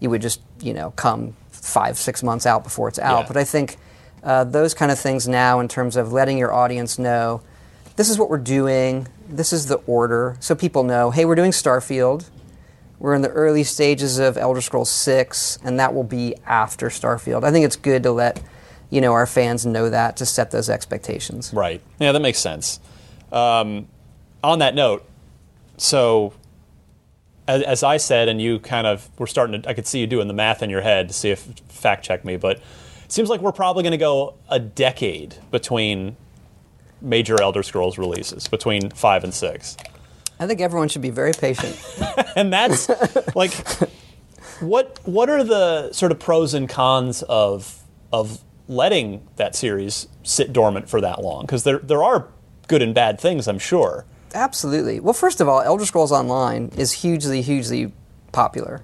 [0.00, 3.20] You would just, you know, come five, six months out before it's out.
[3.20, 3.28] Yeah.
[3.28, 3.76] But I think
[4.24, 7.42] uh, those kind of things now, in terms of letting your audience know,
[7.96, 11.50] this is what we're doing, this is the order, so people know, hey, we're doing
[11.50, 12.28] Starfield.
[12.98, 17.44] We're in the early stages of Elder Scrolls 6, and that will be after Starfield.
[17.44, 18.40] I think it's good to let
[18.88, 21.52] you know our fans know that to set those expectations.
[21.52, 21.82] Right.
[21.98, 22.80] Yeah, that makes sense.
[23.32, 23.88] Um,
[24.42, 25.04] on that note,
[25.76, 26.32] so
[27.48, 30.06] as, as I said, and you kind of were starting to, I could see you
[30.06, 32.58] doing the math in your head to see if fact check me, but
[33.04, 36.16] it seems like we're probably going to go a decade between
[37.00, 39.76] major Elder Scrolls releases, between five and six.
[40.38, 41.76] I think everyone should be very patient.
[42.36, 42.88] and that's
[43.34, 43.52] like
[44.60, 47.82] what what are the sort of pros and cons of
[48.12, 52.28] of letting that series sit dormant for that long because there there are
[52.66, 54.04] good and bad things i'm sure
[54.36, 55.00] Absolutely.
[55.00, 57.92] Well, first of all, Elder Scrolls Online is hugely, hugely
[58.32, 58.82] popular,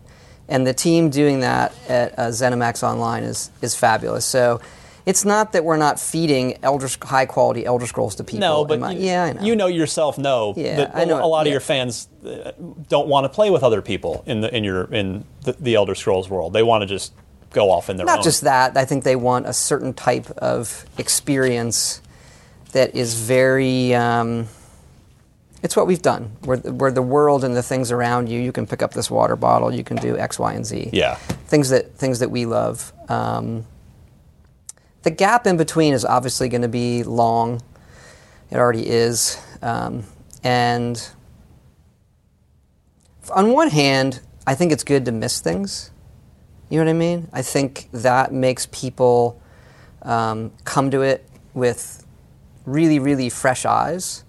[0.48, 4.24] and the team doing that at uh, ZeniMax Online is is fabulous.
[4.24, 4.60] So.
[5.04, 8.40] It's not that we're not feeding Elder, high quality Elder Scrolls to people.
[8.40, 9.42] no but my- you, yeah, I know.
[9.42, 12.52] you know yourself know Yeah, that I know a lot of your fans uh,
[12.88, 15.94] don't want to play with other people in the in your in the, the elder
[15.96, 17.12] scrolls world they want to just
[17.50, 18.76] go off in their Not own just that.
[18.76, 22.00] I think they want a certain type of experience
[22.72, 23.94] that is very.
[23.94, 24.48] Um,
[25.62, 26.32] it's what we've done.
[26.44, 29.10] Where, the- where the world and the things around you, you can pick up this
[29.10, 30.90] water bottle, you can do X, Y, and Z.
[30.92, 31.16] yeah
[31.46, 32.92] Things that things that we love.
[33.08, 33.66] Um,
[35.02, 37.62] the gap in between is obviously going to be long.
[38.50, 40.04] It already is, um,
[40.44, 41.08] and
[43.30, 45.90] on one hand, I think it's good to miss things.
[46.68, 47.28] You know what I mean?
[47.32, 49.40] I think that makes people
[50.02, 52.04] um, come to it with
[52.64, 54.24] really, really fresh eyes.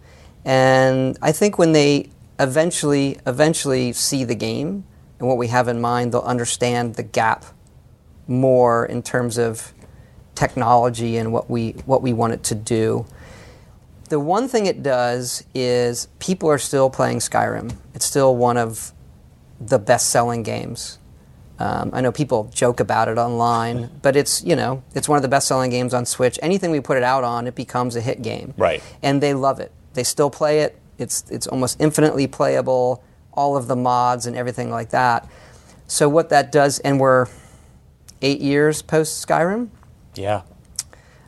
[0.45, 2.09] And I think when they
[2.39, 4.83] eventually, eventually see the game
[5.19, 7.45] and what we have in mind, they'll understand the gap
[8.27, 9.72] more in terms of
[10.35, 13.05] technology and what we what we want it to do.
[14.09, 17.75] The one thing it does is people are still playing Skyrim.
[17.93, 18.91] It's still one of
[19.59, 20.99] the best-selling games.
[21.59, 25.21] Um, I know people joke about it online, but it's you know it's one of
[25.21, 26.37] the best-selling games on Switch.
[26.41, 28.53] Anything we put it out on, it becomes a hit game.
[28.57, 28.83] Right.
[29.01, 29.71] And they love it.
[29.93, 30.79] They still play it.
[30.97, 33.03] It's it's almost infinitely playable.
[33.33, 35.27] All of the mods and everything like that.
[35.87, 37.27] So what that does, and we're
[38.21, 39.69] eight years post Skyrim.
[40.15, 40.41] Yeah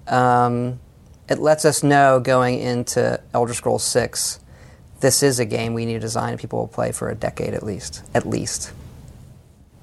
[0.08, 0.80] Um,
[1.28, 4.40] it lets us know going into Elder Scrolls Six,
[5.00, 7.54] this is a game we need to design and people will play for a decade
[7.54, 8.04] at least.
[8.14, 8.72] At least.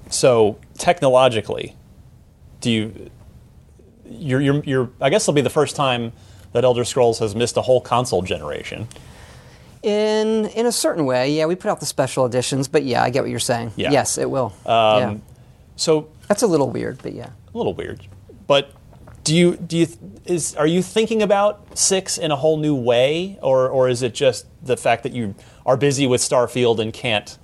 [0.09, 1.75] So technologically,
[2.61, 3.09] do you?
[4.05, 4.89] You're, you're, you're.
[5.01, 6.11] I guess it'll be the first time
[6.51, 8.87] that Elder Scrolls has missed a whole console generation.
[9.81, 13.09] In in a certain way, yeah, we put out the special editions, but yeah, I
[13.09, 13.71] get what you're saying.
[13.75, 13.91] Yeah.
[13.91, 14.53] Yes, it will.
[14.65, 15.15] Um, yeah.
[15.75, 17.31] So That's a little weird, but yeah.
[17.53, 18.05] a little weird,
[18.47, 18.71] but
[19.23, 19.87] do you do you
[20.25, 24.13] is are you thinking about six in a whole new way, or or is it
[24.13, 25.35] just the fact that you
[25.65, 27.37] are busy with Starfield and can't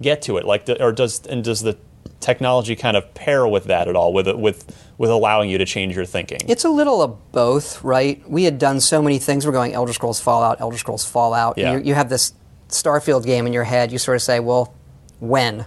[0.00, 0.44] get to it?
[0.44, 1.76] Like, the, or does and does the
[2.20, 5.94] technology kind of pair with that at all, with with with allowing you to change
[5.96, 6.38] your thinking?
[6.48, 8.28] It's a little of both, right?
[8.28, 9.46] We had done so many things.
[9.46, 11.58] We're going Elder Scrolls Fallout, Elder Scrolls Fallout.
[11.58, 11.74] Yeah.
[11.74, 12.34] You, you have this
[12.68, 13.92] Starfield game in your head.
[13.92, 14.74] You sort of say, well,
[15.20, 15.66] when?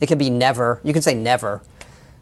[0.00, 0.80] It can be never.
[0.84, 1.62] You can say never.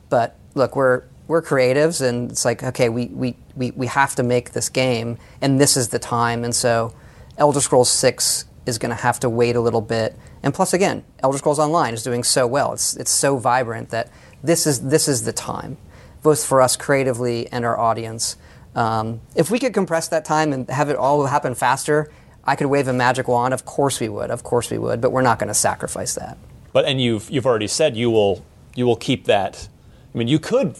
[0.08, 4.22] but look, we're we're creatives, and it's like okay, we we, we, we have to
[4.22, 6.94] make this game, and this is the time, and so
[7.38, 11.04] Elder Scrolls Six is going to have to wait a little bit, and plus again,
[11.22, 14.10] Elder Scrolls Online is doing so well, it's it's so vibrant that
[14.42, 15.76] this is this is the time,
[16.22, 18.36] both for us creatively and our audience.
[18.74, 22.10] Um, if we could compress that time and have it all happen faster,
[22.44, 23.54] I could wave a magic wand.
[23.54, 24.30] Of course we would.
[24.30, 25.00] Of course we would.
[25.00, 26.36] But we're not going to sacrifice that.
[26.72, 28.44] But and you've you've already said you will
[28.74, 29.68] you will keep that.
[30.14, 30.76] I mean, you could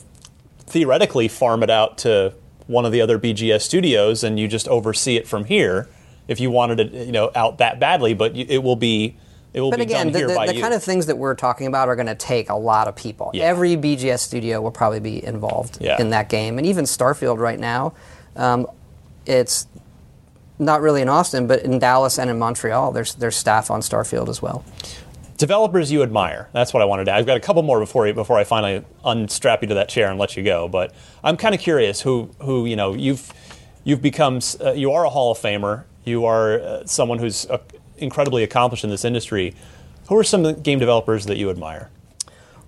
[0.67, 2.33] theoretically farm it out to
[2.67, 5.89] one of the other BGS studios, and you just oversee it from here
[6.29, 8.15] if you wanted it, you know, out that badly.
[8.15, 9.17] But you, it will be
[9.53, 10.61] it will But be again, done the, here the, by the you.
[10.61, 13.31] kind of things that we're talking about are going to take a lot of people.
[13.35, 13.45] Yeah.
[13.45, 16.01] Every BGS studio will probably be involved Yeah.
[16.01, 17.95] in that game, and even Starfield right now.
[18.35, 18.67] Um,
[19.27, 19.67] it's
[20.59, 24.29] not really in Austin, but in Dallas and in Montreal, there's there's staff on Starfield
[24.29, 24.65] as well.
[25.37, 26.49] Developers you admire.
[26.53, 27.15] That's what I wanted to.
[27.15, 30.19] I've got a couple more before before I finally unstrap you to that chair and
[30.19, 30.69] let you go.
[30.69, 33.33] But I'm kind of curious who who you know you've
[33.85, 34.41] you've become.
[34.63, 35.85] Uh, you are a Hall of Famer.
[36.05, 37.59] You are uh, someone who's uh,
[37.97, 39.55] incredibly accomplished in this industry.
[40.09, 41.91] Who are some game developers that you admire?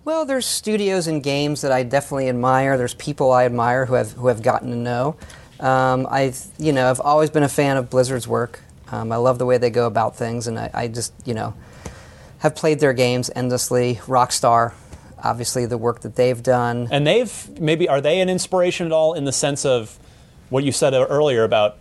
[0.06, 2.78] Well, there's studios and games that I definitely admire.
[2.78, 5.16] There's people I admire who have who have gotten to know.
[5.58, 8.60] Um, I, you know, I've always been a fan of Blizzard's work.
[8.88, 11.54] Um, I love the way they go about things, and I, I just, you know,
[12.38, 13.96] have played their games endlessly.
[14.06, 14.72] Rockstar,
[15.22, 16.88] obviously, the work that they've done.
[16.90, 19.98] And they've maybe are they an inspiration at all in the sense of
[20.50, 21.78] what you said earlier about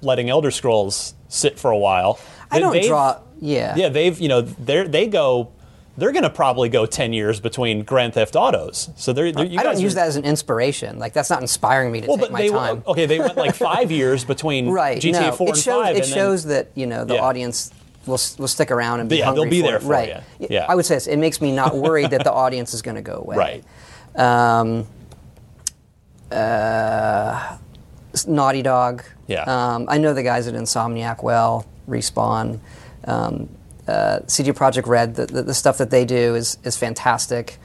[0.00, 2.18] letting Elder Scrolls sit for a while?
[2.50, 3.20] I don't draw.
[3.40, 3.74] Yeah.
[3.76, 5.52] Yeah, they've you know they they go
[5.98, 8.88] they're going to probably go ten years between Grand Theft Autos.
[8.96, 10.98] So they're, they're you I don't use are- that as an inspiration.
[10.98, 12.82] Like that's not inspiring me to Well, take but my they time.
[12.86, 15.00] okay they went like five years between right.
[15.00, 15.96] GTA no, Four it and shows, Five.
[15.96, 17.20] It and then- shows that you know the Yeah.
[17.22, 17.70] audience
[18.06, 19.82] will will stick around and be Yeah, they'll hungry be for there it.
[19.82, 20.22] for right.
[20.40, 20.46] you.
[20.50, 20.66] Yeah.
[20.68, 21.06] I would say this.
[21.06, 23.36] It makes me not worried that the audience is going to go away.
[23.36, 23.64] Right.
[24.16, 24.86] Um,
[26.30, 27.58] uh,
[28.26, 29.04] Naughty Dog.
[29.26, 29.42] Yeah.
[29.44, 31.66] Um, I know the guys at Insomniac well.
[31.88, 32.60] Respawn.
[33.04, 33.48] Um,
[33.86, 35.14] uh, CD Projekt Red.
[35.14, 37.58] The, the, the stuff that they do is is fantastic.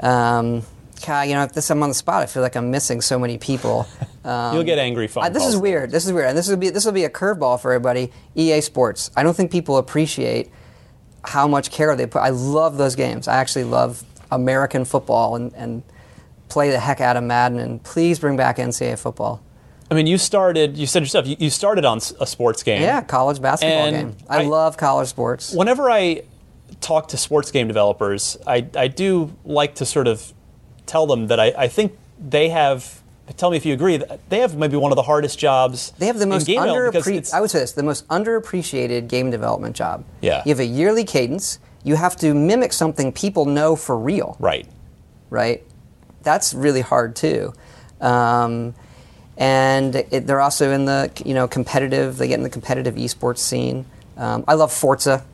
[0.00, 0.62] Um,
[1.06, 3.18] God, you know, if this I'm on the spot, I feel like I'm missing so
[3.18, 3.86] many people.
[4.24, 5.90] Um, You'll get angry phone I- this is weird.
[5.90, 8.12] This is weird, and this will be this will be a curveball for everybody.
[8.34, 9.10] EA Sports.
[9.16, 10.50] I don't think people appreciate
[11.24, 12.20] how much care they put.
[12.20, 13.28] I love those games.
[13.28, 15.82] I actually love American football and, and
[16.48, 17.58] play the heck out of Madden.
[17.58, 19.42] And please bring back NCAA football.
[19.90, 20.76] I mean, you started.
[20.76, 21.26] You said yourself.
[21.26, 22.82] You, you started on a sports game.
[22.82, 24.16] Yeah, college basketball game.
[24.28, 25.54] I, I- love college sports.
[25.54, 26.22] Whenever I
[26.80, 30.32] talk to sports game developers, I, I do like to sort of
[30.88, 33.02] tell them that I, I think they have.
[33.36, 33.98] Tell me if you agree.
[33.98, 35.92] that They have maybe one of the hardest jobs.
[35.98, 37.34] They have the most underappreciated.
[37.34, 40.04] I would say this: the most underappreciated game development job.
[40.22, 40.42] Yeah.
[40.46, 41.58] You have a yearly cadence.
[41.84, 44.36] You have to mimic something people know for real.
[44.40, 44.66] Right.
[45.30, 45.62] right?
[46.22, 47.52] That's really hard too.
[48.00, 48.74] Um,
[49.36, 52.16] and it, they're also in the you know competitive.
[52.16, 53.86] They get in the competitive esports scene.
[54.16, 55.24] Um, I love Forza.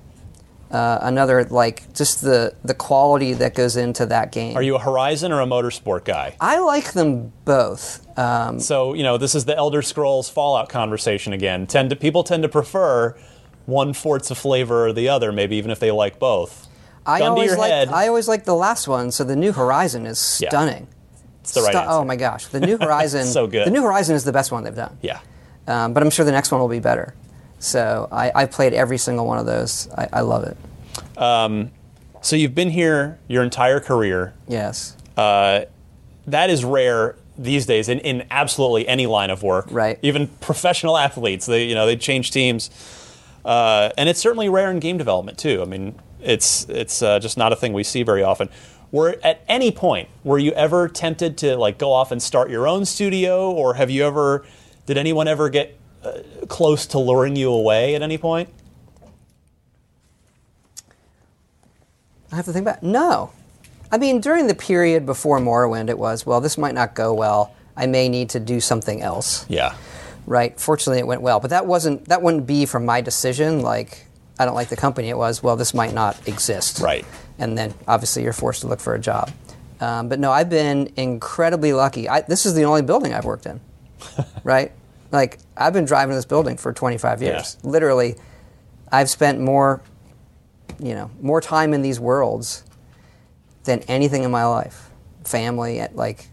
[0.75, 4.57] Uh, another like just the the quality that goes into that game.
[4.57, 6.35] Are you a Horizon or a Motorsport guy?
[6.41, 8.05] I like them both.
[8.19, 11.69] Um, So you know, this is the Elder Scrolls Fallout conversation again.
[11.69, 13.17] Tend to people tend to prefer
[13.67, 16.67] one Forza flavor or the other, maybe even if they like both.
[17.07, 17.73] I Gun always like.
[17.89, 19.13] I always like the last one.
[19.13, 20.49] So the New Horizon is Yeah.
[20.49, 20.89] stunning.
[21.43, 23.27] It's the right Stu- Oh my gosh, the New Horizon.
[23.27, 23.67] So good.
[23.67, 24.99] The New Horizon is the best one they've done.
[25.03, 25.21] Yeah.
[25.69, 27.15] Um, but I'm sure the next one will be better.
[27.65, 29.89] So I, I've played every single one of those.
[29.97, 30.57] I, I love it.
[32.21, 34.35] So you've been here your entire career.
[34.49, 34.97] Yes.
[36.27, 39.67] That is rare these days in, in absolutely any line of work.
[39.71, 39.99] Right.
[40.03, 42.71] Even professional athletes, they you know they change teams,
[43.45, 45.61] uh, and it's certainly rare in game development too.
[45.63, 48.49] I mean, it's it's uh, just not a thing we see very often.
[48.93, 52.69] Were at any point were you ever tempted to like go off and start your
[52.69, 54.45] own studio, or have you ever?
[54.87, 58.49] Did anyone ever get uh, close to luring you away at any point?
[62.31, 62.83] I have to think back.
[62.83, 63.31] No.
[63.93, 67.55] I mean, during the period before Morrowind, it was, well, this might not go well.
[67.77, 69.47] I may need to do something else.
[69.49, 69.77] Yeah.
[70.27, 70.59] Right.
[70.59, 71.39] Fortunately, it went well.
[71.39, 73.63] But that wasn't, that wouldn't be from my decision.
[73.63, 74.07] Like,
[74.39, 75.11] I don't like the company.
[75.11, 76.81] It was, well, this might not exist.
[76.81, 77.05] Right.
[77.39, 79.31] And then obviously you're forced to look for a job.
[79.81, 82.09] Um, but no, I've been incredibly lucky.
[82.09, 83.61] I, this is the only building I've worked in.
[84.45, 84.73] right?
[85.15, 87.57] Like, I've been driving this building for 25 years.
[87.63, 88.17] Literally,
[88.91, 89.81] I've spent more,
[90.81, 92.65] you know, more time in these worlds
[93.63, 94.91] than anything in my life.
[95.25, 96.27] Family, at like,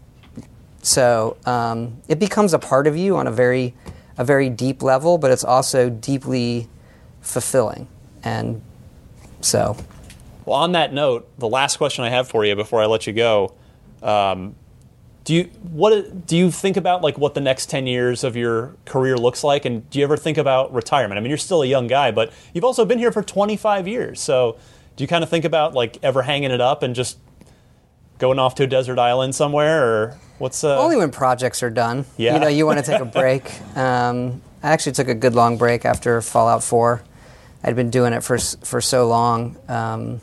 [0.82, 3.72] so um, it becomes a part of you on a very,
[4.18, 6.68] a very deep level, but it's also deeply
[7.20, 7.86] fulfilling.
[8.24, 8.60] And
[9.40, 9.76] so,
[10.44, 13.12] Well, on that note, the last question I have for you before I let you
[13.12, 13.54] go,
[14.02, 14.56] Um,
[15.24, 18.74] do you what do you think about like what the next 10 years of your
[18.84, 21.66] career looks like and do you ever think about retirement i mean you're still a
[21.66, 24.56] young guy but you've also been here for 25 years so
[24.96, 27.18] do you kind of think about like ever hanging it up and just
[28.18, 32.04] going off to a desert island somewhere or what's uh Only when projects are done.
[32.16, 32.34] Yeah.
[32.34, 33.44] You know, you want to take a break.
[33.76, 37.02] um, I actually took a good long break after Fallout 4.
[37.64, 40.20] I'd been doing it for for so long, um,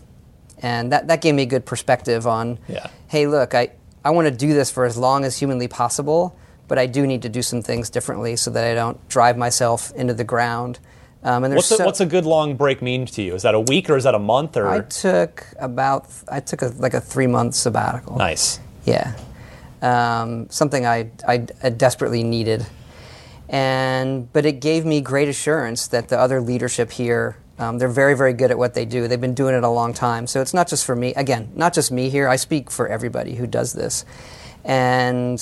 [0.61, 2.57] and that that gave me a good perspective on.
[2.69, 2.87] Yeah.
[3.07, 3.71] Hey, look, I
[4.03, 7.21] I want to do this for as long as humanly possible, but I do need
[7.23, 10.79] to do some things differently so that I don't drive myself into the ground.
[11.21, 13.41] Um, and there's what's a, so, what's a good long break mean to you is
[13.41, 16.67] that a week or is that a month or I took about I took a,
[16.77, 18.15] like a three month sabbatical.
[18.15, 19.15] nice Yeah,
[19.81, 22.65] um, something I, I, I desperately needed,
[23.49, 27.35] and but it gave me great assurance that the other leadership here.
[27.59, 29.07] Um, they're very, very good at what they do.
[29.07, 30.27] They've been doing it a long time.
[30.27, 31.13] So it's not just for me.
[31.15, 32.27] Again, not just me here.
[32.27, 34.05] I speak for everybody who does this.
[34.63, 35.39] And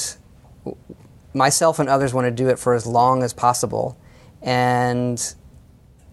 [1.33, 3.97] myself and others want to do it for as long as possible.
[4.41, 5.21] And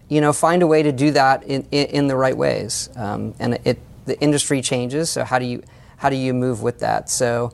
[0.07, 2.89] you know, find a way to do that in, in, in the right ways.
[2.95, 5.63] Um, and it, the industry changes, so how do you
[5.97, 7.09] how do you move with that?
[7.09, 7.53] So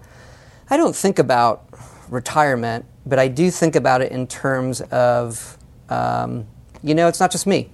[0.69, 1.65] I don't think about
[2.09, 5.57] retirement, but I do think about it in terms of,
[5.89, 6.47] um,
[6.83, 7.69] you know, it's not just me.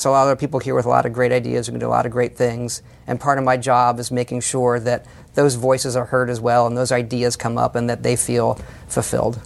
[0.00, 1.86] It's a lot of people here with a lot of great ideas who can do
[1.86, 2.80] a lot of great things.
[3.06, 5.04] And part of my job is making sure that
[5.34, 8.58] those voices are heard as well and those ideas come up and that they feel
[8.88, 9.42] fulfilled.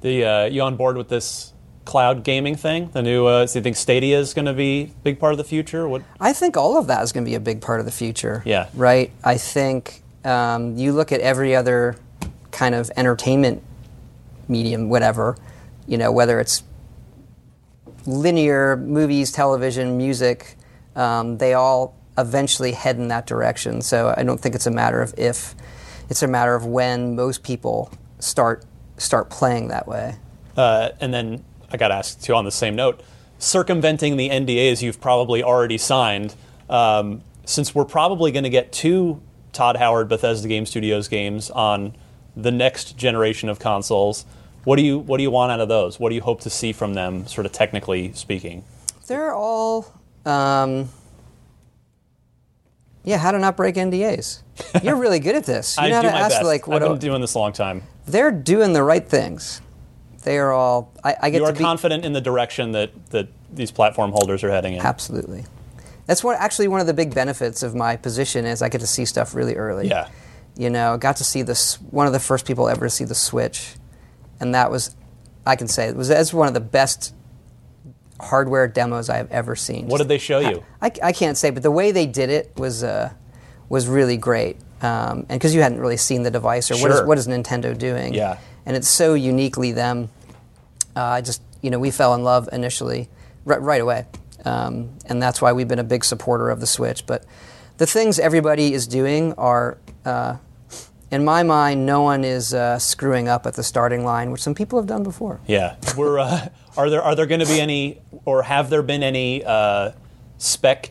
[0.00, 1.52] the uh, you on board with this
[1.84, 4.86] cloud gaming thing the new uh, so you think stadia is going to be a
[5.02, 7.34] big part of the future what I think all of that is going to be
[7.34, 8.42] a big part of the future.
[8.46, 8.68] Yeah.
[8.72, 9.10] Right?
[9.22, 11.96] I think um, you look at every other
[12.50, 13.62] kind of entertainment
[14.48, 15.36] medium, whatever,
[15.86, 16.62] you know, whether it's
[18.08, 20.56] linear movies, television, music,
[20.96, 23.82] um, they all eventually head in that direction.
[23.82, 25.54] So I don't think it's a matter of if,
[26.08, 28.64] it's a matter of when most people start
[28.96, 30.16] start playing that way.
[30.56, 33.00] Uh, and then I got asked too on the same note,
[33.38, 36.34] circumventing the NDAs you've probably already signed.
[36.68, 39.22] Um, since we're probably going to get two
[39.52, 41.94] Todd Howard Bethesda Game Studios games on
[42.36, 44.24] the next generation of consoles,
[44.68, 45.98] what do you what do you want out of those?
[45.98, 48.64] What do you hope to see from them, sort of technically speaking?
[49.06, 49.86] They're all,
[50.26, 50.90] um,
[53.02, 53.16] yeah.
[53.16, 54.42] How to not break NDAs?
[54.82, 55.76] You're really good at this.
[55.78, 56.44] You I know do how to my ask best.
[56.44, 57.82] like what I've been do- doing this a long time.
[58.06, 59.62] they're doing the right things.
[60.24, 60.92] They are all.
[61.02, 64.44] I, I get You are be confident in the direction that that these platform holders
[64.44, 64.80] are heading in.
[64.80, 65.46] absolutely.
[66.06, 68.60] That's what actually one of the big benefits of my position is.
[68.60, 69.88] I get to see stuff really early.
[69.88, 70.08] Yeah.
[70.58, 71.76] You know, got to see this.
[71.90, 73.74] One of the first people ever to see the Switch,
[74.40, 74.94] and that was,
[75.46, 77.14] I can say, it was that's one of the best
[78.20, 79.86] hardware demos I have ever seen.
[79.86, 80.64] What did they show you?
[80.82, 83.12] I, I can't say, but the way they did it was uh,
[83.68, 84.56] was really great.
[84.80, 87.06] Um, and because you hadn't really seen the device or what is Sure.
[87.06, 88.14] what is Nintendo doing?
[88.14, 88.38] Yeah.
[88.66, 90.08] And it's so uniquely them.
[90.96, 93.08] Uh, I just you know we fell in love initially,
[93.44, 94.06] right, right away,
[94.44, 97.06] um, and that's why we've been a big supporter of the Switch.
[97.06, 97.24] But
[97.78, 99.78] the things everybody is doing are.
[100.04, 100.36] Uh,
[101.10, 104.54] in my mind, no one is uh, screwing up at the starting line, which some
[104.54, 105.40] people have done before.
[105.46, 106.18] Yeah, we're.
[106.18, 109.92] Uh, are there are there going to be any, or have there been any uh,
[110.36, 110.90] spec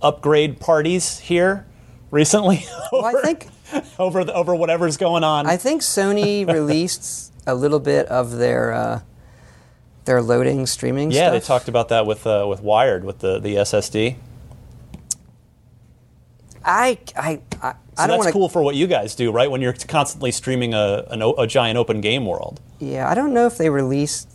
[0.00, 1.66] upgrade parties here
[2.10, 2.66] recently?
[2.92, 3.46] Well, I over, think
[3.98, 5.46] over the, over whatever's going on.
[5.46, 9.00] I think Sony released a little bit of their uh,
[10.04, 11.10] their loading streaming.
[11.10, 14.16] yeah, they talked about that with uh, with Wired with the the SSD.
[16.64, 19.50] I I I, So I that's cool for what you guys do, right?
[19.50, 22.60] When you're constantly streaming a an, o- a giant open game world.
[22.78, 24.28] Yeah, I don't know if they released.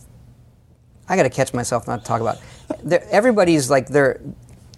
[1.08, 2.38] I got to catch myself not to talk about.
[3.10, 4.20] Everybody's like they're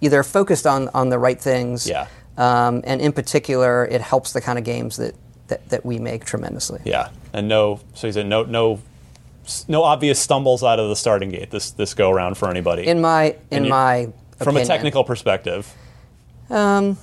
[0.01, 1.87] either focused on on the right things.
[1.87, 2.07] Yeah.
[2.37, 5.13] Um, and in particular, it helps the kind of games that,
[5.47, 6.79] that, that we make tremendously.
[6.85, 8.79] Yeah, and no, so he said no no
[9.67, 12.87] no obvious stumbles out of the starting gate this this go around for anybody.
[12.87, 15.71] In my in you- my from a technical perspective.
[16.49, 16.97] Um,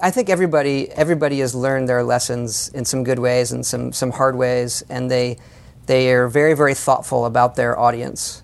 [0.00, 4.10] I think everybody everybody has learned their lessons in some good ways and some some
[4.10, 5.38] hard ways, and they
[5.86, 8.42] they are very very thoughtful about their audience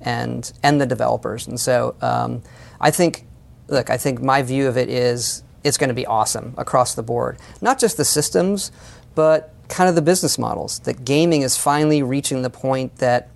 [0.00, 1.46] and and the developers.
[1.46, 2.42] And so um,
[2.80, 3.26] I think,
[3.68, 7.02] look, I think my view of it is it's going to be awesome across the
[7.02, 8.70] board, not just the systems,
[9.14, 10.80] but kind of the business models.
[10.80, 13.28] That gaming is finally reaching the point that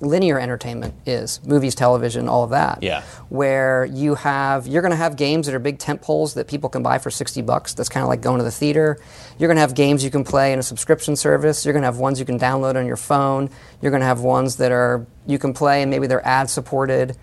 [0.00, 2.82] linear entertainment is movies television all of that.
[2.82, 3.02] Yeah.
[3.28, 6.70] where you have you're going to have games that are big tent poles that people
[6.70, 7.74] can buy for 60 bucks.
[7.74, 8.98] That's kind of like going to the theater.
[9.38, 11.64] You're going to have games you can play in a subscription service.
[11.64, 13.50] You're going to have ones you can download on your phone.
[13.82, 17.16] You're going to have ones that are you can play and maybe they're ad supported.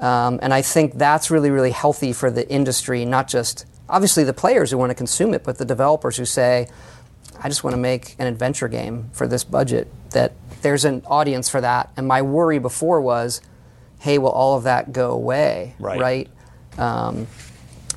[0.00, 4.32] Um, and i think that's really really healthy for the industry not just obviously the
[4.32, 6.68] players who want to consume it but the developers who say
[7.42, 10.32] I just want to make an adventure game for this budget that
[10.62, 11.90] there's an audience for that.
[11.96, 13.40] And my worry before was,
[14.00, 15.74] hey, will all of that go away?
[15.78, 16.00] Right.
[16.00, 16.30] Right.
[16.78, 17.26] Um,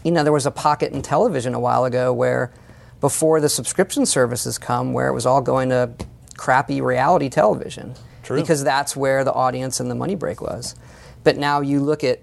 [0.03, 2.51] you know, there was a pocket in television a while ago where
[2.99, 5.91] before the subscription services come, where it was all going to
[6.37, 7.95] crappy reality television.
[8.23, 8.39] True.
[8.39, 10.75] Because that's where the audience and the money break was.
[11.23, 12.19] But now you look at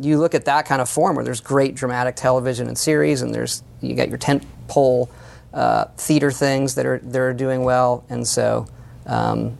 [0.00, 3.34] you look at that kind of form where there's great dramatic television and series, and
[3.34, 5.10] there's you got your tent pole
[5.52, 8.66] uh, theater things that are that are doing well, and so
[9.06, 9.58] um,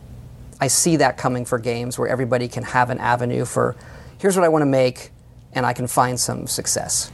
[0.59, 3.75] I see that coming for games where everybody can have an avenue for
[4.19, 5.11] here's what I want to make,
[5.53, 7.11] and I can find some success.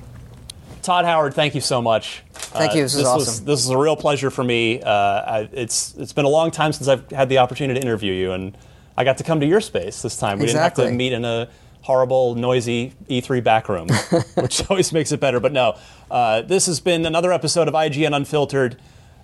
[0.82, 2.24] Todd Howard, thank you so much.
[2.34, 2.84] Thank you.
[2.84, 3.46] This is Was, awesome.
[3.46, 4.82] this is a real pleasure for me.
[4.82, 8.14] Uh, I, it's it's been a long time since I've had the opportunity to interview
[8.14, 8.58] you, and
[8.98, 10.40] I got to come to your space this time.
[10.40, 11.50] We didn't have to meet in a
[11.82, 13.88] horrible, noisy E3 back room,
[14.36, 15.40] which always makes it better.
[15.40, 15.78] But no,
[16.10, 18.78] uh, this has been another episode of IGN Unfiltered.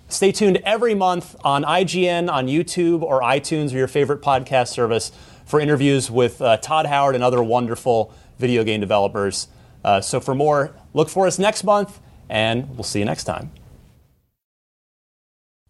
[0.10, 5.12] Stay tuned every month on IGN, on YouTube, or iTunes, or your favorite podcast service
[5.46, 9.48] for interviews with uh, Todd Howard and other wonderful video game developers.
[9.84, 13.52] Uh, so for more, look for us next month, and we'll see you next time.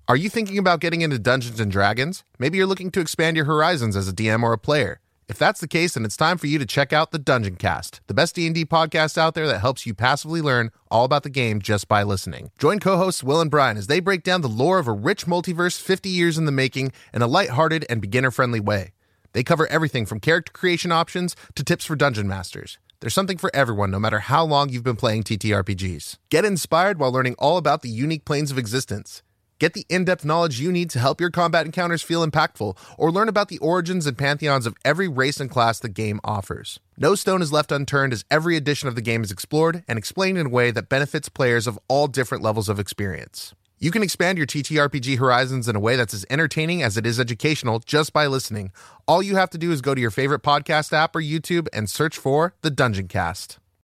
[0.07, 2.23] Are you thinking about getting into Dungeons and Dragons?
[2.39, 5.01] Maybe you're looking to expand your horizons as a DM or a player.
[5.27, 7.99] If that's the case, then it's time for you to check out the Dungeon Cast,
[8.07, 11.61] the best D&D podcast out there that helps you passively learn all about the game
[11.61, 12.49] just by listening.
[12.57, 15.81] Join co-hosts Will and Brian as they break down the lore of a rich multiverse
[15.81, 18.93] 50 years in the making in a lighthearted and beginner-friendly way.
[19.33, 22.77] They cover everything from character creation options to tips for dungeon masters.
[23.01, 26.19] There's something for everyone, no matter how long you've been playing TTRPGs.
[26.29, 29.23] Get inspired while learning all about the unique planes of existence.
[29.59, 33.11] Get the in depth knowledge you need to help your combat encounters feel impactful, or
[33.11, 36.79] learn about the origins and pantheons of every race and class the game offers.
[36.95, 40.37] No stone is left unturned as every edition of the game is explored and explained
[40.37, 43.55] in a way that benefits players of all different levels of experience.
[43.79, 47.19] You can expand your TTRPG horizons in a way that's as entertaining as it is
[47.19, 48.71] educational just by listening.
[49.07, 51.89] All you have to do is go to your favorite podcast app or YouTube and
[51.89, 53.59] search for The Dungeon Cast.